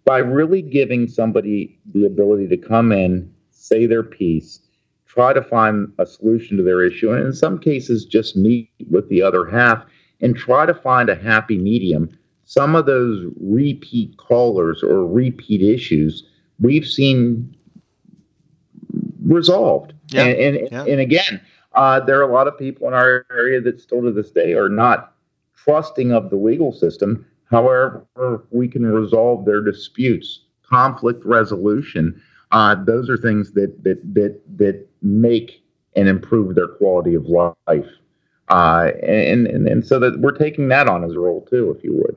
By 0.05 0.19
really 0.19 0.63
giving 0.63 1.09
somebody 1.09 1.79
the 1.93 2.05
ability 2.07 2.49
to 2.49 2.57
come 2.57 2.93
in, 2.93 3.33
say 3.51 3.87
their 3.87 4.03
piece, 4.03 4.61
try 5.15 5.33
to 5.33 5.43
find 5.43 5.93
a 5.99 6.07
solution 6.07 6.57
to 6.57 6.63
their 6.63 6.83
issue, 6.83 7.13
and 7.13 7.25
in 7.25 7.33
some 7.33 7.59
cases, 7.59 8.05
just 8.05 8.37
meet 8.37 8.69
with 8.91 9.09
the 9.09 9.23
other 9.23 9.45
half 9.47 9.85
and 10.21 10.37
try 10.37 10.67
to 10.67 10.75
find 10.75 11.09
a 11.09 11.15
happy 11.15 11.57
medium. 11.57 12.11
Some 12.47 12.75
of 12.75 12.87
those 12.87 13.33
repeat 13.41 14.17
callers 14.17 14.83
or 14.83 15.07
repeat 15.07 15.63
issues, 15.63 16.25
we've 16.61 16.87
seen 16.87 17.57
resolved. 19.25 19.95
Yeah. 20.09 20.25
And 20.25 20.57
and, 20.57 20.69
yeah. 20.73 20.85
and 20.85 21.01
again, 21.01 21.41
uh, 21.73 22.01
there 22.01 22.19
are 22.19 22.29
a 22.29 22.33
lot 22.33 22.49
of 22.49 22.59
people 22.59 22.89
in 22.89 22.95
our 22.95 23.25
area 23.31 23.61
that 23.61 23.81
still 23.81 24.03
to 24.03 24.13
this 24.13 24.31
day 24.31 24.53
are 24.55 24.69
not 24.69 25.15
trusting 25.57 26.13
of 26.13 26.31
the 26.31 26.37
legal 26.37 26.73
system. 26.73 27.25
However, 27.51 28.05
we 28.51 28.69
can 28.69 28.85
resolve 28.85 29.45
their 29.45 29.63
disputes, 29.63 30.41
conflict 30.69 31.25
resolution. 31.25 32.21
Uh, 32.55 32.77
those 32.85 33.11
are 33.11 33.17
things 33.17 33.53
that 33.53 33.83
that 33.83 34.01
that 34.15 34.41
that 34.57 34.87
make 35.03 35.65
and 35.97 36.09
improve 36.09 36.55
their 36.55 36.69
quality 36.69 37.15
of 37.15 37.27
life. 37.27 37.89
Uh, 38.49 38.91
and, 39.03 39.47
and 39.49 39.67
and 39.67 39.85
so 39.85 39.99
that 39.99 40.21
we're 40.21 40.31
taking 40.31 40.69
that 40.69 40.89
on 40.89 41.03
as 41.03 41.13
a 41.13 41.19
role 41.19 41.45
too, 41.51 41.75
if 41.77 41.83
you 41.83 41.93
would. 41.95 42.17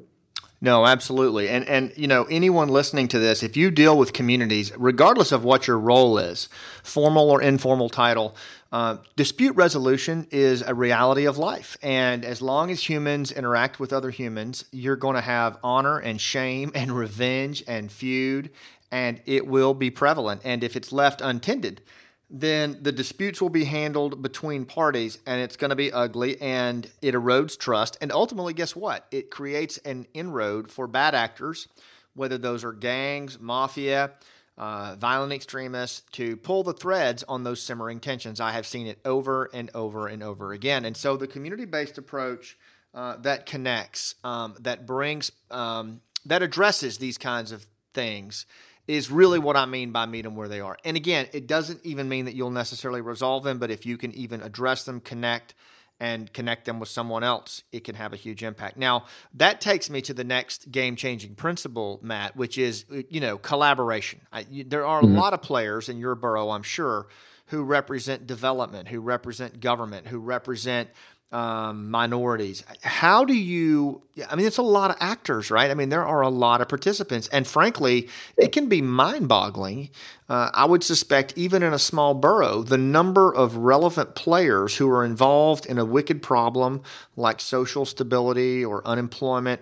No, 0.59 0.85
absolutely. 0.85 1.49
And 1.49 1.67
and 1.67 1.91
you 1.95 2.07
know, 2.07 2.25
anyone 2.25 2.67
listening 2.67 3.07
to 3.09 3.19
this, 3.19 3.41
if 3.41 3.57
you 3.57 3.71
deal 3.71 3.97
with 3.97 4.13
communities, 4.13 4.71
regardless 4.77 5.31
of 5.31 5.43
what 5.43 5.67
your 5.67 5.79
role 5.79 6.17
is, 6.19 6.49
formal 6.83 7.29
or 7.29 7.41
informal 7.41 7.89
title, 7.89 8.35
uh, 8.71 8.97
dispute 9.15 9.55
resolution 9.55 10.27
is 10.31 10.61
a 10.63 10.73
reality 10.73 11.25
of 11.25 11.37
life. 11.37 11.77
And 11.81 12.25
as 12.25 12.41
long 12.41 12.69
as 12.69 12.89
humans 12.89 13.31
interact 13.31 13.79
with 13.79 13.93
other 13.93 14.09
humans, 14.09 14.65
you're 14.71 14.95
going 14.95 15.15
to 15.15 15.21
have 15.21 15.57
honor 15.63 15.99
and 15.99 16.19
shame 16.19 16.71
and 16.75 16.91
revenge 16.91 17.63
and 17.67 17.91
feud, 17.91 18.49
and 18.91 19.21
it 19.25 19.47
will 19.47 19.73
be 19.73 19.89
prevalent. 19.89 20.41
And 20.43 20.63
if 20.63 20.75
it's 20.75 20.91
left 20.91 21.21
untended, 21.21 21.81
then 22.29 22.77
the 22.81 22.91
disputes 22.91 23.41
will 23.41 23.49
be 23.49 23.65
handled 23.65 24.21
between 24.21 24.65
parties 24.65 25.19
and 25.25 25.41
it's 25.41 25.55
going 25.55 25.69
to 25.69 25.75
be 25.75 25.91
ugly 25.91 26.39
and 26.41 26.89
it 27.01 27.13
erodes 27.13 27.57
trust. 27.57 27.97
And 28.01 28.11
ultimately, 28.11 28.53
guess 28.53 28.75
what? 28.75 29.05
It 29.11 29.31
creates 29.31 29.77
an 29.79 30.07
inroad 30.13 30.69
for 30.69 30.87
bad 30.87 31.15
actors, 31.15 31.67
whether 32.13 32.37
those 32.37 32.63
are 32.63 32.73
gangs, 32.73 33.39
mafia, 33.39 34.11
uh, 34.57 34.95
violent 34.99 35.31
extremists, 35.31 36.01
to 36.13 36.35
pull 36.35 36.63
the 36.63 36.73
threads 36.73 37.23
on 37.29 37.43
those 37.43 37.61
simmering 37.61 37.99
tensions. 37.99 38.41
I 38.41 38.51
have 38.51 38.65
seen 38.65 38.87
it 38.87 38.99
over 39.05 39.49
and 39.53 39.69
over 39.73 40.07
and 40.07 40.21
over 40.21 40.51
again. 40.51 40.83
And 40.83 40.97
so 40.97 41.15
the 41.15 41.27
community 41.27 41.65
based 41.65 41.97
approach 41.97 42.57
uh, 42.93 43.15
that 43.17 43.45
connects, 43.45 44.15
um, 44.23 44.55
that 44.59 44.85
brings, 44.85 45.31
um, 45.51 46.01
that 46.25 46.41
addresses 46.41 46.97
these 46.97 47.17
kinds 47.17 47.51
of 47.53 47.67
things 47.93 48.45
is 48.87 49.11
really 49.11 49.39
what 49.39 49.57
I 49.57 49.65
mean 49.65 49.91
by 49.91 50.05
meet 50.05 50.23
them 50.23 50.35
where 50.35 50.47
they 50.47 50.61
are. 50.61 50.77
And 50.85 50.95
again, 50.95 51.27
it 51.33 51.47
doesn't 51.47 51.85
even 51.85 52.07
mean 52.07 52.25
that 52.25 52.35
you'll 52.35 52.49
necessarily 52.51 53.01
resolve 53.01 53.43
them, 53.43 53.59
but 53.59 53.69
if 53.69 53.85
you 53.85 53.97
can 53.97 54.13
even 54.13 54.41
address 54.41 54.83
them, 54.83 55.01
connect, 55.01 55.53
and 55.99 56.31
connect 56.31 56.65
them 56.65 56.79
with 56.79 56.89
someone 56.89 57.23
else, 57.23 57.63
it 57.71 57.83
can 57.83 57.95
have 57.95 58.13
a 58.13 58.17
huge 58.17 58.43
impact. 58.43 58.77
Now, 58.77 59.05
that 59.33 59.59
takes 59.59 59.89
me 59.89 60.01
to 60.01 60.13
the 60.13 60.23
next 60.23 60.71
game 60.71 60.95
changing 60.95 61.35
principle, 61.35 61.99
Matt, 62.03 62.35
which 62.35 62.57
is, 62.57 62.85
you 63.09 63.19
know, 63.19 63.37
collaboration. 63.37 64.21
I, 64.31 64.45
you, 64.49 64.63
there 64.63 64.85
are 64.85 65.01
mm-hmm. 65.01 65.15
a 65.15 65.19
lot 65.19 65.33
of 65.33 65.41
players 65.41 65.89
in 65.89 65.97
your 65.97 66.15
borough, 66.15 66.51
I'm 66.51 66.63
sure, 66.63 67.07
who 67.47 67.63
represent 67.63 68.27
development, 68.27 68.89
who 68.89 68.99
represent 68.99 69.59
government, 69.59 70.07
who 70.07 70.19
represent 70.19 70.89
um, 71.31 71.91
minorities. 71.91 72.63
How 72.81 73.25
do 73.25 73.33
you? 73.33 74.01
I 74.29 74.35
mean, 74.35 74.47
it's 74.47 74.57
a 74.57 74.63
lot 74.63 74.91
of 74.91 74.97
actors, 74.99 75.51
right? 75.51 75.69
I 75.69 75.73
mean, 75.73 75.89
there 75.89 76.05
are 76.05 76.21
a 76.21 76.29
lot 76.29 76.61
of 76.61 76.69
participants, 76.69 77.27
and 77.29 77.45
frankly, 77.45 78.07
it 78.37 78.51
can 78.51 78.69
be 78.69 78.81
mind-boggling. 78.81 79.89
Uh, 80.29 80.49
I 80.53 80.65
would 80.65 80.83
suspect, 80.83 81.33
even 81.35 81.63
in 81.63 81.73
a 81.73 81.79
small 81.79 82.13
borough, 82.13 82.63
the 82.63 82.77
number 82.77 83.33
of 83.33 83.57
relevant 83.57 84.15
players 84.15 84.77
who 84.77 84.89
are 84.89 85.03
involved 85.03 85.65
in 85.65 85.77
a 85.77 85.85
wicked 85.85 86.21
problem 86.21 86.81
like 87.15 87.41
social 87.41 87.85
stability 87.85 88.63
or 88.63 88.85
unemployment 88.87 89.61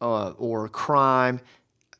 uh, 0.00 0.30
or 0.30 0.68
crime. 0.68 1.40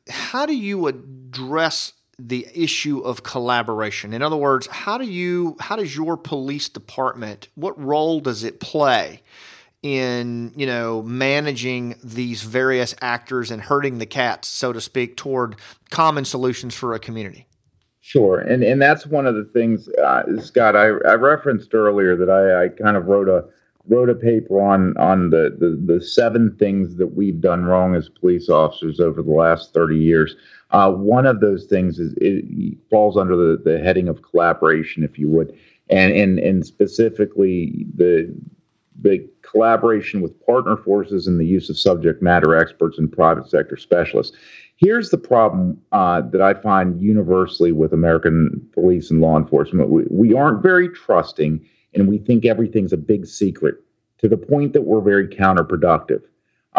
How 0.07 0.45
do 0.45 0.55
you 0.55 0.87
address 0.87 1.93
the 2.19 2.47
issue 2.53 2.99
of 2.99 3.23
collaboration. 3.23 4.13
In 4.13 4.21
other 4.21 4.35
words, 4.35 4.67
how 4.67 4.97
do 4.97 5.05
you 5.05 5.55
how 5.59 5.75
does 5.75 5.95
your 5.95 6.17
police 6.17 6.67
department 6.69 7.47
what 7.55 7.79
role 7.81 8.19
does 8.19 8.43
it 8.43 8.59
play 8.59 9.21
in, 9.81 10.51
you 10.55 10.65
know, 10.65 11.01
managing 11.03 11.95
these 12.03 12.43
various 12.43 12.93
actors 13.01 13.49
and 13.49 13.61
herding 13.61 13.97
the 13.97 14.05
cats, 14.05 14.49
so 14.49 14.73
to 14.73 14.81
speak, 14.81 15.15
toward 15.15 15.55
common 15.89 16.25
solutions 16.25 16.75
for 16.75 16.93
a 16.93 16.99
community? 16.99 17.47
Sure, 18.01 18.39
and 18.39 18.63
and 18.63 18.81
that's 18.81 19.05
one 19.05 19.25
of 19.27 19.35
the 19.35 19.45
things, 19.45 19.87
uh, 20.03 20.23
Scott. 20.41 20.75
I, 20.75 20.87
I 20.87 21.13
referenced 21.13 21.73
earlier 21.73 22.15
that 22.17 22.29
I, 22.29 22.65
I 22.65 22.67
kind 22.69 22.97
of 22.97 23.05
wrote 23.05 23.29
a 23.29 23.45
wrote 23.87 24.09
a 24.09 24.15
paper 24.15 24.61
on 24.61 24.95
on 24.97 25.29
the, 25.29 25.55
the, 25.59 25.93
the 25.93 26.01
seven 26.01 26.55
things 26.57 26.95
that 26.95 27.15
we've 27.15 27.41
done 27.41 27.65
wrong 27.65 27.95
as 27.95 28.09
police 28.09 28.49
officers 28.49 28.99
over 28.99 29.21
the 29.21 29.31
last 29.31 29.73
30 29.73 29.97
years. 29.97 30.35
Uh, 30.71 30.91
one 30.91 31.25
of 31.25 31.39
those 31.39 31.65
things 31.65 31.99
is 31.99 32.13
it 32.17 32.77
falls 32.89 33.17
under 33.17 33.35
the, 33.35 33.61
the 33.63 33.79
heading 33.79 34.07
of 34.07 34.21
collaboration, 34.21 35.03
if 35.03 35.17
you 35.17 35.29
would, 35.29 35.57
and 35.89 36.13
and 36.13 36.39
and 36.39 36.65
specifically 36.65 37.87
the 37.95 38.33
the 39.01 39.27
collaboration 39.41 40.21
with 40.21 40.45
partner 40.45 40.75
forces 40.77 41.25
and 41.25 41.39
the 41.39 41.45
use 41.45 41.69
of 41.69 41.79
subject 41.79 42.21
matter 42.21 42.55
experts 42.55 42.97
and 42.97 43.11
private 43.11 43.49
sector 43.49 43.77
specialists. 43.77 44.35
Here's 44.75 45.09
the 45.09 45.17
problem 45.17 45.81
uh, 45.91 46.21
that 46.21 46.41
I 46.41 46.53
find 46.53 47.01
universally 47.01 47.71
with 47.71 47.93
American 47.93 48.65
police 48.73 49.09
and 49.09 49.21
law 49.21 49.37
enforcement. 49.37 49.89
We, 49.89 50.03
we 50.09 50.33
aren't 50.33 50.61
very 50.61 50.89
trusting 50.89 51.65
and 51.93 52.07
we 52.07 52.17
think 52.17 52.45
everything's 52.45 52.93
a 52.93 52.97
big 52.97 53.25
secret 53.25 53.75
to 54.19 54.27
the 54.27 54.37
point 54.37 54.73
that 54.73 54.83
we're 54.83 55.01
very 55.01 55.27
counterproductive. 55.27 56.21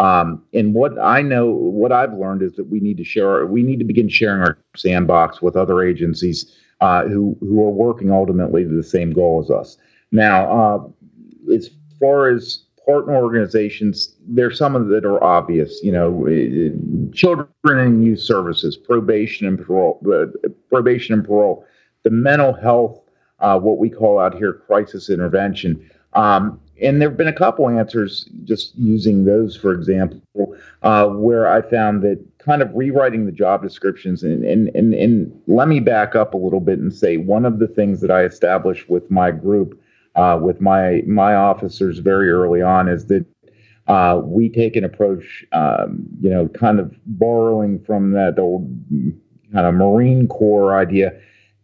Um, 0.01 0.43
and 0.53 0.73
what 0.73 0.97
I 0.97 1.21
know, 1.21 1.45
what 1.49 1.91
I've 1.91 2.13
learned 2.13 2.41
is 2.41 2.53
that 2.55 2.63
we 2.63 2.79
need 2.79 2.97
to 2.97 3.03
share, 3.03 3.45
we 3.45 3.61
need 3.61 3.77
to 3.77 3.85
begin 3.85 4.09
sharing 4.09 4.41
our 4.41 4.57
sandbox 4.75 5.43
with 5.43 5.55
other 5.55 5.83
agencies 5.83 6.57
uh, 6.81 7.03
who 7.03 7.37
who 7.39 7.63
are 7.63 7.69
working 7.69 8.11
ultimately 8.11 8.63
to 8.63 8.69
the 8.69 8.81
same 8.83 9.13
goal 9.13 9.43
as 9.43 9.51
us. 9.51 9.77
Now, 10.11 10.51
uh, 10.51 11.53
as 11.53 11.69
far 11.99 12.29
as 12.29 12.63
partner 12.83 13.15
organizations, 13.15 14.15
there's 14.27 14.57
some 14.57 14.75
of 14.75 14.87
that 14.87 15.05
are 15.05 15.23
obvious. 15.23 15.79
You 15.83 15.91
know, 15.91 16.25
uh, 16.25 17.13
children 17.13 17.47
and 17.63 18.03
youth 18.03 18.21
services, 18.21 18.75
probation 18.75 19.45
and 19.45 19.63
parole, 19.63 20.01
uh, 20.11 20.49
probation 20.67 21.13
and 21.13 21.23
parole, 21.23 21.63
the 22.01 22.09
mental 22.09 22.53
health 22.53 23.01
uh, 23.41 23.59
what 23.59 23.77
we 23.77 23.89
call 23.89 24.19
out 24.19 24.35
here 24.35 24.53
crisis 24.53 25.09
intervention. 25.09 25.89
Um, 26.13 26.59
and 26.81 26.99
there 26.99 27.09
have 27.09 27.17
been 27.17 27.27
a 27.27 27.33
couple 27.33 27.69
answers 27.69 28.27
just 28.43 28.75
using 28.75 29.25
those, 29.25 29.55
for 29.55 29.71
example, 29.71 30.21
uh, 30.81 31.07
where 31.07 31.47
I 31.47 31.61
found 31.61 32.01
that 32.01 32.19
kind 32.39 32.61
of 32.61 32.73
rewriting 32.73 33.25
the 33.25 33.31
job 33.31 33.61
descriptions. 33.61 34.23
And, 34.23 34.43
and, 34.43 34.69
and, 34.75 34.93
and 34.93 35.41
let 35.47 35.67
me 35.67 35.79
back 35.79 36.15
up 36.15 36.33
a 36.33 36.37
little 36.37 36.59
bit 36.59 36.79
and 36.79 36.93
say 36.93 37.17
one 37.17 37.45
of 37.45 37.59
the 37.59 37.67
things 37.67 38.01
that 38.01 38.09
I 38.09 38.23
established 38.23 38.89
with 38.89 39.09
my 39.11 39.31
group, 39.31 39.79
uh, 40.15 40.39
with 40.41 40.59
my, 40.59 41.03
my 41.05 41.35
officers 41.35 41.99
very 41.99 42.31
early 42.31 42.61
on, 42.61 42.89
is 42.89 43.05
that 43.07 43.25
uh, 43.87 44.19
we 44.23 44.49
take 44.49 44.75
an 44.75 44.83
approach, 44.83 45.45
um, 45.51 46.05
you 46.19 46.29
know, 46.29 46.47
kind 46.47 46.79
of 46.79 46.95
borrowing 47.05 47.83
from 47.83 48.11
that 48.11 48.39
old 48.39 48.67
kind 49.53 49.67
of 49.67 49.73
Marine 49.75 50.27
Corps 50.27 50.75
idea 50.75 51.11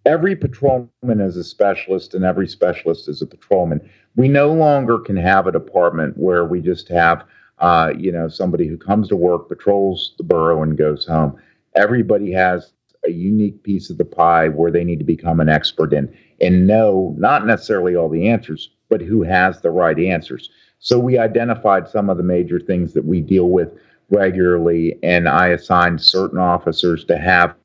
every 0.07 0.35
patrolman 0.37 1.19
is 1.19 1.35
a 1.35 1.43
specialist 1.43 2.13
and 2.13 2.23
every 2.23 2.47
specialist 2.47 3.09
is 3.09 3.21
a 3.21 3.25
patrolman. 3.25 3.81
We 4.17 4.27
no 4.27 4.51
longer 4.51 4.97
can 4.97 5.15
have 5.15 5.47
a 5.47 5.51
department 5.51 6.17
where 6.17 6.43
we 6.43 6.59
just 6.59 6.89
have, 6.89 7.23
uh, 7.59 7.93
you 7.97 8.11
know, 8.11 8.27
somebody 8.27 8.67
who 8.67 8.75
comes 8.75 9.07
to 9.09 9.15
work, 9.15 9.47
patrols 9.47 10.15
the 10.17 10.23
borough, 10.23 10.63
and 10.63 10.77
goes 10.77 11.05
home. 11.05 11.39
Everybody 11.75 12.31
has 12.31 12.73
a 13.05 13.11
unique 13.11 13.61
piece 13.61 13.91
of 13.91 13.97
the 13.99 14.05
pie 14.05 14.49
where 14.49 14.71
they 14.71 14.83
need 14.83 14.97
to 14.99 15.05
become 15.05 15.39
an 15.39 15.49
expert 15.49 15.93
in 15.93 16.13
and 16.41 16.65
know 16.65 17.15
not 17.19 17.45
necessarily 17.45 17.95
all 17.95 18.09
the 18.09 18.27
answers, 18.27 18.71
but 18.89 19.01
who 19.01 19.21
has 19.21 19.61
the 19.61 19.69
right 19.69 19.99
answers. 19.99 20.49
So 20.79 20.99
we 20.99 21.19
identified 21.19 21.87
some 21.87 22.09
of 22.09 22.17
the 22.17 22.23
major 22.23 22.59
things 22.59 22.93
that 22.93 23.05
we 23.05 23.21
deal 23.21 23.49
with 23.49 23.69
regularly, 24.09 24.97
and 25.03 25.29
I 25.29 25.49
assigned 25.49 26.01
certain 26.01 26.39
officers 26.39 27.05
to 27.05 27.17
have. 27.17 27.55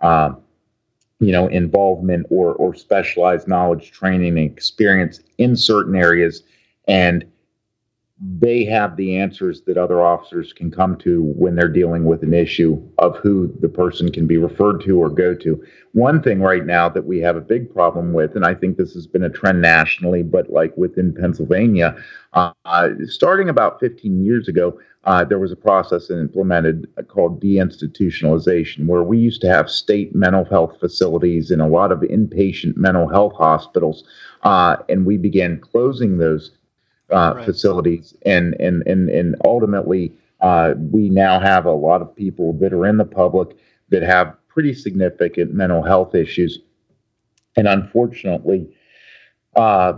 Uh, 0.00 0.34
you 1.20 1.32
know 1.32 1.46
involvement 1.48 2.26
or 2.30 2.54
or 2.54 2.74
specialized 2.74 3.48
knowledge 3.48 3.92
training 3.92 4.38
and 4.38 4.50
experience 4.50 5.20
in 5.38 5.56
certain 5.56 5.94
areas. 5.94 6.42
And 6.86 7.24
they 8.26 8.64
have 8.64 8.96
the 8.96 9.16
answers 9.16 9.60
that 9.62 9.76
other 9.76 10.00
officers 10.00 10.52
can 10.54 10.70
come 10.70 10.96
to 10.96 11.22
when 11.36 11.54
they're 11.54 11.68
dealing 11.68 12.04
with 12.06 12.22
an 12.22 12.32
issue 12.32 12.80
of 12.96 13.16
who 13.18 13.52
the 13.60 13.68
person 13.68 14.10
can 14.10 14.26
be 14.26 14.38
referred 14.38 14.80
to 14.80 14.98
or 14.98 15.10
go 15.10 15.34
to. 15.34 15.62
One 15.92 16.22
thing 16.22 16.40
right 16.40 16.64
now 16.64 16.88
that 16.88 17.04
we 17.04 17.18
have 17.18 17.36
a 17.36 17.42
big 17.42 17.72
problem 17.72 18.14
with, 18.14 18.34
and 18.34 18.46
I 18.46 18.54
think 18.54 18.76
this 18.76 18.94
has 18.94 19.06
been 19.06 19.24
a 19.24 19.28
trend 19.28 19.60
nationally, 19.60 20.22
but 20.22 20.48
like 20.48 20.74
within 20.76 21.12
Pennsylvania, 21.12 21.96
uh, 22.32 22.52
starting 23.04 23.50
about 23.50 23.78
15 23.78 24.24
years 24.24 24.48
ago, 24.48 24.78
uh, 25.04 25.22
there 25.22 25.38
was 25.38 25.52
a 25.52 25.56
process 25.56 26.08
implemented 26.08 26.88
called 27.08 27.42
deinstitutionalization, 27.42 28.86
where 28.86 29.02
we 29.02 29.18
used 29.18 29.42
to 29.42 29.48
have 29.48 29.70
state 29.70 30.14
mental 30.14 30.46
health 30.46 30.80
facilities 30.80 31.50
and 31.50 31.60
a 31.60 31.66
lot 31.66 31.92
of 31.92 31.98
inpatient 32.00 32.74
mental 32.76 33.06
health 33.06 33.34
hospitals, 33.36 34.04
uh, 34.44 34.76
and 34.88 35.04
we 35.04 35.18
began 35.18 35.60
closing 35.60 36.16
those 36.16 36.52
uh, 37.14 37.34
right. 37.36 37.44
facilities, 37.44 38.14
and 38.26 38.54
and 38.60 38.86
and 38.86 39.08
and 39.08 39.36
ultimately, 39.44 40.12
uh, 40.40 40.74
we 40.76 41.08
now 41.08 41.40
have 41.40 41.64
a 41.64 41.72
lot 41.72 42.02
of 42.02 42.14
people 42.14 42.52
that 42.54 42.72
are 42.72 42.86
in 42.86 42.98
the 42.98 43.04
public 43.04 43.56
that 43.90 44.02
have 44.02 44.34
pretty 44.48 44.74
significant 44.74 45.54
mental 45.54 45.82
health 45.82 46.14
issues, 46.14 46.58
and 47.56 47.68
unfortunately, 47.68 48.68
uh, 49.56 49.94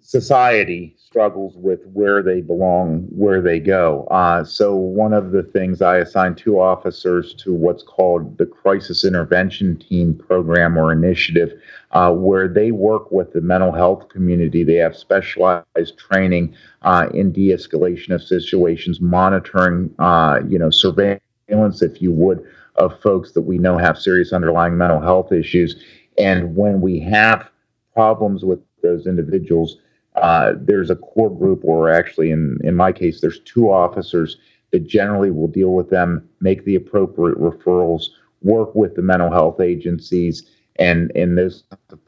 society 0.00 0.96
struggles 1.08 1.54
with 1.56 1.80
where 1.94 2.22
they 2.22 2.42
belong, 2.42 3.06
where 3.08 3.40
they 3.40 3.58
go. 3.58 4.06
Uh, 4.10 4.44
so, 4.44 4.76
one 4.76 5.14
of 5.14 5.30
the 5.30 5.42
things 5.42 5.80
I 5.80 5.96
assigned 5.96 6.36
two 6.36 6.60
officers 6.60 7.32
to 7.44 7.54
what's 7.54 7.82
called 7.82 8.36
the 8.36 8.44
Crisis 8.44 9.06
Intervention 9.06 9.78
Team 9.78 10.14
program 10.14 10.76
or 10.76 10.92
initiative, 10.92 11.58
uh, 11.92 12.12
where 12.12 12.46
they 12.46 12.72
work 12.72 13.10
with 13.10 13.32
the 13.32 13.40
mental 13.40 13.72
health 13.72 14.10
community. 14.10 14.64
They 14.64 14.74
have 14.74 14.94
specialized 14.94 15.96
training 15.96 16.54
uh, 16.82 17.08
in 17.14 17.32
de 17.32 17.52
escalation 17.52 18.14
of 18.14 18.22
situations, 18.22 19.00
monitoring, 19.00 19.94
uh, 19.98 20.40
you 20.46 20.58
know, 20.58 20.68
surveillance, 20.68 21.80
if 21.80 22.02
you 22.02 22.12
would, 22.12 22.44
of 22.76 23.00
folks 23.00 23.32
that 23.32 23.42
we 23.42 23.56
know 23.56 23.78
have 23.78 23.98
serious 23.98 24.34
underlying 24.34 24.76
mental 24.76 25.00
health 25.00 25.32
issues. 25.32 25.82
And 26.18 26.54
when 26.54 26.82
we 26.82 27.00
have 27.00 27.48
problems 27.94 28.44
with 28.44 28.60
those 28.82 29.06
individuals, 29.06 29.78
uh, 30.22 30.54
there's 30.56 30.90
a 30.90 30.96
core 30.96 31.34
group, 31.36 31.60
or 31.64 31.90
actually, 31.90 32.30
in 32.30 32.58
in 32.64 32.74
my 32.74 32.92
case, 32.92 33.20
there's 33.20 33.40
two 33.40 33.70
officers 33.70 34.36
that 34.70 34.86
generally 34.86 35.30
will 35.30 35.48
deal 35.48 35.74
with 35.74 35.90
them, 35.90 36.28
make 36.40 36.64
the 36.64 36.74
appropriate 36.74 37.38
referrals, 37.38 38.04
work 38.42 38.74
with 38.74 38.94
the 38.94 39.02
mental 39.02 39.30
health 39.30 39.60
agencies 39.60 40.44
and 40.78 41.10
and 41.14 41.36
those 41.36 41.64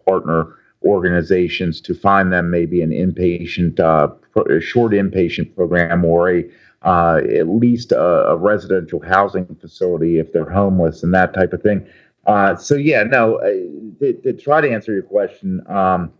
partner 0.06 0.56
organizations 0.84 1.80
to 1.80 1.94
find 1.94 2.32
them 2.32 2.50
maybe 2.50 2.80
an 2.80 2.90
inpatient, 2.90 3.78
uh, 3.80 4.06
pro- 4.06 4.44
a 4.44 4.60
short 4.60 4.92
inpatient 4.92 5.54
program 5.54 6.04
or 6.04 6.30
a 6.30 6.44
uh, 6.82 7.20
at 7.36 7.46
least 7.46 7.92
a, 7.92 8.28
a, 8.28 8.36
residential 8.36 9.02
housing 9.02 9.44
facility 9.56 10.18
if 10.18 10.32
they're 10.32 10.48
homeless 10.48 11.02
and 11.02 11.12
that 11.12 11.34
type 11.34 11.52
of 11.52 11.60
thing. 11.60 11.86
Uh, 12.24 12.56
so 12.56 12.74
yeah, 12.74 13.02
no. 13.02 13.36
Uh, 13.36 13.50
to, 13.98 14.14
to, 14.22 14.32
try 14.32 14.62
to 14.62 14.70
answer 14.70 14.90
your 14.94 15.02
question, 15.02 15.60
um, 15.66 16.10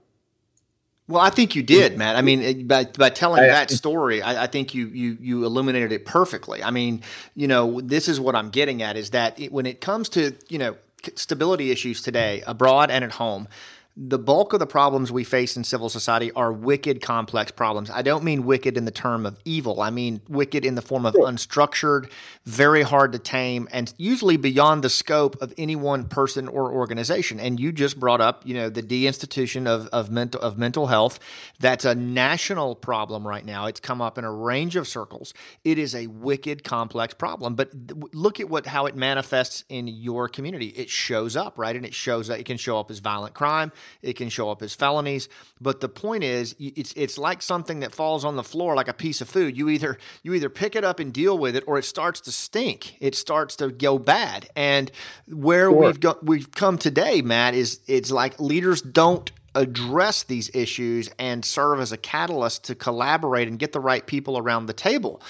well, 1.11 1.21
I 1.21 1.31
think 1.31 1.57
you 1.57 1.63
did, 1.63 1.93
mm-hmm. 1.93 1.99
Matt. 1.99 2.17
I 2.17 2.23
mean, 2.23 2.67
by, 2.67 2.85
by 2.85 3.11
telling 3.11 3.43
that 3.43 3.71
story, 3.71 4.23
I, 4.23 4.45
I, 4.45 4.47
think 4.47 4.75
you, 4.75 4.87
you 4.87 5.19
you 5.21 5.45
illuminated 5.45 5.91
it 5.93 6.07
perfectly. 6.07 6.63
I 6.63 6.71
mean, 6.71 7.03
you 7.35 7.49
know, 7.49 7.81
this 7.81 8.09
is 8.09 8.21
what 8.21 8.37
I'm 8.37 8.51
getting 8.51 8.81
at 8.81 8.97
is 8.97 9.11
that 9.11 9.39
it, 9.39 9.53
when 9.53 9.67
it 9.67 9.81
comes 9.81 10.09
to 10.11 10.37
you 10.49 10.59
know 10.59 10.77
stability 11.17 11.71
issues 11.71 12.01
today, 12.01 12.43
abroad 12.47 12.91
and 12.91 13.05
at 13.05 13.13
home, 13.13 13.49
the 13.97 14.19
bulk 14.19 14.53
of 14.53 14.61
the 14.61 14.67
problems 14.67 15.11
we 15.11 15.25
face 15.25 15.57
in 15.57 15.65
civil 15.65 15.89
society 15.89 16.31
are 16.33 16.53
wicked, 16.53 17.03
complex 17.03 17.51
problems. 17.51 17.91
I 17.91 18.03
don't 18.03 18.23
mean 18.23 18.45
wicked 18.45 18.77
in 18.77 18.85
the 18.85 18.91
term 18.91 19.27
of 19.27 19.39
evil. 19.45 19.83
I 19.83 19.91
mean 19.91 20.21
wicked 20.29 20.65
in 20.65 20.77
the 20.77 20.83
form 20.83 21.05
of 21.05 21.15
unstructured, 21.15 22.11
very 22.45 22.83
hard 22.83 23.13
to 23.13 23.19
tame, 23.19 23.69
and 23.73 23.93
usually 23.99 24.37
beyond 24.37 24.85
the 24.85 24.91
scope 24.91 25.41
of 25.43 25.53
any 25.59 25.75
one 25.75 26.05
person 26.05 26.47
or 26.47 26.73
organization. 26.73 27.41
And 27.41 27.59
you 27.59 27.73
just 27.73 27.99
brought 27.99 28.21
up, 28.21 28.47
you 28.47 28.55
know, 28.55 28.69
the 28.69 28.83
deinstitution 28.83 29.67
of, 29.67 29.89
of 29.89 30.11
mental 30.11 30.41
of 30.41 30.57
mental 30.57 30.87
health. 30.87 31.19
That's 31.59 31.85
a 31.85 31.95
national 31.95 32.77
problem 32.77 33.27
right 33.27 33.45
now. 33.45 33.67
It's 33.67 33.81
come 33.81 34.01
up 34.01 34.17
in 34.19 34.25
a 34.25 34.33
range 34.33 34.77
of 34.77 34.87
circles. 34.87 35.35
It 35.65 35.79
is 35.79 35.95
a 35.97 36.07
wicked, 36.07 36.63
complex 36.63 37.13
problem. 37.13 37.57
But 37.57 37.73
look 38.15 38.39
at 38.39 38.49
what 38.49 38.67
how 38.67 38.87
it 38.87 38.95
manifests 38.95 39.65
in 39.69 39.89
your 39.89 40.29
community. 40.29 40.69
It 40.69 40.89
shows 40.89 41.37
up, 41.37 41.59
right? 41.59 41.75
And 41.75 41.85
it 41.85 41.93
shows 41.93 42.29
that 42.29 42.39
It 42.39 42.47
can 42.47 42.57
show 42.57 42.79
up 42.79 42.91
as 42.91 43.01
violent 43.01 43.35
crime 43.35 43.73
it 44.03 44.15
can 44.15 44.29
show 44.29 44.51
up 44.51 44.63
as 44.63 44.75
felonies. 44.75 45.29
But 45.61 45.81
the 45.81 45.89
point 45.89 46.25
is, 46.25 46.55
it's 46.59 46.93
it's 46.95 47.19
like 47.19 47.43
something 47.43 47.81
that 47.81 47.95
falls 47.95 48.25
on 48.25 48.37
the 48.37 48.45
floor 48.45 48.75
like 48.75 48.89
a 48.89 48.95
piece 48.95 49.21
of 49.21 49.29
food. 49.29 49.57
You 49.57 49.69
either 49.69 49.99
you 50.23 50.35
either 50.35 50.49
pick 50.49 50.75
it 50.77 50.85
up 50.85 51.01
and 51.01 51.13
deal 51.13 51.37
with 51.37 51.57
it, 51.57 51.65
or 51.67 51.79
it 51.79 51.85
starts 51.85 52.21
to 52.23 52.33
stink. 52.33 52.97
It 53.01 53.15
starts 53.15 53.57
to 53.57 53.71
go 53.71 53.99
bad. 53.99 54.49
And 54.57 54.91
where 55.27 55.71
sure. 55.71 55.87
we've 55.87 56.01
got 56.01 56.25
we've 56.25 56.51
come 56.51 56.79
today, 56.79 57.23
Matt, 57.23 57.55
is 57.55 57.81
it's 57.87 58.11
like 58.11 58.39
leaders 58.41 58.83
don't 58.83 59.31
address 59.55 60.23
these 60.23 60.51
issues 60.55 61.11
and 61.19 61.45
serve 61.45 61.81
as 61.81 61.93
a 61.93 61.97
catalyst 61.97 62.65
to 62.65 62.75
collaborate 62.75 63.49
and 63.49 63.59
get 63.59 63.73
the 63.73 63.81
right 63.81 64.07
people 64.07 64.39
around 64.39 64.67
the 64.67 64.73
table. 64.73 65.21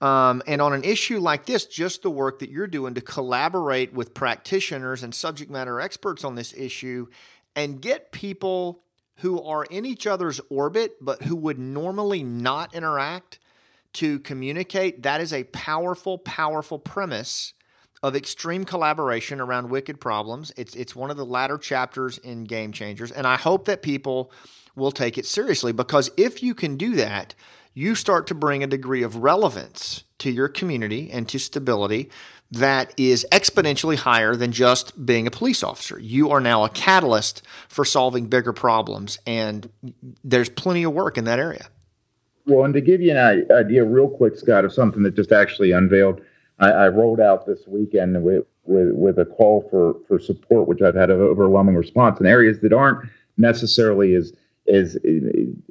Um, 0.00 0.42
and 0.46 0.62
on 0.62 0.72
an 0.72 0.84
issue 0.84 1.18
like 1.18 1.46
this, 1.46 1.66
just 1.66 2.02
the 2.02 2.10
work 2.10 2.38
that 2.38 2.50
you're 2.50 2.66
doing 2.66 2.94
to 2.94 3.00
collaborate 3.00 3.92
with 3.92 4.14
practitioners 4.14 5.02
and 5.02 5.14
subject 5.14 5.50
matter 5.50 5.80
experts 5.80 6.24
on 6.24 6.34
this 6.34 6.54
issue 6.54 7.08
and 7.54 7.80
get 7.80 8.12
people 8.12 8.82
who 9.16 9.42
are 9.42 9.64
in 9.64 9.84
each 9.84 10.06
other's 10.06 10.40
orbit 10.48 10.92
but 11.00 11.22
who 11.22 11.36
would 11.36 11.58
normally 11.58 12.22
not 12.22 12.74
interact 12.74 13.38
to 13.94 14.18
communicate, 14.20 15.02
that 15.02 15.20
is 15.20 15.32
a 15.32 15.44
powerful, 15.44 16.18
powerful 16.18 16.78
premise 16.78 17.54
of 18.02 18.16
extreme 18.16 18.64
collaboration 18.64 19.40
around 19.40 19.68
wicked 19.68 20.00
problems. 20.00 20.52
It's 20.56 20.74
it's 20.74 20.96
one 20.96 21.10
of 21.10 21.16
the 21.16 21.26
latter 21.26 21.58
chapters 21.58 22.18
in 22.18 22.44
Game 22.44 22.72
Changers, 22.72 23.10
and 23.10 23.26
I 23.26 23.36
hope 23.36 23.66
that 23.66 23.82
people 23.82 24.32
will 24.74 24.92
take 24.92 25.18
it 25.18 25.26
seriously 25.26 25.72
because 25.72 26.10
if 26.16 26.42
you 26.42 26.54
can 26.54 26.76
do 26.76 26.94
that, 26.96 27.34
you 27.74 27.94
start 27.94 28.26
to 28.28 28.34
bring 28.34 28.62
a 28.62 28.68
degree 28.68 29.02
of 29.02 29.16
relevance 29.16 30.04
to 30.18 30.30
your 30.30 30.48
community 30.48 31.10
and 31.10 31.28
to 31.28 31.38
stability 31.38 32.10
that 32.50 32.92
is 32.96 33.26
exponentially 33.30 33.96
higher 33.96 34.34
than 34.34 34.50
just 34.52 35.06
being 35.06 35.26
a 35.26 35.30
police 35.30 35.62
officer. 35.62 35.98
You 35.98 36.30
are 36.30 36.40
now 36.40 36.64
a 36.64 36.68
catalyst 36.68 37.42
for 37.68 37.84
solving 37.84 38.26
bigger 38.26 38.52
problems, 38.52 39.18
and 39.26 39.70
there's 40.24 40.48
plenty 40.48 40.82
of 40.82 40.92
work 40.92 41.16
in 41.16 41.24
that 41.24 41.38
area. 41.38 41.68
Well, 42.46 42.64
and 42.64 42.74
to 42.74 42.80
give 42.80 43.00
you 43.00 43.12
an 43.16 43.46
idea, 43.52 43.84
real 43.84 44.08
quick, 44.08 44.36
Scott, 44.36 44.64
of 44.64 44.72
something 44.72 45.02
that 45.04 45.14
just 45.14 45.30
actually 45.30 45.70
unveiled, 45.70 46.20
I, 46.58 46.70
I 46.70 46.88
rolled 46.88 47.20
out 47.20 47.46
this 47.46 47.60
weekend 47.68 48.20
with, 48.22 48.44
with, 48.64 48.92
with 48.92 49.18
a 49.18 49.24
call 49.24 49.68
for 49.70 49.94
for 50.08 50.18
support, 50.18 50.66
which 50.66 50.82
I've 50.82 50.96
had 50.96 51.10
an 51.10 51.20
overwhelming 51.20 51.76
response 51.76 52.18
in 52.18 52.26
areas 52.26 52.60
that 52.60 52.72
aren't 52.72 53.08
necessarily 53.36 54.14
as 54.14 54.32
is 54.66 54.98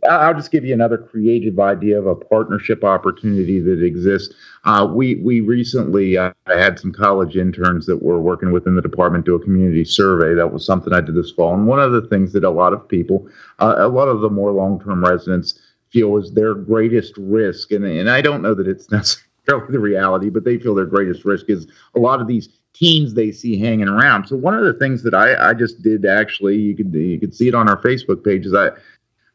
I'll 0.10 0.34
just 0.34 0.52
give 0.52 0.66
you 0.66 0.74
another 0.74 0.98
creative 0.98 1.60
idea 1.60 1.98
of 1.98 2.08
a 2.08 2.16
partnership 2.16 2.84
opportunity 2.84 3.60
that 3.60 3.84
exists. 3.84 4.34
Uh, 4.66 4.88
we 4.92 5.16
we 5.16 5.42
recently 5.42 6.18
uh, 6.18 6.32
I 6.48 6.58
had 6.58 6.80
some 6.80 6.92
college 6.92 7.38
interns 7.38 7.86
that 7.86 8.02
were 8.02 8.20
working 8.20 8.52
within 8.52 8.76
the 8.76 8.82
department 8.82 9.26
do 9.26 9.36
a 9.36 9.44
community 9.44 9.86
survey. 9.86 10.34
That 10.34 10.52
was 10.52 10.66
something 10.66 10.94
I 10.94 11.02
did 11.02 11.16
this 11.16 11.32
fall, 11.32 11.54
and 11.54 11.68
one 11.68 11.80
of 11.80 11.92
the 11.92 12.08
things 12.08 12.34
that 12.34 12.44
a 12.44 12.50
lot 12.50 12.74
of 12.74 12.88
people, 12.88 13.28
uh, 13.60 13.76
a 13.78 13.88
lot 13.88 14.08
of 14.08 14.22
the 14.22 14.30
more 14.30 14.52
long 14.52 14.82
term 14.82 15.04
residents 15.04 15.60
feel 15.92 16.18
is 16.18 16.34
their 16.34 16.54
greatest 16.56 17.14
risk, 17.18 17.72
and 17.72 17.86
and 17.86 18.10
I 18.10 18.22
don't 18.22 18.42
know 18.42 18.54
that 18.54 18.68
it's 18.68 18.92
necessarily 18.92 19.72
the 19.72 19.80
reality, 19.80 20.30
but 20.30 20.44
they 20.44 20.58
feel 20.58 20.76
their 20.76 20.86
greatest 20.86 21.26
risk 21.26 21.46
is 21.50 21.68
a 21.96 22.00
lot 22.00 22.22
of 22.22 22.28
these 22.28 22.50
teens 22.80 23.14
they 23.14 23.32
see 23.32 23.58
hanging 23.58 23.90
around. 23.90 24.28
So 24.28 24.38
one 24.38 24.54
of 24.54 24.64
the 24.64 24.74
things 24.74 25.04
that 25.04 25.14
I, 25.14 25.50
I 25.50 25.54
just 25.54 25.82
did 25.82 26.06
actually, 26.06 26.58
you 26.58 26.76
could 26.76 26.94
you 26.94 27.20
could 27.20 27.36
see 27.36 27.48
it 27.48 27.56
on 27.56 27.68
our 27.70 27.82
Facebook 27.82 28.24
page, 28.24 28.46
is 28.46 28.54
I 28.54 28.70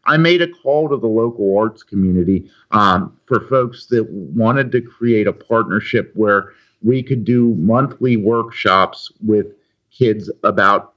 I 0.06 0.16
made 0.16 0.42
a 0.42 0.48
call 0.48 0.88
to 0.88 0.96
the 0.96 1.06
local 1.06 1.56
arts 1.56 1.82
community 1.82 2.50
um, 2.70 3.16
for 3.26 3.40
folks 3.48 3.86
that 3.86 4.08
wanted 4.10 4.72
to 4.72 4.80
create 4.80 5.26
a 5.26 5.32
partnership 5.32 6.12
where 6.14 6.52
we 6.82 7.02
could 7.02 7.24
do 7.24 7.54
monthly 7.56 8.16
workshops 8.16 9.10
with 9.24 9.46
kids 9.90 10.30
about 10.42 10.94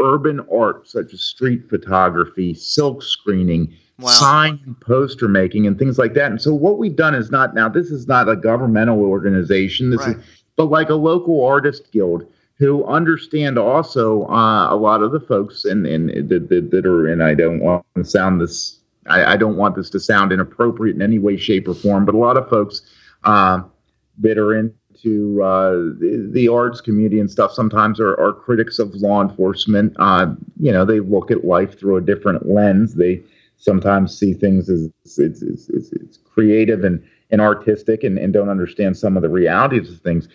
urban 0.00 0.40
art 0.52 0.88
such 0.88 1.12
as 1.12 1.22
street 1.22 1.68
photography, 1.68 2.54
silk 2.54 3.02
screening, 3.02 3.72
wow. 3.98 4.08
sign 4.08 4.60
and 4.64 4.80
poster 4.80 5.28
making, 5.28 5.66
and 5.66 5.78
things 5.78 5.98
like 5.98 6.14
that. 6.14 6.30
And 6.30 6.40
so 6.40 6.54
what 6.54 6.78
we've 6.78 6.96
done 6.96 7.14
is 7.14 7.30
not 7.30 7.54
now 7.54 7.68
this 7.68 7.90
is 7.90 8.06
not 8.06 8.28
a 8.28 8.36
governmental 8.36 9.00
organization. 9.00 9.90
This 9.90 10.00
right. 10.00 10.16
is 10.16 10.43
but 10.56 10.66
like 10.66 10.88
a 10.88 10.94
local 10.94 11.44
artist 11.44 11.90
guild 11.92 12.26
who 12.56 12.84
understand 12.84 13.58
also 13.58 14.26
uh, 14.28 14.72
a 14.72 14.76
lot 14.76 15.02
of 15.02 15.12
the 15.12 15.20
folks 15.20 15.64
and 15.64 15.86
and 15.86 16.28
that, 16.28 16.48
that, 16.48 16.86
are 16.86 17.08
and 17.08 17.22
I 17.22 17.34
don't 17.34 17.60
want 17.60 17.84
to 17.96 18.04
sound 18.04 18.40
this 18.40 18.80
I, 19.06 19.34
I, 19.34 19.36
don't 19.36 19.56
want 19.56 19.76
this 19.76 19.90
to 19.90 20.00
sound 20.00 20.32
inappropriate 20.32 20.96
in 20.96 21.02
any 21.02 21.18
way, 21.18 21.36
shape, 21.36 21.68
or 21.68 21.74
form, 21.74 22.04
but 22.04 22.14
a 22.14 22.18
lot 22.18 22.36
of 22.36 22.48
folks 22.48 22.82
uh, 23.24 23.60
that 24.18 24.38
are 24.38 24.54
into 24.54 25.42
uh, 25.42 25.72
the, 25.98 26.30
the, 26.32 26.48
arts 26.48 26.80
community 26.80 27.20
and 27.20 27.30
stuff 27.30 27.52
sometimes 27.52 28.00
are, 28.00 28.18
are 28.18 28.32
critics 28.32 28.78
of 28.78 28.94
law 28.94 29.22
enforcement. 29.22 29.94
Uh, 29.98 30.34
you 30.58 30.72
know, 30.72 30.84
they 30.84 31.00
look 31.00 31.30
at 31.30 31.44
life 31.44 31.78
through 31.78 31.96
a 31.96 32.00
different 32.00 32.48
lens. 32.48 32.94
They 32.94 33.22
sometimes 33.58 34.16
see 34.16 34.34
things 34.34 34.68
as 34.68 34.88
it's, 35.04 35.18
it's, 35.18 35.68
it's, 35.68 35.92
it's 35.92 36.18
creative 36.18 36.84
and 36.84 37.02
and 37.34 37.42
artistic 37.42 38.04
and, 38.04 38.16
and 38.16 38.32
don't 38.32 38.48
understand 38.48 38.96
some 38.96 39.16
of 39.16 39.22
the 39.22 39.28
realities 39.28 39.90
of 39.90 40.00
things. 40.00 40.28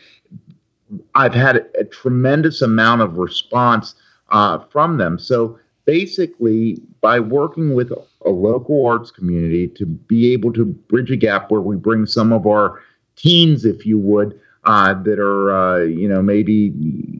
I've 1.16 1.34
had 1.34 1.66
a, 1.80 1.86
tremendous 1.86 2.62
amount 2.62 3.02
of 3.02 3.18
response 3.18 3.96
uh, 4.32 4.60
from 4.70 4.98
them. 4.98 5.18
So 5.18 5.58
basically, 5.86 6.82
by 7.00 7.22
working 7.22 7.74
with 7.74 7.92
a, 7.92 8.04
a 8.26 8.32
local 8.32 8.86
arts 8.86 9.12
community 9.12 9.70
to 9.70 9.86
be 9.86 10.34
able 10.34 10.52
to 10.54 10.66
bridge 10.66 11.10
a 11.10 11.16
gap 11.16 11.50
where 11.50 11.62
we 11.62 11.78
bring 11.78 12.06
some 12.06 12.34
of 12.34 12.46
our 12.46 12.82
teens, 13.16 13.64
if 13.64 13.86
you 13.86 13.98
would, 13.98 14.38
uh, 14.66 14.94
that 15.04 15.20
are 15.20 15.54
uh, 15.54 15.78
you 15.86 16.10
know 16.10 16.22
maybe 16.22 16.74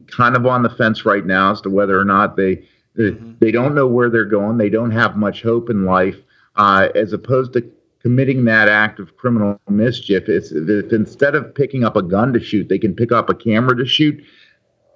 kind 0.08 0.36
of 0.36 0.44
on 0.44 0.62
the 0.62 0.70
fence 0.70 1.06
right 1.06 1.24
now 1.24 1.52
as 1.52 1.60
to 1.62 1.70
whether 1.70 1.98
or 1.98 2.04
not 2.04 2.36
they 2.36 2.56
mm-hmm. 2.98 3.32
they 3.40 3.50
don't 3.50 3.74
know 3.74 3.86
where 3.86 4.10
they're 4.10 4.26
going, 4.26 4.58
they 4.58 4.68
don't 4.68 4.90
have 4.90 5.16
much 5.16 5.42
hope 5.42 5.70
in 5.70 5.86
life, 5.86 6.18
uh, 6.56 6.88
as 6.94 7.14
opposed 7.14 7.54
to 7.54 7.62
committing 8.00 8.44
that 8.46 8.68
act 8.68 8.98
of 8.98 9.16
criminal 9.16 9.60
mischief 9.68 10.28
is 10.28 10.52
if 10.52 10.92
instead 10.92 11.34
of 11.34 11.54
picking 11.54 11.84
up 11.84 11.96
a 11.96 12.02
gun 12.02 12.32
to 12.32 12.40
shoot, 12.40 12.68
they 12.68 12.78
can 12.78 12.94
pick 12.94 13.12
up 13.12 13.28
a 13.28 13.34
camera 13.34 13.76
to 13.76 13.86
shoot. 13.86 14.22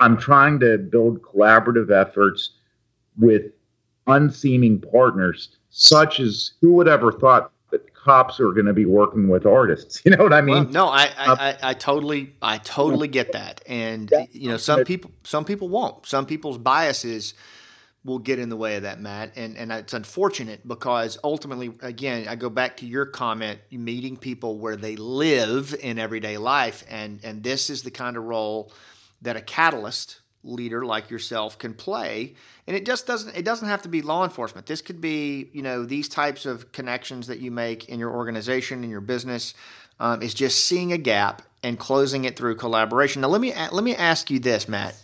I'm 0.01 0.17
trying 0.17 0.59
to 0.61 0.79
build 0.79 1.23
collaborative 1.23 1.91
efforts 1.91 2.51
with 3.19 3.43
unseeming 4.07 4.81
partners, 4.81 5.57
such 5.71 6.21
as 6.21 6.53
who 6.61 6.73
would 6.73 6.89
ever 6.89 7.13
thought 7.13 7.53
that 7.71 7.95
cops 7.95 8.39
are 8.41 8.53
going 8.53 8.67
to 8.67 8.73
be 8.73 8.85
working 8.85 9.29
with 9.29 9.47
artists? 9.47 10.03
You 10.05 10.17
know 10.17 10.23
what 10.23 10.33
I 10.33 10.41
mean? 10.41 10.65
Well, 10.65 10.65
no, 10.65 10.89
I, 10.89 11.11
I, 11.17 11.27
uh, 11.27 11.37
I, 11.39 11.57
I, 11.71 11.75
totally, 11.75 12.35
I 12.43 12.59
totally 12.59 13.09
get 13.09 13.33
that, 13.33 13.63
and 13.67 14.13
you 14.33 14.49
know, 14.49 14.57
some 14.57 14.85
people, 14.85 15.11
some 15.25 15.45
people 15.45 15.69
won't. 15.69 16.07
Some 16.07 16.27
people's 16.27 16.59
biases 16.59 17.35
will 18.05 18.19
get 18.19 18.39
in 18.39 18.51
the 18.51 18.57
way 18.57 18.77
of 18.77 18.83
that, 18.83 19.01
Matt. 19.01 19.33
And 19.37 19.57
and 19.57 19.73
it's 19.73 19.95
unfortunate 19.95 20.67
because 20.67 21.19
ultimately, 21.25 21.73
again, 21.81 22.29
I 22.29 22.37
go 22.37 22.51
back 22.51 22.77
to 22.79 22.87
your 22.87 23.07
comment, 23.07 23.61
meeting 23.71 24.17
people 24.17 24.59
where 24.59 24.77
they 24.77 24.97
live 24.97 25.75
in 25.81 25.99
everyday 25.99 26.37
life, 26.37 26.85
and 26.89 27.21
and 27.25 27.43
this 27.43 27.71
is 27.71 27.83
the 27.83 27.91
kind 27.91 28.17
of 28.17 28.25
role 28.25 28.71
that 29.23 29.37
a 29.37 29.41
catalyst 29.41 30.21
leader 30.43 30.85
like 30.85 31.09
yourself 31.09 31.59
can 31.59 31.73
play. 31.73 32.35
And 32.67 32.77
it 32.77 32.85
just 32.85 33.07
doesn't 33.07 33.35
it 33.35 33.45
doesn't 33.45 33.69
have 33.69 33.83
to 33.83 33.89
be 33.89 34.03
law 34.03 34.25
enforcement. 34.25 34.67
This 34.67 34.83
could 34.83 35.01
be 35.01 35.51
you 35.53 35.63
know 35.63 35.85
these 35.85 36.09
types 36.09 36.45
of 36.45 36.73
connections 36.73 37.27
that 37.27 37.39
you 37.39 37.51
make 37.51 37.89
in 37.89 37.99
your 37.99 38.11
organization 38.11 38.85
in 38.85 38.91
your 38.91 39.01
business. 39.01 39.55
Um, 40.01 40.23
is 40.23 40.35
just 40.35 40.65
seeing 40.65 40.93
a 40.93 40.99
gap 40.99 41.41
and 41.63 41.79
closing 41.79 42.25
it 42.25 42.35
through 42.35 42.57
collaboration. 42.57 43.23
Now 43.23 43.29
let 43.29 43.41
me 43.41 43.55
let 43.55 43.85
me 43.85 43.95
ask 43.95 44.29
you 44.29 44.41
this, 44.41 44.67
Matt 44.67 45.01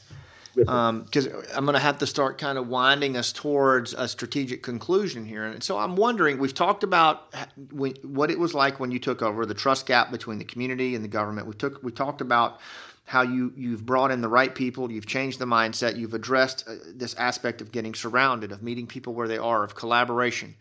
because 0.54 1.26
um, 1.26 1.42
I'm 1.54 1.64
going 1.64 1.74
to 1.74 1.80
have 1.80 1.98
to 1.98 2.06
start 2.06 2.38
kind 2.38 2.58
of 2.58 2.68
winding 2.68 3.16
us 3.16 3.32
towards 3.32 3.94
a 3.94 4.08
strategic 4.08 4.62
conclusion 4.62 5.26
here. 5.26 5.44
And 5.44 5.62
so 5.62 5.78
I'm 5.78 5.96
wondering, 5.96 6.38
we've 6.38 6.54
talked 6.54 6.82
about 6.82 7.32
when, 7.70 7.94
what 8.02 8.30
it 8.30 8.38
was 8.38 8.54
like 8.54 8.80
when 8.80 8.90
you 8.90 8.98
took 8.98 9.22
over, 9.22 9.46
the 9.46 9.54
trust 9.54 9.86
gap 9.86 10.10
between 10.10 10.38
the 10.38 10.44
community 10.44 10.94
and 10.94 11.04
the 11.04 11.08
government. 11.08 11.46
We 11.46 11.54
took 11.54 11.82
we 11.82 11.92
talked 11.92 12.20
about 12.20 12.60
how 13.06 13.22
you 13.22 13.52
you've 13.56 13.86
brought 13.86 14.10
in 14.10 14.20
the 14.20 14.28
right 14.28 14.54
people, 14.54 14.90
you've 14.90 15.06
changed 15.06 15.38
the 15.38 15.44
mindset, 15.44 15.96
you've 15.96 16.14
addressed 16.14 16.64
uh, 16.68 16.76
this 16.94 17.14
aspect 17.14 17.60
of 17.60 17.72
getting 17.72 17.94
surrounded, 17.94 18.52
of 18.52 18.62
meeting 18.62 18.86
people 18.86 19.14
where 19.14 19.28
they 19.28 19.38
are, 19.38 19.64
of 19.64 19.74
collaboration, 19.74 20.56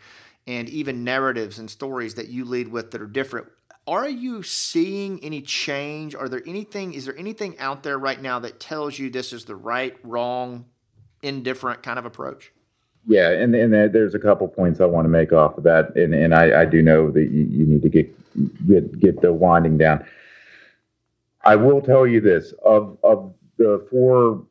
and 0.48 0.70
even 0.70 1.04
narratives 1.04 1.60
and 1.60 1.70
stories 1.70 2.16
that 2.16 2.28
you 2.28 2.46
lead 2.46 2.70
with 2.70 2.92
that 2.92 3.02
are 3.02 3.08
different 3.08 3.48
are 3.90 4.08
you 4.08 4.44
seeing 4.44 5.20
any 5.24 5.42
change? 5.42 6.14
Are 6.14 6.30
there 6.30 6.44
anything, 6.46 6.94
is 6.94 7.06
there 7.06 7.18
anything 7.18 7.58
out 7.58 7.82
there 7.82 7.98
right 7.98 8.22
now 8.22 8.38
that 8.38 8.60
tells 8.60 9.00
you 9.00 9.10
this 9.10 9.34
is 9.34 9.46
the 9.46 9.56
right, 9.56 9.98
wrong, 10.04 10.66
indifferent 11.24 11.82
kind 11.82 11.98
of 11.98 12.06
approach? 12.06 12.52
Yeah, 13.08 13.32
and, 13.32 13.56
and 13.56 13.74
there's 13.74 14.14
a 14.14 14.20
couple 14.20 14.48
points 14.48 14.80
I 14.80 14.86
want 14.86 15.06
to 15.06 15.10
make 15.10 15.34
off 15.34 15.58
of 15.58 15.64
that, 15.64 15.96
and, 15.96 16.14
and 16.14 16.36
I, 16.36 16.62
I 16.62 16.66
do 16.66 16.84
know 16.84 17.10
that 17.10 17.32
you, 17.32 17.46
you 17.46 17.66
need 17.66 17.82
to 17.82 17.90
get, 17.90 18.68
get 18.68 19.00
get 19.00 19.22
the 19.22 19.34
winding 19.34 19.80
down. 19.80 20.06
I 21.44 21.56
will 21.56 21.82
tell 21.82 22.06
you 22.06 22.22
this: 22.22 22.54
of 22.64 23.00
of 23.02 23.34
the 23.58 23.88
four 23.90 24.46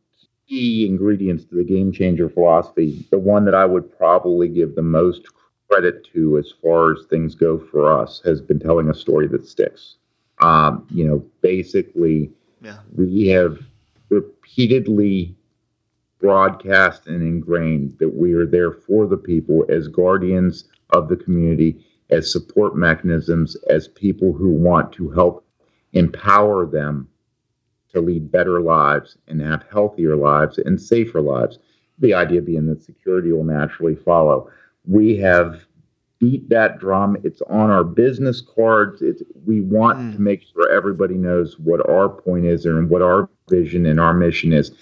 key 0.48 0.86
ingredients 0.86 1.44
to 1.44 1.54
the 1.54 1.62
game 1.62 1.92
changer 1.92 2.28
philosophy, 2.28 3.06
the 3.10 3.18
one 3.18 3.44
that 3.44 3.54
I 3.54 3.66
would 3.66 3.96
probably 3.96 4.48
give 4.48 4.74
the 4.74 4.82
most 4.82 5.28
credit 5.70 6.06
to 6.12 6.38
as 6.38 6.52
far 6.62 6.92
as 6.92 7.04
things 7.06 7.34
go 7.34 7.58
for 7.58 7.92
us 7.92 8.20
has 8.24 8.40
been 8.40 8.58
telling 8.58 8.88
a 8.88 8.94
story 8.94 9.26
that 9.28 9.46
sticks. 9.46 9.96
Um, 10.40 10.86
you 10.90 11.06
know, 11.06 11.24
basically, 11.40 12.30
yeah. 12.62 12.78
we 12.96 13.28
have 13.28 13.58
repeatedly 14.08 15.34
broadcast 16.20 17.06
and 17.06 17.22
ingrained 17.22 17.96
that 17.98 18.14
we 18.14 18.32
are 18.32 18.46
there 18.46 18.72
for 18.72 19.06
the 19.06 19.16
people 19.16 19.64
as 19.68 19.88
guardians 19.88 20.64
of 20.90 21.08
the 21.08 21.16
community, 21.16 21.84
as 22.10 22.32
support 22.32 22.76
mechanisms, 22.76 23.56
as 23.68 23.88
people 23.88 24.32
who 24.32 24.50
want 24.50 24.92
to 24.92 25.10
help 25.10 25.44
empower 25.92 26.66
them 26.66 27.08
to 27.92 28.00
lead 28.00 28.30
better 28.30 28.60
lives 28.60 29.16
and 29.28 29.40
have 29.40 29.64
healthier 29.70 30.16
lives 30.16 30.58
and 30.58 30.80
safer 30.80 31.20
lives. 31.20 31.58
The 31.98 32.14
idea 32.14 32.42
being 32.42 32.66
that 32.66 32.82
security 32.82 33.32
will 33.32 33.44
naturally 33.44 33.96
follow 33.96 34.50
we 34.88 35.16
have 35.18 35.64
beat 36.18 36.48
that 36.48 36.78
drum. 36.78 37.16
It's 37.22 37.42
on 37.42 37.70
our 37.70 37.84
business 37.84 38.40
cards. 38.40 39.02
It's 39.02 39.22
we 39.46 39.60
want 39.60 39.98
mm. 39.98 40.12
to 40.14 40.20
make 40.20 40.42
sure 40.42 40.70
everybody 40.70 41.14
knows 41.14 41.58
what 41.58 41.88
our 41.88 42.08
point 42.08 42.46
is 42.46 42.64
and 42.64 42.90
what 42.90 43.02
our 43.02 43.28
vision 43.48 43.86
and 43.86 44.00
our 44.00 44.14
mission 44.14 44.52
is. 44.52 44.72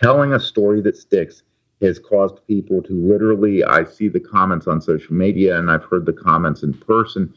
Telling 0.00 0.32
a 0.32 0.40
story 0.40 0.80
that 0.82 0.96
sticks 0.96 1.42
has 1.82 1.98
caused 1.98 2.46
people 2.46 2.82
to 2.82 2.92
literally 2.94 3.62
I 3.64 3.84
see 3.84 4.08
the 4.08 4.20
comments 4.20 4.66
on 4.66 4.80
social 4.80 5.14
media 5.14 5.58
and 5.58 5.70
I've 5.70 5.84
heard 5.84 6.06
the 6.06 6.12
comments 6.12 6.62
in 6.62 6.72
person. 6.72 7.34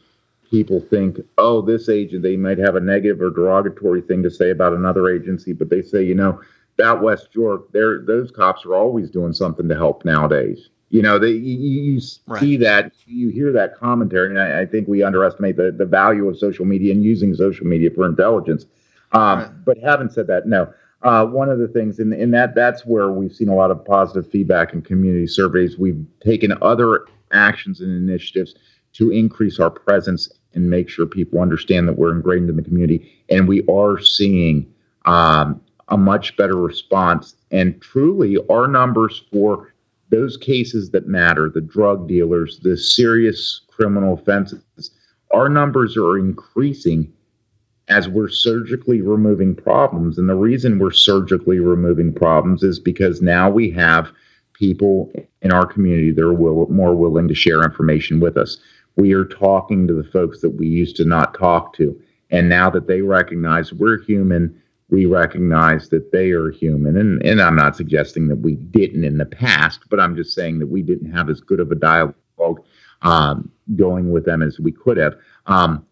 People 0.50 0.80
think, 0.80 1.20
oh, 1.38 1.60
this 1.60 1.88
agent, 1.88 2.22
they 2.22 2.36
might 2.36 2.58
have 2.58 2.74
a 2.74 2.80
negative 2.80 3.20
or 3.20 3.30
derogatory 3.30 4.00
thing 4.00 4.22
to 4.22 4.30
say 4.30 4.50
about 4.50 4.72
another 4.72 5.08
agency, 5.08 5.52
but 5.52 5.70
they 5.70 5.80
say, 5.80 6.02
you 6.02 6.14
know, 6.14 6.40
that 6.76 7.00
West 7.00 7.28
York, 7.34 7.70
those 7.72 8.30
cops 8.30 8.64
are 8.64 8.74
always 8.74 9.10
doing 9.10 9.32
something 9.32 9.68
to 9.68 9.76
help 9.76 10.04
nowadays. 10.04 10.70
You 10.90 11.02
know, 11.02 11.18
they, 11.20 11.30
you, 11.30 11.56
you 11.94 12.00
right. 12.26 12.40
see 12.40 12.56
that, 12.58 12.92
you 13.06 13.28
hear 13.28 13.52
that 13.52 13.78
commentary, 13.78 14.28
and 14.30 14.40
I, 14.40 14.62
I, 14.62 14.66
think 14.66 14.88
we 14.88 15.04
underestimate 15.04 15.56
the, 15.56 15.70
the 15.70 15.86
value 15.86 16.28
of 16.28 16.36
social 16.36 16.64
media 16.64 16.92
and 16.92 17.04
using 17.04 17.32
social 17.34 17.64
media 17.64 17.90
for 17.94 18.04
intelligence. 18.06 18.66
Um, 19.12 19.38
right. 19.38 19.64
But 19.64 19.78
having 19.78 20.10
said 20.10 20.26
that, 20.26 20.46
no. 20.46 20.72
Uh, 21.02 21.24
one 21.24 21.48
of 21.48 21.58
the 21.58 21.68
things, 21.68 21.98
and, 21.98 22.12
and 22.12 22.34
that 22.34 22.54
that's 22.54 22.84
where 22.84 23.10
we've 23.10 23.32
seen 23.32 23.48
a 23.48 23.54
lot 23.54 23.70
of 23.70 23.82
positive 23.84 24.30
feedback 24.30 24.74
in 24.74 24.82
community 24.82 25.26
surveys. 25.26 25.78
We've 25.78 26.04
taken 26.22 26.52
other 26.60 27.06
actions 27.32 27.80
and 27.80 27.90
initiatives 27.90 28.54
to 28.94 29.10
increase 29.10 29.58
our 29.58 29.70
presence 29.70 30.30
and 30.54 30.68
make 30.68 30.88
sure 30.88 31.06
people 31.06 31.40
understand 31.40 31.88
that 31.88 31.96
we're 31.96 32.12
ingrained 32.12 32.50
in 32.50 32.56
the 32.56 32.62
community, 32.62 33.24
and 33.30 33.46
we 33.48 33.64
are 33.68 33.98
seeing 34.00 34.70
um, 35.04 35.60
a 35.88 35.96
much 35.96 36.36
better 36.36 36.56
response. 36.56 37.36
And 37.50 37.80
truly, 37.80 38.36
our 38.50 38.66
numbers 38.66 39.22
for 39.32 39.72
those 40.10 40.36
cases 40.36 40.90
that 40.90 41.06
matter, 41.06 41.48
the 41.48 41.60
drug 41.60 42.08
dealers, 42.08 42.60
the 42.60 42.76
serious 42.76 43.62
criminal 43.68 44.14
offenses, 44.14 44.90
our 45.30 45.48
numbers 45.48 45.96
are 45.96 46.18
increasing 46.18 47.12
as 47.88 48.08
we're 48.08 48.28
surgically 48.28 49.00
removing 49.00 49.54
problems. 49.54 50.18
And 50.18 50.28
the 50.28 50.34
reason 50.34 50.78
we're 50.78 50.92
surgically 50.92 51.58
removing 51.58 52.12
problems 52.12 52.62
is 52.62 52.78
because 52.78 53.20
now 53.20 53.50
we 53.50 53.70
have 53.72 54.12
people 54.54 55.12
in 55.42 55.52
our 55.52 55.66
community 55.66 56.12
that 56.12 56.22
are 56.22 56.32
will, 56.32 56.68
more 56.68 56.94
willing 56.94 57.26
to 57.28 57.34
share 57.34 57.64
information 57.64 58.20
with 58.20 58.36
us. 58.36 58.58
We 58.96 59.12
are 59.12 59.24
talking 59.24 59.86
to 59.86 59.94
the 59.94 60.08
folks 60.08 60.40
that 60.40 60.50
we 60.50 60.66
used 60.66 60.96
to 60.96 61.04
not 61.04 61.34
talk 61.34 61.74
to. 61.74 62.00
And 62.30 62.48
now 62.48 62.70
that 62.70 62.86
they 62.86 63.00
recognize 63.00 63.72
we're 63.72 64.02
human, 64.02 64.60
we 64.90 65.06
recognize 65.06 65.88
that 65.88 66.12
they 66.12 66.30
are 66.30 66.50
human. 66.50 66.96
And, 66.96 67.24
and 67.24 67.40
I'm 67.40 67.56
not 67.56 67.76
suggesting 67.76 68.28
that 68.28 68.36
we 68.36 68.56
didn't 68.56 69.04
in 69.04 69.18
the 69.18 69.26
past, 69.26 69.80
but 69.88 70.00
I'm 70.00 70.16
just 70.16 70.34
saying 70.34 70.58
that 70.58 70.66
we 70.66 70.82
didn't 70.82 71.12
have 71.12 71.30
as 71.30 71.40
good 71.40 71.60
of 71.60 71.70
a 71.70 71.76
dialogue 71.76 72.14
um, 73.02 73.50
going 73.76 74.10
with 74.10 74.24
them 74.24 74.42
as 74.42 74.58
we 74.58 74.72
could 74.72 74.96
have. 74.96 75.14
Um, 75.46 75.86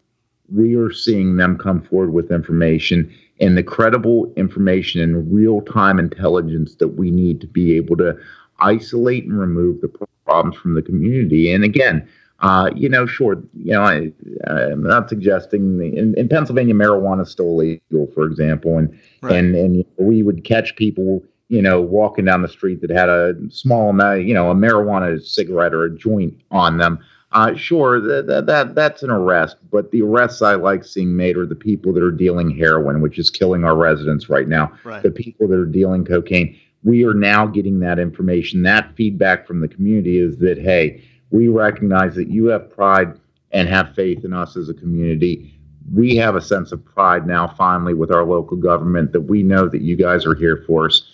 we 0.53 0.75
are 0.75 0.91
seeing 0.91 1.37
them 1.37 1.57
come 1.57 1.81
forward 1.81 2.11
with 2.11 2.31
information 2.31 3.13
and 3.39 3.57
the 3.57 3.63
credible 3.63 4.31
information 4.35 5.01
and 5.01 5.33
real 5.33 5.61
time 5.61 5.99
intelligence 5.99 6.75
that 6.75 6.89
we 6.89 7.11
need 7.11 7.39
to 7.41 7.47
be 7.47 7.75
able 7.75 7.95
to 7.97 8.17
isolate 8.59 9.25
and 9.25 9.39
remove 9.39 9.79
the 9.81 9.91
problems 10.25 10.57
from 10.57 10.73
the 10.73 10.81
community. 10.81 11.53
And 11.53 11.63
again, 11.63 12.07
uh, 12.41 12.69
you 12.73 12.87
know, 12.87 13.05
sure, 13.05 13.41
you 13.53 13.73
know, 13.73 13.81
I, 13.81 14.11
am 14.47 14.83
not 14.83 15.09
suggesting 15.09 15.77
the, 15.77 15.97
in, 15.97 16.17
in, 16.17 16.29
Pennsylvania 16.29 16.73
marijuana 16.73 17.23
is 17.23 17.31
still 17.31 17.57
legal, 17.57 18.07
for 18.13 18.23
example, 18.23 18.77
and 18.77 18.97
right. 19.21 19.35
and 19.35 19.55
and 19.55 19.85
we 19.97 20.23
would 20.23 20.45
catch 20.45 20.75
people, 20.77 21.21
you 21.49 21.61
know, 21.61 21.81
walking 21.81 22.23
down 22.23 22.41
the 22.41 22.47
street 22.47 22.79
that 22.79 22.91
had 22.91 23.09
a 23.09 23.33
small 23.49 23.89
amount, 23.89 24.23
you 24.23 24.33
know, 24.33 24.49
a 24.51 24.55
marijuana 24.55 25.21
cigarette 25.21 25.73
or 25.73 25.83
a 25.83 25.97
joint 25.97 26.33
on 26.49 26.77
them. 26.77 26.99
Uh, 27.33 27.53
sure, 27.55 27.99
that, 27.99 28.25
that, 28.27 28.45
that 28.45 28.73
that's 28.73 29.03
an 29.03 29.11
arrest, 29.11 29.57
but 29.69 29.91
the 29.91 30.01
arrests 30.01 30.41
I 30.41 30.55
like 30.55 30.85
seeing 30.85 31.15
made 31.15 31.35
are 31.35 31.45
the 31.45 31.55
people 31.55 31.91
that 31.93 32.01
are 32.01 32.11
dealing 32.11 32.49
heroin, 32.49 33.01
which 33.01 33.19
is 33.19 33.29
killing 33.29 33.65
our 33.65 33.75
residents 33.75 34.29
right 34.29 34.47
now. 34.47 34.71
Right. 34.85 35.03
The 35.03 35.11
people 35.11 35.47
that 35.49 35.59
are 35.59 35.65
dealing 35.65 36.05
cocaine. 36.05 36.57
We 36.85 37.03
are 37.03 37.13
now 37.13 37.45
getting 37.45 37.81
that 37.81 37.99
information. 37.99 38.63
That 38.63 38.95
feedback 38.95 39.45
from 39.45 39.59
the 39.59 39.67
community 39.67 40.17
is 40.17 40.37
that 40.37 40.57
hey 40.57 41.03
we 41.31 41.47
recognize 41.47 42.15
that 42.15 42.29
you 42.29 42.45
have 42.47 42.73
pride 42.73 43.19
and 43.51 43.67
have 43.67 43.95
faith 43.95 44.25
in 44.25 44.33
us 44.33 44.57
as 44.57 44.69
a 44.69 44.73
community. 44.73 45.59
We 45.93 46.15
have 46.17 46.35
a 46.35 46.41
sense 46.41 46.71
of 46.71 46.83
pride 46.85 47.27
now, 47.27 47.47
finally, 47.47 47.93
with 47.93 48.11
our 48.11 48.23
local 48.23 48.57
government 48.57 49.11
that 49.13 49.21
we 49.21 49.43
know 49.43 49.67
that 49.67 49.81
you 49.81 49.95
guys 49.95 50.25
are 50.25 50.35
here 50.35 50.63
for 50.67 50.85
us. 50.85 51.11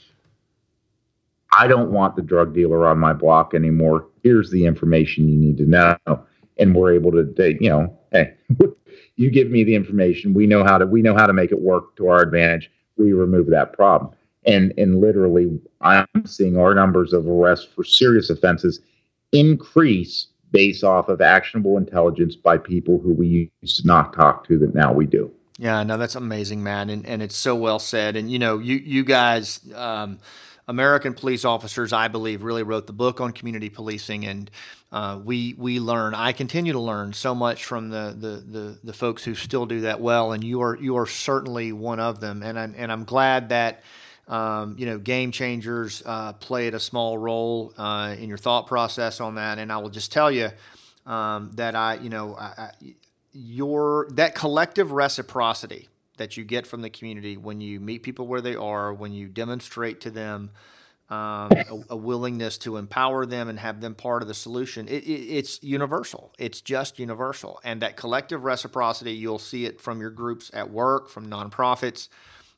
I 1.58 1.68
don't 1.68 1.92
want 1.92 2.16
the 2.16 2.22
drug 2.22 2.54
dealer 2.54 2.88
on 2.88 3.00
my 3.00 3.14
block 3.14 3.54
anymore. 3.54 4.08
Here's 4.24 4.52
the 4.52 4.66
information 4.66 5.30
you 5.30 5.38
need 5.38 5.58
to 5.58 5.66
know. 5.66 5.98
And 6.58 6.76
we're 6.76 6.94
able 6.94 7.12
to, 7.12 7.58
you 7.62 7.70
know, 7.70 7.98
hey, 8.12 8.34
you 9.16 9.30
give 9.30 9.50
me 9.50 9.64
the 9.64 9.76
information. 9.76 10.34
We 10.34 10.48
know 10.48 10.64
how 10.64 10.78
to, 10.78 10.86
we 10.86 11.02
know 11.02 11.16
how 11.16 11.26
to 11.26 11.34
make 11.34 11.52
it 11.52 11.62
work 11.62 11.96
to 11.98 12.08
our 12.08 12.22
advantage. 12.22 12.70
We 12.98 13.14
remove 13.14 13.50
that 13.50 13.74
problem. 13.74 14.14
And, 14.46 14.74
and 14.78 15.00
literally, 15.00 15.60
I'm 15.82 16.08
seeing 16.26 16.58
our 16.58 16.74
numbers 16.74 17.14
of 17.14 17.28
arrests 17.28 17.66
for 17.66 17.84
serious 17.84 18.30
offenses 18.30 18.82
increase 19.38 20.28
based 20.52 20.84
off 20.84 21.10
of 21.10 21.22
actionable 21.22 21.78
intelligence 21.78 22.36
by 22.36 22.58
people 22.58 23.00
who 23.00 23.14
we 23.14 23.52
used 23.62 23.82
to 23.82 23.88
not 23.88 24.14
talk 24.14 24.48
to 24.48 24.58
that 24.60 24.74
now 24.74 24.94
we 24.94 25.06
do. 25.06 25.32
Yeah, 25.58 25.84
no, 25.84 25.98
that's 25.98 26.16
amazing, 26.16 26.64
man, 26.64 26.90
and 26.90 27.06
and 27.06 27.22
it's 27.22 27.36
so 27.36 27.56
well 27.56 27.80
said. 27.80 28.16
And 28.16 28.30
you 28.30 28.40
know, 28.40 28.60
you 28.60 28.76
you 28.76 29.06
guys, 29.06 29.62
um, 29.74 30.20
American 30.68 31.14
police 31.14 31.46
officers, 31.46 31.94
I 31.94 32.08
believe, 32.08 32.44
really 32.44 32.64
wrote 32.64 32.88
the 32.88 32.94
book 32.94 33.22
on 33.22 33.32
community 33.32 33.70
policing, 33.70 34.26
and 34.26 34.52
uh, 34.92 35.20
we 35.24 35.56
we 35.58 35.80
learn. 35.80 36.14
I 36.14 36.34
continue 36.34 36.74
to 36.74 36.80
learn 36.80 37.14
so 37.14 37.34
much 37.34 37.64
from 37.64 37.90
the, 37.90 38.16
the 38.18 38.60
the 38.60 38.80
the 38.84 38.94
folks 38.94 39.24
who 39.24 39.36
still 39.36 39.66
do 39.66 39.82
that 39.82 40.02
well, 40.02 40.34
and 40.34 40.44
you 40.44 40.62
are 40.62 40.76
you 40.76 40.98
are 40.98 41.08
certainly 41.08 41.72
one 41.72 42.00
of 42.00 42.20
them. 42.20 42.44
And 42.44 42.60
I, 42.60 42.64
and 42.76 42.92
I'm 42.92 43.06
glad 43.06 43.50
that 43.50 43.82
um, 44.28 44.76
you 44.78 44.86
know, 44.86 44.98
game 44.98 45.32
changers 45.32 46.02
uh, 46.06 46.34
played 46.34 46.74
a 46.74 46.80
small 46.80 47.18
role 47.18 47.74
uh, 47.78 48.16
in 48.18 48.28
your 48.28 48.38
thought 48.38 48.68
process 48.68 49.22
on 49.22 49.36
that. 49.36 49.60
And 49.60 49.72
I 49.72 49.78
will 49.78 49.90
just 49.90 50.12
tell 50.12 50.32
you 50.32 50.50
um, 51.06 51.52
that 51.56 51.76
I, 51.76 51.96
you 51.96 52.10
know, 52.10 52.36
I, 52.36 52.72
your 53.34 54.08
that 54.14 54.34
collective 54.34 54.92
reciprocity 54.92 55.90
that 56.18 56.38
you 56.38 56.44
get 56.44 56.66
from 56.66 56.82
the 56.82 56.90
community 56.90 57.38
when 57.38 57.62
you 57.62 57.80
meet 57.80 58.02
people 58.02 58.26
where 58.26 58.42
they 58.42 58.56
are, 58.56 58.94
when 58.94 59.12
you 59.12 59.28
demonstrate 59.28 60.02
to 60.02 60.10
them 60.10 60.50
um, 61.10 61.52
a, 61.52 61.84
a, 61.92 61.96
willingness 61.96 62.58
to 62.58 62.78
empower 62.78 63.28
them 63.28 63.48
and 63.48 63.60
have 63.60 63.80
them 63.80 63.94
part 63.94 64.24
of 64.24 64.28
the 64.28 64.34
solution, 64.34 64.88
it, 64.88 65.04
it, 65.04 65.22
it's 65.38 65.62
universal. 65.62 66.34
It's 66.40 66.62
just 66.62 66.98
universal. 66.98 67.60
And 67.64 67.82
that 67.84 67.96
collective 67.96 68.44
reciprocity, 68.44 69.12
you'll 69.12 69.38
see 69.38 69.66
it 69.66 69.80
from 69.80 70.00
your 70.00 70.10
groups 70.10 70.50
at 70.52 70.72
work, 70.72 71.10
from 71.10 71.30
nonprofits 71.30 72.08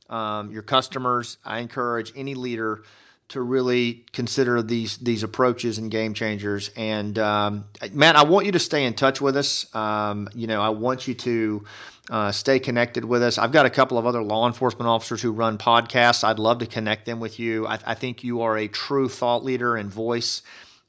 um, 0.09 0.51
your 0.51 0.61
customers. 0.61 1.37
I 1.45 1.59
encourage 1.59 2.11
any 2.15 2.35
leader 2.35 2.83
to 3.29 3.41
really 3.41 4.05
consider 4.13 4.61
these 4.61 4.97
these 4.97 5.21
approaches 5.21 5.77
and 5.77 5.91
game 5.91 6.13
changers. 6.13 6.71
And 6.77 7.19
um, 7.19 7.65
Matt, 7.91 8.15
I 8.15 8.23
want 8.23 8.45
you 8.45 8.53
to 8.53 8.59
stay 8.59 8.85
in 8.85 8.93
touch 8.93 9.19
with 9.19 9.35
us. 9.35 9.73
Um, 9.75 10.29
you 10.33 10.47
know, 10.47 10.61
I 10.61 10.69
want 10.69 11.07
you 11.07 11.13
to 11.13 11.65
uh, 12.09 12.31
stay 12.31 12.59
connected 12.59 13.03
with 13.03 13.21
us. 13.21 13.37
I've 13.37 13.51
got 13.51 13.65
a 13.65 13.69
couple 13.69 13.97
of 13.97 14.05
other 14.05 14.23
law 14.23 14.47
enforcement 14.47 14.87
officers 14.87 15.21
who 15.21 15.31
run 15.31 15.57
podcasts. 15.57 16.23
I'd 16.23 16.39
love 16.39 16.59
to 16.59 16.65
connect 16.65 17.05
them 17.05 17.19
with 17.19 17.37
you. 17.37 17.67
I, 17.67 17.79
I 17.85 17.93
think 17.95 18.23
you 18.23 18.41
are 18.41 18.57
a 18.57 18.67
true 18.69 19.09
thought 19.09 19.43
leader 19.43 19.75
and 19.75 19.91
voice 19.91 20.41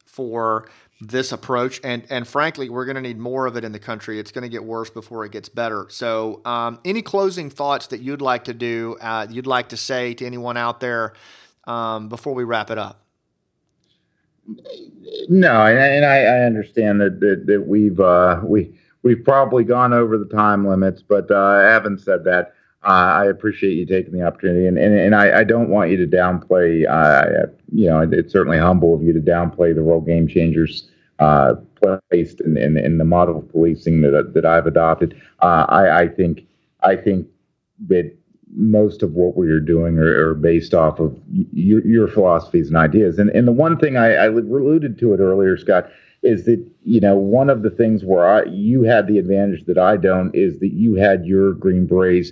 for 0.05 0.69
this 1.01 1.31
approach 1.31 1.81
and 1.85 2.05
and 2.11 2.27
frankly 2.27 2.69
we're 2.69 2.85
going 2.85 2.97
to 2.97 3.01
need 3.01 3.19
more 3.19 3.47
of 3.47 3.57
it 3.57 3.65
in 3.65 3.73
the 3.73 3.79
country. 3.79 4.19
It's 4.19 4.33
going 4.33 4.43
to 4.43 4.49
get 4.49 4.65
worse 4.65 4.91
before 4.91 5.25
it 5.25 5.33
gets 5.33 5.49
better. 5.49 5.87
So 5.91 6.41
um, 6.45 6.81
any 6.85 7.03
closing 7.03 7.51
thoughts 7.51 7.89
that 7.89 8.01
you'd 8.01 8.23
like 8.23 8.45
to 8.45 8.55
do 8.55 8.97
uh, 9.01 9.27
you'd 9.31 9.47
like 9.47 9.69
to 9.69 9.77
say 9.77 10.15
to 10.15 10.27
anyone 10.27 10.57
out 10.57 10.81
there 10.81 11.13
um, 11.65 12.09
before 12.09 12.35
we 12.35 12.45
wrap 12.45 12.71
it 12.71 12.79
up? 12.79 13.05
No 15.29 15.67
and, 15.67 15.79
and 15.79 16.05
I, 16.05 16.23
I, 16.23 16.41
understand 16.47 17.01
that 17.01 17.21
that, 17.21 17.45
that 17.47 17.67
we've 17.69 18.01
uh, 18.01 18.41
we 18.43 18.77
we've 19.03 19.23
probably 19.23 19.63
gone 19.63 19.93
over 19.93 20.19
the 20.19 20.25
time 20.25 20.67
limits 20.67 21.03
but 21.03 21.31
uh, 21.31 21.61
having 21.61 21.99
said 21.99 22.25
that 22.25 22.55
uh, 22.85 23.23
I 23.23 23.27
appreciate 23.27 23.75
you 23.75 23.87
taking 23.87 24.13
the 24.13 24.25
opportunity, 24.25 24.67
and 24.67 24.79
and, 24.79 24.95
and 24.99 25.15
I, 25.15 25.41
I 25.41 25.45
don't 25.45 25.69
want 25.69 25.91
you 25.91 25.97
to 25.97 26.07
downplay. 26.07 26.89
Uh, 26.89 27.49
you 27.73 27.89
know, 27.89 28.09
it's 28.11 28.33
certainly 28.33 28.59
humble 28.59 28.95
of 28.95 29.03
you 29.03 29.13
to 29.13 29.21
downplay 29.21 29.75
the 29.75 29.83
role 29.83 30.01
game 30.01 30.29
changers 30.29 30.89
uh, 31.19 31.55
placed 32.11 32.41
in, 32.41 32.57
in, 32.57 32.77
in 32.77 32.99
the 32.99 33.05
model 33.05 33.39
of 33.39 33.51
policing 33.51 34.03
that 34.03 34.33
that 34.35 34.45
I've 34.45 34.67
adopted. 34.67 35.21
Uh, 35.43 35.67
I, 35.69 36.03
I 36.03 36.09
think 36.09 36.47
I 36.83 36.95
think 36.97 37.27
that 37.89 38.15
most 38.55 39.03
of 39.03 39.13
what 39.13 39.37
we 39.37 39.51
are 39.51 39.61
doing 39.61 39.99
are, 39.99 40.31
are 40.31 40.35
based 40.35 40.73
off 40.73 41.01
of 41.01 41.19
your, 41.29 41.85
your, 41.87 42.09
philosophies 42.09 42.69
and 42.69 42.77
ideas. 42.77 43.19
And 43.19 43.31
and 43.31 43.47
the 43.47 43.53
one 43.53 43.79
thing 43.79 43.97
I, 43.97 44.13
I 44.13 44.27
alluded 44.27 44.99
to 44.99 45.13
it 45.15 45.21
earlier, 45.21 45.57
Scott, 45.57 45.91
is 46.23 46.45
that 46.45 46.65
you 46.85 47.01
know 47.01 47.17
one 47.17 47.51
of 47.51 47.63
the 47.63 47.71
things 47.71 48.05
where 48.05 48.27
I 48.27 48.45
you 48.45 48.83
had 48.83 49.07
the 49.07 49.19
advantage 49.19 49.65
that 49.67 49.79
I 49.79 49.97
don't 49.97 50.35
is 50.35 50.59
that 50.61 50.73
you 50.73 50.95
had 50.95 51.27
your 51.27 51.55
Green 51.55 51.87
Berets 51.87 52.31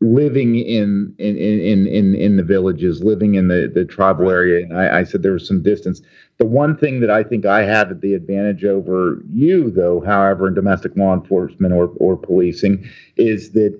living 0.00 0.56
in 0.56 1.14
in 1.18 1.36
in 1.36 1.86
in 1.86 2.14
in 2.14 2.36
the 2.36 2.42
villages, 2.42 3.02
living 3.02 3.34
in 3.34 3.48
the 3.48 3.70
the 3.72 3.84
tribal 3.84 4.30
area. 4.30 4.64
And 4.64 4.78
I, 4.78 5.00
I 5.00 5.04
said 5.04 5.22
there 5.22 5.32
was 5.32 5.46
some 5.46 5.62
distance. 5.62 6.00
The 6.38 6.46
one 6.46 6.76
thing 6.76 7.00
that 7.00 7.10
I 7.10 7.24
think 7.24 7.46
I 7.46 7.62
have 7.64 8.00
the 8.00 8.14
advantage 8.14 8.64
over 8.64 9.22
you, 9.32 9.70
though, 9.70 10.00
however, 10.00 10.46
in 10.46 10.54
domestic 10.54 10.96
law 10.96 11.14
enforcement 11.14 11.74
or 11.74 11.92
or 11.96 12.16
policing, 12.16 12.88
is 13.16 13.52
that 13.52 13.78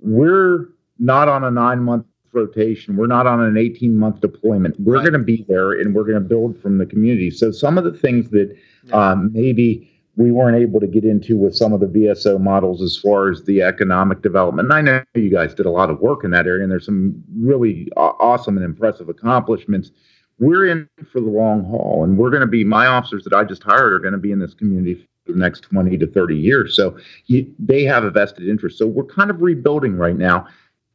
we're 0.00 0.68
not 0.98 1.28
on 1.28 1.44
a 1.44 1.50
nine 1.50 1.82
month 1.82 2.06
rotation. 2.32 2.96
We're 2.96 3.06
not 3.06 3.26
on 3.26 3.40
an 3.40 3.58
18 3.58 3.94
month 3.96 4.20
deployment. 4.20 4.80
We're 4.80 4.94
right. 4.94 5.02
going 5.02 5.12
to 5.12 5.18
be 5.18 5.44
there 5.48 5.72
and 5.72 5.94
we're 5.94 6.04
going 6.04 6.14
to 6.14 6.20
build 6.20 6.60
from 6.60 6.78
the 6.78 6.86
community. 6.86 7.30
So 7.30 7.52
some 7.52 7.76
of 7.76 7.84
the 7.84 7.92
things 7.92 8.30
that 8.30 8.56
yeah. 8.84 9.10
um, 9.12 9.30
maybe 9.32 9.91
we 10.16 10.30
weren't 10.30 10.58
able 10.58 10.78
to 10.80 10.86
get 10.86 11.04
into 11.04 11.36
with 11.36 11.56
some 11.56 11.72
of 11.72 11.80
the 11.80 11.86
VSO 11.86 12.38
models 12.38 12.82
as 12.82 12.96
far 12.96 13.30
as 13.30 13.44
the 13.44 13.62
economic 13.62 14.20
development. 14.20 14.70
And 14.70 14.74
I 14.74 14.80
know 14.82 15.04
you 15.14 15.30
guys 15.30 15.54
did 15.54 15.66
a 15.66 15.70
lot 15.70 15.88
of 15.88 16.00
work 16.00 16.22
in 16.24 16.30
that 16.32 16.46
area, 16.46 16.62
and 16.62 16.70
there's 16.70 16.84
some 16.84 17.22
really 17.34 17.88
awesome 17.96 18.56
and 18.56 18.64
impressive 18.64 19.08
accomplishments. 19.08 19.90
We're 20.38 20.66
in 20.66 20.88
for 21.10 21.20
the 21.20 21.28
long 21.28 21.64
haul, 21.64 22.04
and 22.04 22.18
we're 22.18 22.30
going 22.30 22.42
to 22.42 22.46
be 22.46 22.64
my 22.64 22.86
officers 22.86 23.24
that 23.24 23.32
I 23.32 23.44
just 23.44 23.62
hired 23.62 23.92
are 23.92 23.98
going 23.98 24.12
to 24.12 24.18
be 24.18 24.32
in 24.32 24.38
this 24.38 24.54
community 24.54 25.08
for 25.24 25.32
the 25.32 25.38
next 25.38 25.60
20 25.62 25.96
to 25.98 26.06
30 26.06 26.36
years. 26.36 26.76
So 26.76 26.96
you, 27.26 27.50
they 27.58 27.84
have 27.84 28.04
a 28.04 28.10
vested 28.10 28.48
interest. 28.48 28.78
So 28.78 28.86
we're 28.86 29.04
kind 29.04 29.30
of 29.30 29.40
rebuilding 29.40 29.96
right 29.96 30.16
now. 30.16 30.46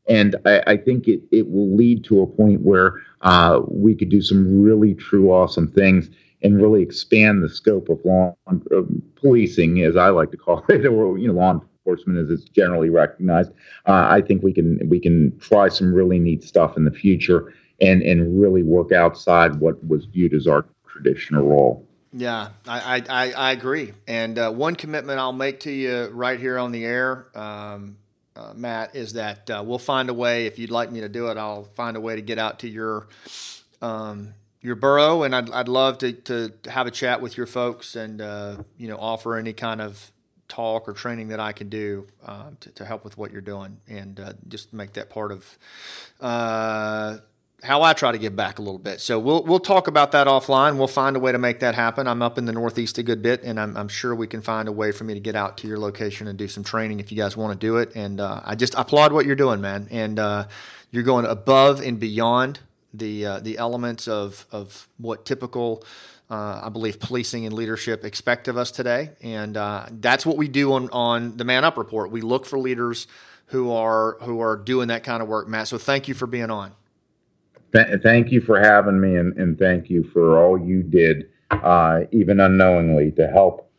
And 0.07 0.36
I, 0.45 0.63
I 0.68 0.78
think 0.78 1.07
it, 1.07 1.22
it 1.32 1.49
will 1.49 1.76
lead 1.76 2.03
to 2.05 2.22
a 2.22 2.28
point 2.28 2.61
where 2.61 3.01
uh, 3.22 3.61
we 3.68 3.95
could 3.95 4.09
do 4.09 4.22
some 4.22 4.61
really 4.61 4.93
true 4.93 5.32
awesome 5.32 5.70
things 5.70 6.09
and 6.41 6.61
really 6.61 6.81
expand 6.81 7.43
the 7.43 7.49
scope 7.49 7.89
of 7.89 7.99
law 8.05 8.35
uh, 8.49 8.81
policing, 9.15 9.81
as 9.81 9.95
I 9.95 10.09
like 10.09 10.31
to 10.31 10.38
call 10.38 10.63
it, 10.69 10.85
or 10.85 11.17
you 11.17 11.27
know, 11.27 11.33
law 11.33 11.59
enforcement 11.85 12.19
as 12.19 12.29
it's 12.29 12.49
generally 12.49 12.89
recognized. 12.89 13.51
Uh, 13.85 14.07
I 14.09 14.21
think 14.21 14.43
we 14.43 14.53
can 14.53 14.79
we 14.89 14.99
can 14.99 15.38
try 15.39 15.69
some 15.69 15.93
really 15.93 16.19
neat 16.19 16.43
stuff 16.43 16.77
in 16.77 16.85
the 16.85 16.91
future 16.91 17.53
and 17.81 18.01
and 18.01 18.39
really 18.39 18.63
work 18.63 18.91
outside 18.91 19.55
what 19.55 19.85
was 19.88 20.05
viewed 20.05 20.33
as 20.33 20.47
our 20.47 20.65
traditional 20.88 21.47
role. 21.47 21.85
Yeah, 22.13 22.49
I 22.67 23.03
I, 23.09 23.31
I 23.31 23.51
agree. 23.51 23.93
And 24.07 24.38
uh, 24.38 24.51
one 24.51 24.75
commitment 24.75 25.19
I'll 25.19 25.33
make 25.33 25.61
to 25.61 25.71
you 25.71 26.05
right 26.07 26.39
here 26.39 26.57
on 26.57 26.71
the 26.71 26.85
air. 26.85 27.27
Um, 27.35 27.97
uh, 28.35 28.53
Matt, 28.55 28.95
is 28.95 29.13
that 29.13 29.49
uh, 29.49 29.63
we'll 29.65 29.79
find 29.79 30.09
a 30.09 30.13
way. 30.13 30.45
If 30.45 30.59
you'd 30.59 30.69
like 30.69 30.91
me 30.91 31.01
to 31.01 31.09
do 31.09 31.29
it, 31.29 31.38
I'll 31.38 31.63
find 31.75 31.97
a 31.97 31.99
way 31.99 32.15
to 32.15 32.21
get 32.21 32.38
out 32.38 32.59
to 32.59 32.69
your 32.69 33.07
um, 33.81 34.35
your 34.62 34.76
borough, 34.76 35.24
and 35.24 35.36
I'd, 35.36 35.51
I'd 35.51 35.68
love 35.68 35.99
to, 35.99 36.14
to 36.14 36.53
have 36.70 36.88
a 36.88 36.91
chat 36.91 37.22
with 37.22 37.38
your 37.38 37.45
folks 37.45 37.95
and 37.95 38.22
uh, 38.22 38.58
you 38.78 38.88
know 38.88 38.97
offer 38.97 39.36
any 39.36 39.53
kind 39.53 39.82
of 39.82 40.12
talk 40.47 40.88
or 40.88 40.93
training 40.93 41.28
that 41.30 41.39
I 41.39 41.51
can 41.51 41.70
do 41.70 42.08
uh, 42.26 42.51
to, 42.62 42.72
to, 42.72 42.86
help 42.86 43.03
with 43.03 43.18
what 43.18 43.32
you're 43.32 43.41
doing, 43.41 43.78
and 43.88 44.20
uh, 44.20 44.34
just 44.47 44.74
make 44.74 44.93
that 44.93 45.10
part 45.10 45.32
of 45.32 45.58
uh, 46.22 47.18
how 47.64 47.82
I 47.82 47.93
try 47.93 48.12
to 48.12 48.18
give 48.18 48.36
back 48.36 48.60
a 48.60 48.62
little 48.62 48.80
bit. 48.80 49.01
So 49.01 49.20
we'll 49.20 49.43
we'll 49.43 49.60
talk 49.60 49.88
about 49.88 50.12
that 50.14 50.28
offline. 50.28 50.78
We'll 50.78 50.88
find 50.88 51.16
a 51.16 51.20
way 51.20 51.32
to 51.32 51.38
make 51.38 51.60
that 51.60 51.76
happen. 51.76 52.08
I'm 52.08 52.22
up 52.22 52.38
in 52.38 52.45
the 52.45 52.53
Northeast 52.53 52.97
a 52.97 53.03
good 53.03 53.22
bit, 53.22 53.43
and 53.43 53.60
I'm, 53.60 53.76
I'm 53.78 53.88
sure 53.88 54.16
we 54.16 54.28
can 54.28 54.41
find 54.41 54.68
a 54.68 54.72
way 54.72 54.91
for 54.91 55.03
me 55.03 55.14
to 55.14 55.20
get 55.20 55.36
out 55.36 55.58
to 55.60 55.68
your 55.68 55.80
location 55.80 56.28
and 56.28 56.38
do 56.38 56.47
some 56.47 56.64
training 56.64 56.99
if 56.99 57.12
you 57.12 57.18
guys 57.18 57.38
want 57.38 57.60
to 57.60 57.66
do 57.66 57.78
it. 57.78 57.95
And 57.95 58.20
uh, 58.20 58.41
I 58.43 58.55
just 58.55 58.74
applaud 58.76 59.12
what 59.12 59.26
you're 59.26 59.36
doing, 59.36 59.62
man, 59.62 59.88
and 59.91 60.18
uh, 60.18 60.47
you're 60.91 61.03
going 61.03 61.26
above 61.26 61.82
and 61.82 61.99
beyond 61.99 62.60
the 62.93 63.25
uh, 63.25 63.39
the 63.39 63.57
elements 63.57 64.07
of 64.07 64.45
of 64.51 64.88
what 64.97 65.25
typical. 65.25 65.83
Uh, 66.29 66.59
I 66.65 66.67
believe 66.67 66.99
policing 66.99 67.45
and 67.45 67.55
leadership 67.55 68.03
expect 68.03 68.49
of 68.49 68.57
us 68.57 68.69
today, 68.69 69.11
and 69.21 69.55
uh, 69.55 69.85
that's 69.89 70.25
what 70.25 70.35
we 70.35 70.49
do 70.49 70.73
on 70.73 70.89
on 70.89 71.38
the 71.38 71.45
MannUp 71.45 71.77
Report. 71.77 72.11
We 72.11 72.19
look 72.19 72.45
for 72.45 72.59
leaders 72.59 73.07
who 73.45 73.71
are 73.71 74.17
who 74.21 74.41
are 74.41 74.57
doing 74.57 74.89
that 74.89 75.05
kind 75.05 75.23
of 75.23 75.29
work, 75.29 75.47
Matt. 75.47 75.69
So 75.69 75.77
thank 75.77 76.09
you 76.09 76.13
for 76.13 76.27
being 76.27 76.51
on. 76.51 76.73
Th- 77.73 78.01
thank 78.01 78.29
you 78.31 78.41
for 78.41 78.59
having 78.59 78.99
me, 78.99 79.15
and, 79.15 79.38
and 79.38 79.57
thank 79.57 79.89
you 79.89 80.03
for 80.03 80.38
all 80.38 80.59
you 80.59 80.83
did, 80.83 81.29
uh, 81.51 82.01
even 82.11 82.41
unknowingly, 82.41 83.11
to 83.11 83.27
help 83.27 83.71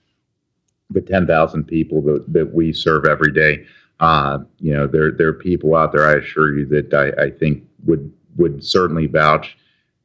the 0.88 1.02
ten 1.02 1.26
thousand 1.26 1.64
people 1.64 2.00
that, 2.02 2.32
that 2.32 2.54
we 2.54 2.72
serve 2.72 3.04
every 3.04 3.32
day. 3.32 3.66
Uh, 4.00 4.38
you 4.58 4.72
know, 4.72 4.86
there 4.86 5.10
there 5.10 5.28
are 5.28 5.34
people 5.34 5.74
out 5.74 5.92
there. 5.92 6.08
I 6.08 6.14
assure 6.14 6.56
you 6.56 6.64
that 6.66 6.94
I, 6.94 7.24
I 7.24 7.30
think 7.30 7.64
would 7.84 8.10
would 8.36 8.64
certainly 8.64 9.06
vouch 9.06 9.56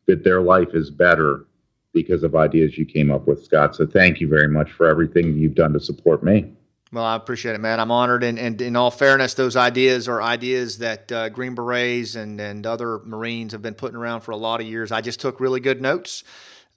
that 0.06 0.24
their 0.24 0.42
life 0.42 0.70
is 0.74 0.90
better 0.90 1.46
because 1.94 2.24
of 2.24 2.36
ideas 2.36 2.78
you 2.78 2.86
came 2.86 3.12
up 3.12 3.28
with, 3.28 3.44
Scott. 3.44 3.76
So 3.76 3.86
thank 3.86 4.20
you 4.20 4.28
very 4.28 4.48
much 4.48 4.72
for 4.72 4.88
everything 4.88 5.38
you've 5.38 5.56
done 5.56 5.74
to 5.74 5.80
support 5.80 6.24
me. 6.24 6.52
Well, 6.92 7.04
I 7.04 7.16
appreciate 7.16 7.56
it, 7.56 7.62
man. 7.62 7.80
I'm 7.80 7.92
honored. 7.92 8.24
And, 8.24 8.38
and 8.38 8.62
in 8.62 8.76
all 8.76 8.92
fairness, 8.92 9.34
those 9.34 9.56
ideas 9.56 10.08
are 10.08 10.22
ideas 10.22 10.78
that 10.78 11.12
uh, 11.12 11.30
Green 11.30 11.56
Berets 11.56 12.16
and, 12.16 12.40
and 12.40 12.68
other 12.68 13.00
Marines 13.00 13.52
have 13.52 13.64
been 13.64 13.74
putting 13.74 13.98
around 13.98 14.22
for 14.22 14.32
a 14.32 14.38
lot 14.38 14.62
of 14.62 14.68
years. 14.68 14.92
I 14.92 15.02
just 15.02 15.20
took 15.20 15.40
really 15.40 15.60
good 15.60 15.82
notes. 15.82 16.24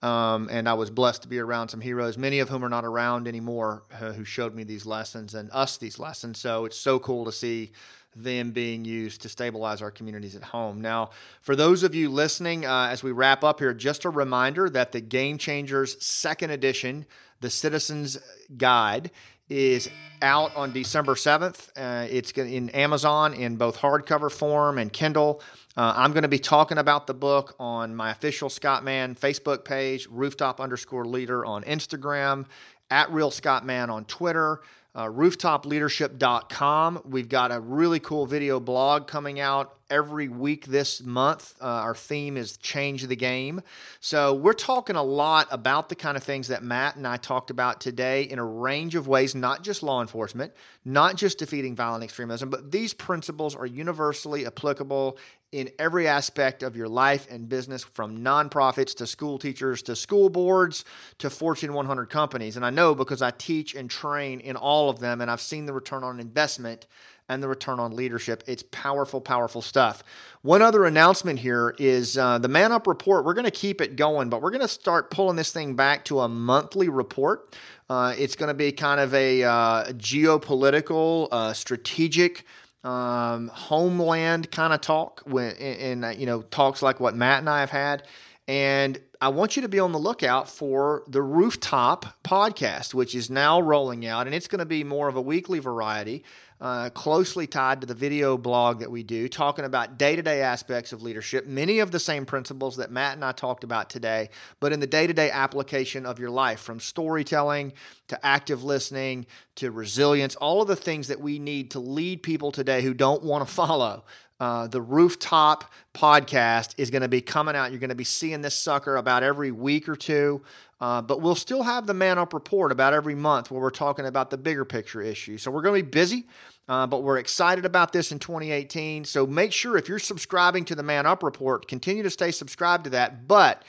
Um, 0.03 0.49
and 0.51 0.69
I 0.69 0.75
was 0.75 0.91
blessed 0.91 1.23
to 1.23 1.29
be 1.29 1.39
around 1.39 1.69
some 1.69 1.81
heroes, 1.81 2.19
many 2.19 2.39
of 2.39 2.51
whom 2.51 2.65
are 2.65 2.69
not 2.69 2.85
around 2.85 3.27
anymore, 3.27 3.83
uh, 3.93 4.13
who 4.13 4.25
showed 4.25 4.55
me 4.55 4.63
these 4.63 4.85
lessons 4.85 5.35
and 5.35 5.51
us 5.53 5.79
these 5.79 5.99
lessons. 5.99 6.39
So 6.39 6.67
it's 6.67 6.79
so 6.79 6.99
cool 6.99 7.25
to 7.25 7.33
see 7.33 7.73
them 8.17 8.51
being 8.51 8.85
used 8.85 9.23
to 9.23 9.29
stabilize 9.29 9.83
our 9.83 9.91
communities 9.91 10.35
at 10.35 10.43
home. 10.43 10.81
Now, 10.81 11.11
for 11.43 11.55
those 11.55 11.83
of 11.83 11.95
you 11.95 12.09
listening, 12.09 12.65
uh, 12.65 12.89
as 12.91 13.03
we 13.03 13.13
wrap 13.13 13.45
up 13.45 13.61
here, 13.61 13.75
just 13.75 14.05
a 14.05 14.11
reminder 14.11 14.71
that 14.71 14.93
the 14.93 15.01
Game 15.01 15.39
Changers 15.39 16.03
second 16.05 16.51
edition, 16.51 17.07
the 17.41 17.51
Citizens 17.51 18.19
Guide, 18.57 19.11
is 19.49 19.89
out 20.23 20.55
on 20.57 20.73
December 20.73 21.15
7th. 21.15 21.69
Uh, 21.77 22.07
it's 22.11 22.33
in 22.33 22.71
Amazon 22.71 23.33
in 23.35 23.57
both 23.57 23.79
hardcover 23.79 24.33
form 24.33 24.79
and 24.79 24.93
Kindle. 24.93 25.41
Uh, 25.77 25.93
I'm 25.95 26.13
going 26.13 26.23
to 26.23 26.29
be 26.29 26.39
talking 26.39 26.79
about 26.79 27.07
the 27.07 27.15
book 27.15 27.55
on 27.61 27.95
my 27.95 28.11
official 28.11 28.49
Scott 28.49 28.83
Mann 28.83 29.15
Facebook 29.15 29.65
page, 29.65 30.09
rooftop 30.11 30.61
underscore 30.61 31.05
leader 31.05 31.45
on 31.45 31.63
Instagram, 31.65 32.47
at 32.91 33.11
Real 33.11 33.31
Scott 33.31 33.65
Mann 33.65 33.91
on 33.91 34.05
Twitter 34.05 34.61
uh, 34.97 35.07
rooftopleadership.com. 35.07 37.03
We've 37.05 37.29
got 37.29 37.53
a 37.53 37.61
really 37.61 38.01
cool 38.01 38.25
video 38.27 38.59
blog 38.59 39.07
coming 39.07 39.39
out 39.39 39.79
every 39.91 40.29
week 40.29 40.67
this 40.67 41.03
month. 41.03 41.55
Uh, 41.61 41.65
our 41.65 41.95
theme 41.95 42.37
is 42.37 42.57
Change 42.57 43.05
the 43.05 43.17
Game. 43.17 43.63
So, 44.01 44.35
we're 44.35 44.53
talking 44.53 44.97
a 44.97 45.03
lot 45.03 45.49
about 45.51 45.89
the 45.89 45.95
kind 45.95 46.17
of 46.17 46.23
things 46.23 46.49
that 46.49 46.63
Matt 46.63 46.97
and 46.97 47.07
I 47.07 47.17
talked 47.17 47.51
about 47.51 47.81
today 47.81 48.23
in 48.23 48.39
a 48.39 48.45
range 48.45 48.95
of 48.95 49.09
ways, 49.09 49.35
not 49.35 49.63
just 49.63 49.83
law 49.83 50.01
enforcement, 50.01 50.53
not 50.85 51.17
just 51.17 51.39
defeating 51.39 51.75
violent 51.75 52.05
extremism, 52.05 52.51
but 52.51 52.73
these 52.73 52.95
principles 52.95 53.55
are 53.55 53.67
universally 53.67 54.47
applicable 54.47 55.19
in 55.53 55.71
every 55.79 56.09
aspect 56.09 56.63
of 56.63 56.77
your 56.77 56.89
life 56.89 57.27
and 57.31 57.49
business 57.49 57.85
from 57.85 58.19
nonprofits 58.19 58.95
to 58.97 59.07
school 59.07 59.39
teachers 59.39 59.81
to 59.81 59.95
school 59.95 60.29
boards 60.29 60.85
to 61.19 61.31
Fortune 61.31 61.73
100 61.73 62.11
companies. 62.11 62.57
And 62.57 62.67
I 62.67 62.71
know 62.71 62.95
because 62.95 63.23
I 63.23 63.31
teach 63.31 63.75
and 63.75 63.89
train 63.89 64.41
in 64.41 64.57
all 64.57 64.91
of 64.91 64.99
them 64.99 65.21
and 65.21 65.31
I've 65.31 65.41
seen 65.41 65.67
the 65.67 65.73
return 65.73 66.03
on 66.03 66.19
investment 66.19 66.87
and 67.29 67.43
the 67.43 67.49
return 67.49 67.81
on 67.81 67.95
leadership. 67.95 68.45
It's 68.47 68.63
powerful, 68.71 69.21
powerful 69.21 69.63
stuff. 69.63 70.03
One 70.43 70.63
other 70.63 70.85
announcement 70.85 71.41
here 71.41 71.75
is 71.79 72.17
uh, 72.17 72.39
the 72.39 72.49
MannUp 72.49 72.87
report. 72.87 73.25
We're 73.25 73.35
going 73.35 73.45
to 73.45 73.51
keep 73.51 73.81
it 73.81 73.97
going, 73.97 74.29
but 74.29 74.43
we're 74.43 74.51
going 74.51 74.61
to 74.61 74.69
start 74.69 75.11
pulling 75.11 75.37
this 75.37 75.53
thing 75.53 75.75
back 75.75 76.05
to 76.07 76.21
a 76.21 76.29
monthly 76.29 76.89
report. 76.89 77.57
Uh, 77.89 78.15
it's 78.17 78.37
going 78.37 78.49
to 78.49 78.55
be 78.55 78.73
kind 78.73 79.01
of 79.01 79.13
a 79.15 79.43
uh, 79.43 79.85
geopolitical, 79.93 81.29
uh, 81.31 81.53
strategic 81.53 82.45
um, 82.85 83.49
homeland 83.49 84.51
kind 84.53 84.73
of 84.73 84.81
talk 84.81 85.23
when 85.27 86.05
uh, 86.05 86.11
you 86.11 86.25
know 86.25 86.43
talks 86.43 86.83
like 86.83 87.01
what 87.01 87.17
Matt 87.17 87.41
and 87.41 87.51
I 87.51 87.61
have 87.61 87.71
had. 87.71 88.05
And 88.49 89.01
I 89.21 89.29
want 89.31 89.57
you 89.57 89.63
to 89.63 89.69
be 89.69 89.81
on 89.81 89.91
the 89.91 89.99
lookout 89.99 90.49
for 90.49 91.03
the 91.09 91.21
Rooftop 91.21 92.23
podcast, 92.23 92.95
which 92.95 93.13
is 93.13 93.29
now 93.29 93.61
rolling 93.61 94.07
out, 94.07 94.27
and 94.27 94.35
it's 94.35 94.47
going 94.47 94.61
to 94.61 94.67
be 94.67 94.85
more 94.85 95.09
of 95.09 95.17
a 95.17 95.21
weekly 95.21 95.59
variety 95.59 96.23
uh, 96.61 96.91
closely 96.91 97.47
tied 97.47 97.81
to 97.81 97.87
the 97.87 97.95
video 97.95 98.39
blog 98.39 98.81
that 98.81 98.91
we 98.91 99.03
do, 99.03 99.29
talking 99.29 99.65
about 99.65 99.99
day 99.99 100.17
to 100.17 100.23
day 100.23 100.41
aspects 100.41 100.93
of 100.93 101.03
leadership, 101.03 101.47
many 101.47 101.81
of 101.81 101.91
the 101.91 102.01
same 102.01 102.25
principles 102.25 102.77
that 102.77 102.91
Matt 102.91 103.15
and 103.15 103.25
I 103.25 103.33
talked 103.33 103.65
about 103.65 103.91
today, 103.91 104.31
but 104.59 104.73
in 104.73 104.81
the 104.81 104.87
day 104.87 105.07
to 105.07 105.13
day 105.13 105.31
application 105.31 106.07
of 106.07 106.19
your 106.19 106.31
life, 106.31 106.61
from 106.61 106.81
storytelling 106.81 107.73
to 108.09 108.27
active 108.27 108.65
listening 108.65 109.27
to 109.57 109.71
resilience, 109.71 110.37
all 110.37 110.63
of 110.63 110.69
the 110.69 110.77
things 110.77 111.09
that 111.09 111.21
we 111.21 111.39
need 111.39 111.71
to 111.73 111.81
lead 111.81 112.23
people 112.23 112.53
today 112.53 112.83
who 112.83 112.95
don't 112.95 113.23
want 113.23 113.47
to 113.47 113.55
follow. 113.55 114.05
Uh, 114.39 114.67
the 114.67 114.83
rooftop 114.83 115.73
podcast 115.95 116.75
is 116.77 116.91
going 116.91 117.03
to 117.03 117.09
be 117.09 117.21
coming 117.21 117.57
out. 117.57 117.71
You're 117.71 117.81
going 117.81 117.89
to 117.89 117.95
be 117.95 118.05
seeing 118.05 118.43
this 118.43 118.55
sucker 118.55 118.97
about 118.97 119.23
every 119.23 119.51
week 119.51 119.89
or 119.89 119.97
two. 119.97 120.43
Uh, 120.79 121.01
but 121.01 121.23
we'll 121.23 121.35
still 121.35 121.63
have 121.63 121.87
the 121.87 121.95
MannUp 121.95 122.35
report 122.35 122.71
about 122.71 122.93
every 122.93 123.15
month 123.15 123.51
where 123.51 123.61
we're 123.61 123.71
talking 123.71 124.05
about 124.05 124.29
the 124.29 124.37
bigger 124.37 124.65
picture 124.65 125.01
issue. 125.01 125.39
So 125.39 125.51
we're 125.51 125.63
going 125.63 125.81
to 125.81 125.85
be 125.85 125.91
busy, 125.91 126.27
uh, 126.69 126.87
but 126.87 127.03
we're 127.03 127.17
excited 127.17 127.65
about 127.65 127.95
this 127.95 128.13
in 128.13 128.19
2018. 128.19 129.07
So 129.07 129.27
make 129.27 129.53
sure 129.53 129.79
if 129.79 129.89
you're 129.89 129.99
subscribing 129.99 130.67
to 130.67 130.75
the 130.75 130.83
MannUp 130.83 131.23
report, 131.23 131.67
continue 131.67 132.03
to 132.03 132.11
stay 132.11 132.31
subscribed 132.31 132.85
to 132.85 132.91
that. 132.91 133.27
But 133.27 133.63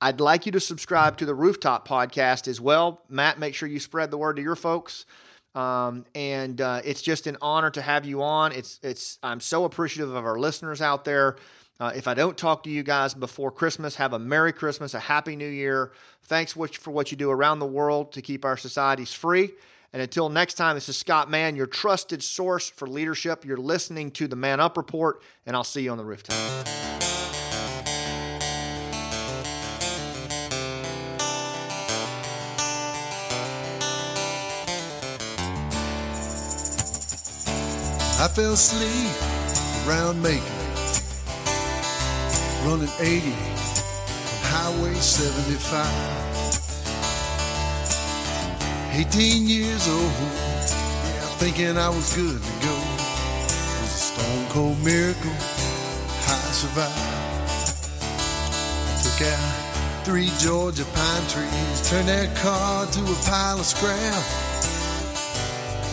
I'd 0.00 0.20
like 0.20 0.46
you 0.46 0.52
to 0.52 0.60
subscribe 0.60 1.18
to 1.18 1.26
the 1.26 1.34
Rooftop 1.34 1.86
podcast 1.86 2.48
as 2.48 2.62
well. 2.62 3.02
Matt, 3.10 3.38
make 3.38 3.54
sure 3.54 3.68
you 3.68 3.80
spread 3.80 4.10
the 4.10 4.18
word 4.18 4.36
to 4.36 4.42
your 4.42 4.56
folks. 4.56 5.04
Um, 5.54 6.04
and 6.14 6.60
uh, 6.60 6.80
it's 6.84 7.00
just 7.02 7.26
an 7.26 7.36
honor 7.40 7.70
to 7.70 7.82
have 7.82 8.04
you 8.04 8.22
on. 8.22 8.52
It's 8.52 8.80
it's 8.82 9.18
I'm 9.22 9.40
so 9.40 9.64
appreciative 9.64 10.14
of 10.14 10.24
our 10.24 10.38
listeners 10.38 10.80
out 10.80 11.04
there. 11.04 11.36
Uh, 11.80 11.92
if 11.94 12.06
I 12.06 12.14
don't 12.14 12.36
talk 12.36 12.62
to 12.64 12.70
you 12.70 12.82
guys 12.82 13.14
before 13.14 13.50
Christmas, 13.50 13.96
have 13.96 14.12
a 14.12 14.18
Merry 14.18 14.52
Christmas, 14.52 14.94
a 14.94 15.00
Happy 15.00 15.34
New 15.36 15.48
Year. 15.48 15.92
Thanks 16.22 16.52
for 16.52 16.90
what 16.90 17.10
you 17.10 17.16
do 17.16 17.30
around 17.30 17.58
the 17.58 17.66
world 17.66 18.12
to 18.12 18.22
keep 18.22 18.44
our 18.44 18.56
societies 18.56 19.12
free. 19.12 19.50
And 19.92 20.02
until 20.02 20.28
next 20.28 20.54
time, 20.54 20.74
this 20.74 20.88
is 20.88 20.96
Scott 20.96 21.30
Mann, 21.30 21.54
your 21.54 21.66
trusted 21.66 22.22
source 22.22 22.68
for 22.68 22.88
leadership. 22.88 23.44
You're 23.44 23.56
listening 23.56 24.10
to 24.12 24.26
the 24.26 24.36
MannUp 24.36 24.76
Report, 24.76 25.22
and 25.46 25.54
I'll 25.54 25.62
see 25.62 25.82
you 25.82 25.92
on 25.92 25.98
the 25.98 26.04
rooftop. 26.04 27.13
I 38.24 38.28
fell 38.28 38.54
asleep 38.54 39.12
around 39.86 40.22
Macon, 40.22 40.40
running 42.64 42.88
80 42.98 43.28
on 43.28 43.36
Highway 44.48 44.94
75. 44.94 45.84
18 48.96 49.46
years 49.46 49.86
old, 49.88 50.00
yeah, 50.00 51.36
thinking 51.36 51.76
I 51.76 51.90
was 51.90 52.16
good 52.16 52.40
to 52.40 52.52
go. 52.64 52.72
It 52.72 53.84
was 53.84 53.92
a 53.92 54.00
stone 54.08 54.48
cold 54.48 54.82
miracle, 54.82 55.36
I 56.24 56.40
survived. 56.56 56.96
Took 59.04 59.20
out 59.28 60.04
three 60.06 60.30
Georgia 60.38 60.86
pine 60.94 61.26
trees, 61.28 61.90
turned 61.90 62.08
that 62.08 62.34
car 62.38 62.86
to 62.86 63.00
a 63.00 63.16
pile 63.28 63.60
of 63.60 63.66
scrap. 63.66 64.24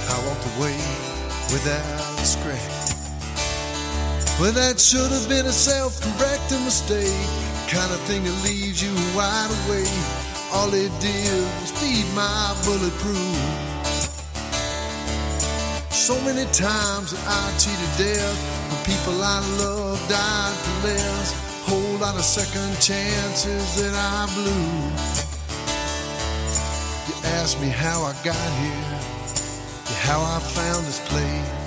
I 0.08 0.16
walked 0.26 0.48
away 0.56 0.78
without 1.52 2.11
Well, 4.42 4.52
that 4.54 4.80
should 4.80 5.12
have 5.12 5.30
been 5.30 5.46
a 5.46 5.54
self-correcting 5.54 6.66
mistake, 6.66 7.14
kind 7.70 7.94
of 7.94 8.02
thing 8.10 8.24
that 8.24 8.34
leaves 8.42 8.82
you 8.82 8.90
wide 9.14 9.54
awake. 9.54 9.86
All 10.52 10.74
it 10.74 10.90
did 11.00 11.46
was 11.62 11.70
feed 11.78 12.10
my 12.18 12.58
bulletproof. 12.66 13.38
So 15.94 16.20
many 16.26 16.50
times 16.50 17.14
that 17.14 17.22
I 17.22 17.54
cheated 17.62 17.94
death 18.02 18.38
when 18.74 18.82
people 18.82 19.22
I 19.22 19.46
love 19.62 20.02
died 20.10 20.58
for 20.58 20.88
less. 20.88 21.38
Whole 21.70 21.98
lot 22.02 22.16
of 22.16 22.26
second 22.26 22.74
chances 22.82 23.78
that 23.78 23.94
I 23.94 24.26
blew. 24.34 24.68
You 27.08 27.16
ask 27.38 27.62
me 27.62 27.70
how 27.70 28.02
I 28.02 28.14
got 28.26 28.50
here, 28.58 28.98
how 30.02 30.20
I 30.20 30.40
found 30.40 30.84
this 30.88 31.00
place. 31.08 31.61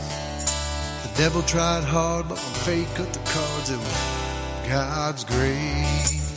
Devil 1.16 1.42
tried 1.42 1.84
hard, 1.84 2.28
but 2.28 2.38
when 2.38 2.54
fate 2.64 2.88
cut 2.96 3.12
the 3.12 3.20
cards, 3.20 3.70
it 3.70 3.78
was 3.78 4.14
God's 4.68 5.24
grace. 5.24 6.34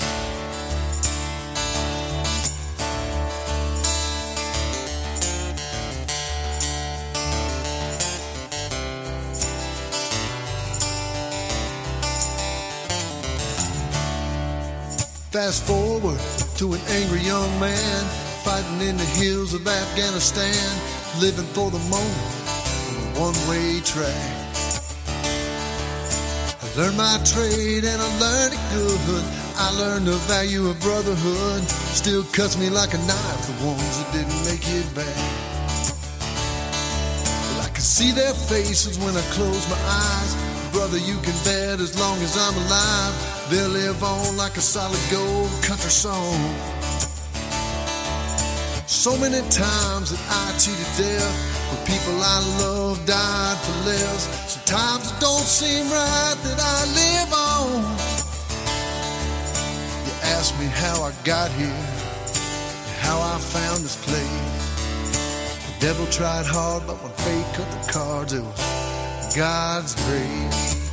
Fast 15.32 15.64
forward 15.66 16.20
to 16.58 16.74
an 16.74 16.82
angry 16.90 17.22
young 17.22 17.60
man 17.60 18.06
fighting 18.44 18.88
in 18.88 18.96
the 18.96 19.06
hills 19.06 19.54
of 19.54 19.68
Afghanistan, 19.68 20.56
living 21.20 21.46
for 21.46 21.72
the 21.72 21.80
moment 21.90 22.38
on 22.88 22.96
a 22.96 23.20
one-way 23.20 23.80
track. 23.82 24.37
Learned 26.78 26.96
my 26.96 27.18
trade 27.26 27.86
and 27.86 28.00
I 28.00 28.20
learned 28.20 28.54
it 28.54 28.62
good. 28.70 29.26
I 29.58 29.74
learned 29.80 30.06
the 30.06 30.14
value 30.30 30.68
of 30.70 30.80
brotherhood. 30.80 31.64
Still 31.98 32.22
cuts 32.26 32.56
me 32.56 32.70
like 32.70 32.94
a 32.94 33.00
knife, 33.00 33.48
the 33.48 33.66
ones 33.66 33.98
that 33.98 34.14
didn't 34.14 34.46
make 34.46 34.62
it 34.62 34.86
back. 34.94 35.18
Well, 37.50 37.66
I 37.66 37.70
can 37.74 37.82
see 37.82 38.12
their 38.12 38.32
faces 38.32 39.00
when 39.00 39.18
I 39.18 39.26
close 39.34 39.68
my 39.72 39.82
eyes. 39.90 40.36
Brother, 40.72 41.00
you 41.00 41.18
can 41.26 41.34
bet 41.42 41.82
as 41.82 41.98
long 42.00 42.22
as 42.22 42.38
I'm 42.38 42.54
alive, 42.54 43.16
they'll 43.50 43.74
live 43.74 44.04
on 44.04 44.38
like 44.38 44.56
a 44.58 44.62
solid 44.62 45.02
gold 45.10 45.50
country 45.64 45.90
song. 45.90 46.38
So 49.08 49.18
many 49.20 49.40
times 49.50 50.12
that 50.12 50.20
I 50.28 50.52
cheated 50.60 50.84
death, 50.98 51.36
when 51.72 51.80
people 51.88 52.20
I 52.22 52.40
love 52.60 53.06
died 53.06 53.58
for 53.58 53.88
less. 53.88 54.28
Sometimes 54.52 55.10
it 55.10 55.20
don't 55.22 55.48
seem 55.48 55.86
right 55.86 56.36
that 56.44 56.60
I 56.60 56.78
live 57.00 57.32
on. 57.32 57.84
You 60.04 60.14
ask 60.36 60.60
me 60.60 60.66
how 60.66 61.04
I 61.04 61.14
got 61.24 61.50
here, 61.54 61.88
how 63.00 63.22
I 63.22 63.40
found 63.40 63.80
this 63.82 63.96
place. 63.96 64.76
The 65.68 65.86
devil 65.86 66.06
tried 66.08 66.46
hard, 66.46 66.86
but 66.86 67.02
when 67.02 67.14
fate 67.24 67.46
cut 67.56 67.72
the 67.72 67.90
cards, 67.90 68.34
it 68.34 68.44
was 68.44 69.34
God's 69.34 69.96
grace. 70.04 70.87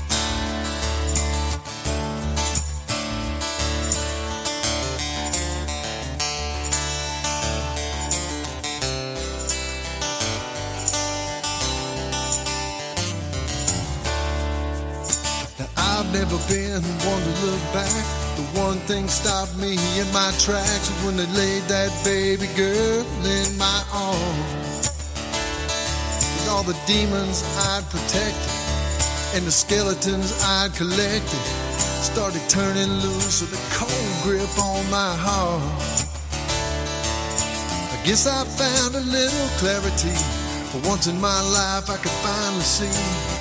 Never 16.35 16.55
been 16.55 16.83
one 17.07 17.23
to 17.23 17.47
look 17.47 17.63
back. 17.73 18.05
The 18.37 18.61
one 18.61 18.79
thing 18.87 19.09
stopped 19.09 19.57
me 19.57 19.73
in 19.99 20.07
my 20.13 20.33
tracks 20.39 20.91
was 20.91 21.05
when 21.05 21.17
they 21.17 21.27
laid 21.27 21.63
that 21.65 21.91
baby 22.05 22.47
girl 22.57 23.05
in 23.25 23.59
my 23.59 23.83
arms. 23.93 24.91
With 26.35 26.49
all 26.51 26.63
the 26.63 26.77
demons 26.87 27.43
I'd 27.71 27.85
protected 27.91 28.53
and 29.35 29.47
the 29.47 29.51
skeletons 29.51 30.43
I'd 30.43 30.75
collected 30.75 31.45
started 32.03 32.43
turning 32.49 32.91
loose 33.03 33.41
with 33.41 33.55
a 33.55 33.63
cold 33.75 34.15
grip 34.23 34.59
on 34.59 34.89
my 34.91 35.15
heart. 35.17 35.63
I 37.93 38.07
guess 38.07 38.27
I 38.27 38.45
found 38.45 38.95
a 38.95 39.01
little 39.01 39.49
clarity. 39.59 40.15
For 40.71 40.89
once 40.89 41.07
in 41.07 41.21
my 41.21 41.41
life, 41.55 41.89
I 41.89 41.97
could 41.97 42.17
finally 42.23 42.63
see 42.63 43.34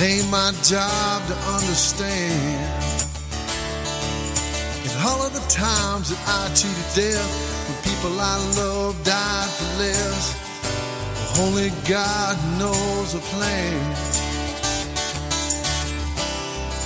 it 0.00 0.04
ain't 0.04 0.30
my 0.30 0.52
job 0.62 1.26
to 1.28 1.34
understand. 1.52 2.60
And 4.84 4.92
all 5.04 5.22
of 5.26 5.32
the 5.34 5.44
times 5.48 6.08
that 6.10 6.22
I 6.26 6.48
cheated 6.54 6.90
death, 6.94 7.30
when 7.68 7.76
people 7.84 8.18
I 8.18 8.36
love 8.56 8.96
died 9.04 9.50
for 9.50 9.78
less, 9.78 10.36
only 11.40 11.70
God 11.88 12.36
knows 12.58 13.14
a 13.14 13.18
plan. 13.18 13.96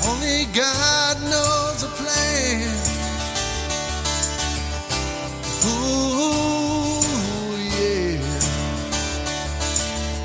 Only 0.06 0.46
God 0.52 1.16
knows 1.30 1.82
a 1.82 1.92
plan. 2.00 2.68
Ooh, 5.66 7.00
yeah. 7.78 8.18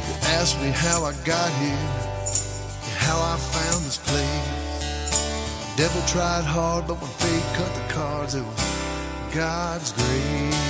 You 0.08 0.16
ask 0.40 0.60
me 0.62 0.70
how 0.70 1.06
I 1.06 1.14
got 1.24 1.52
here, 1.62 1.99
how 3.10 3.34
I 3.34 3.38
found 3.38 3.86
this 3.86 3.98
place. 3.98 4.50
Devil 5.76 6.02
tried 6.06 6.46
hard, 6.46 6.86
but 6.88 7.02
when 7.02 7.10
fate 7.22 7.50
cut 7.58 7.72
the 7.74 7.94
cards, 7.94 8.36
it 8.36 8.44
was 8.44 9.34
God's 9.34 9.92
grace. 9.94 10.69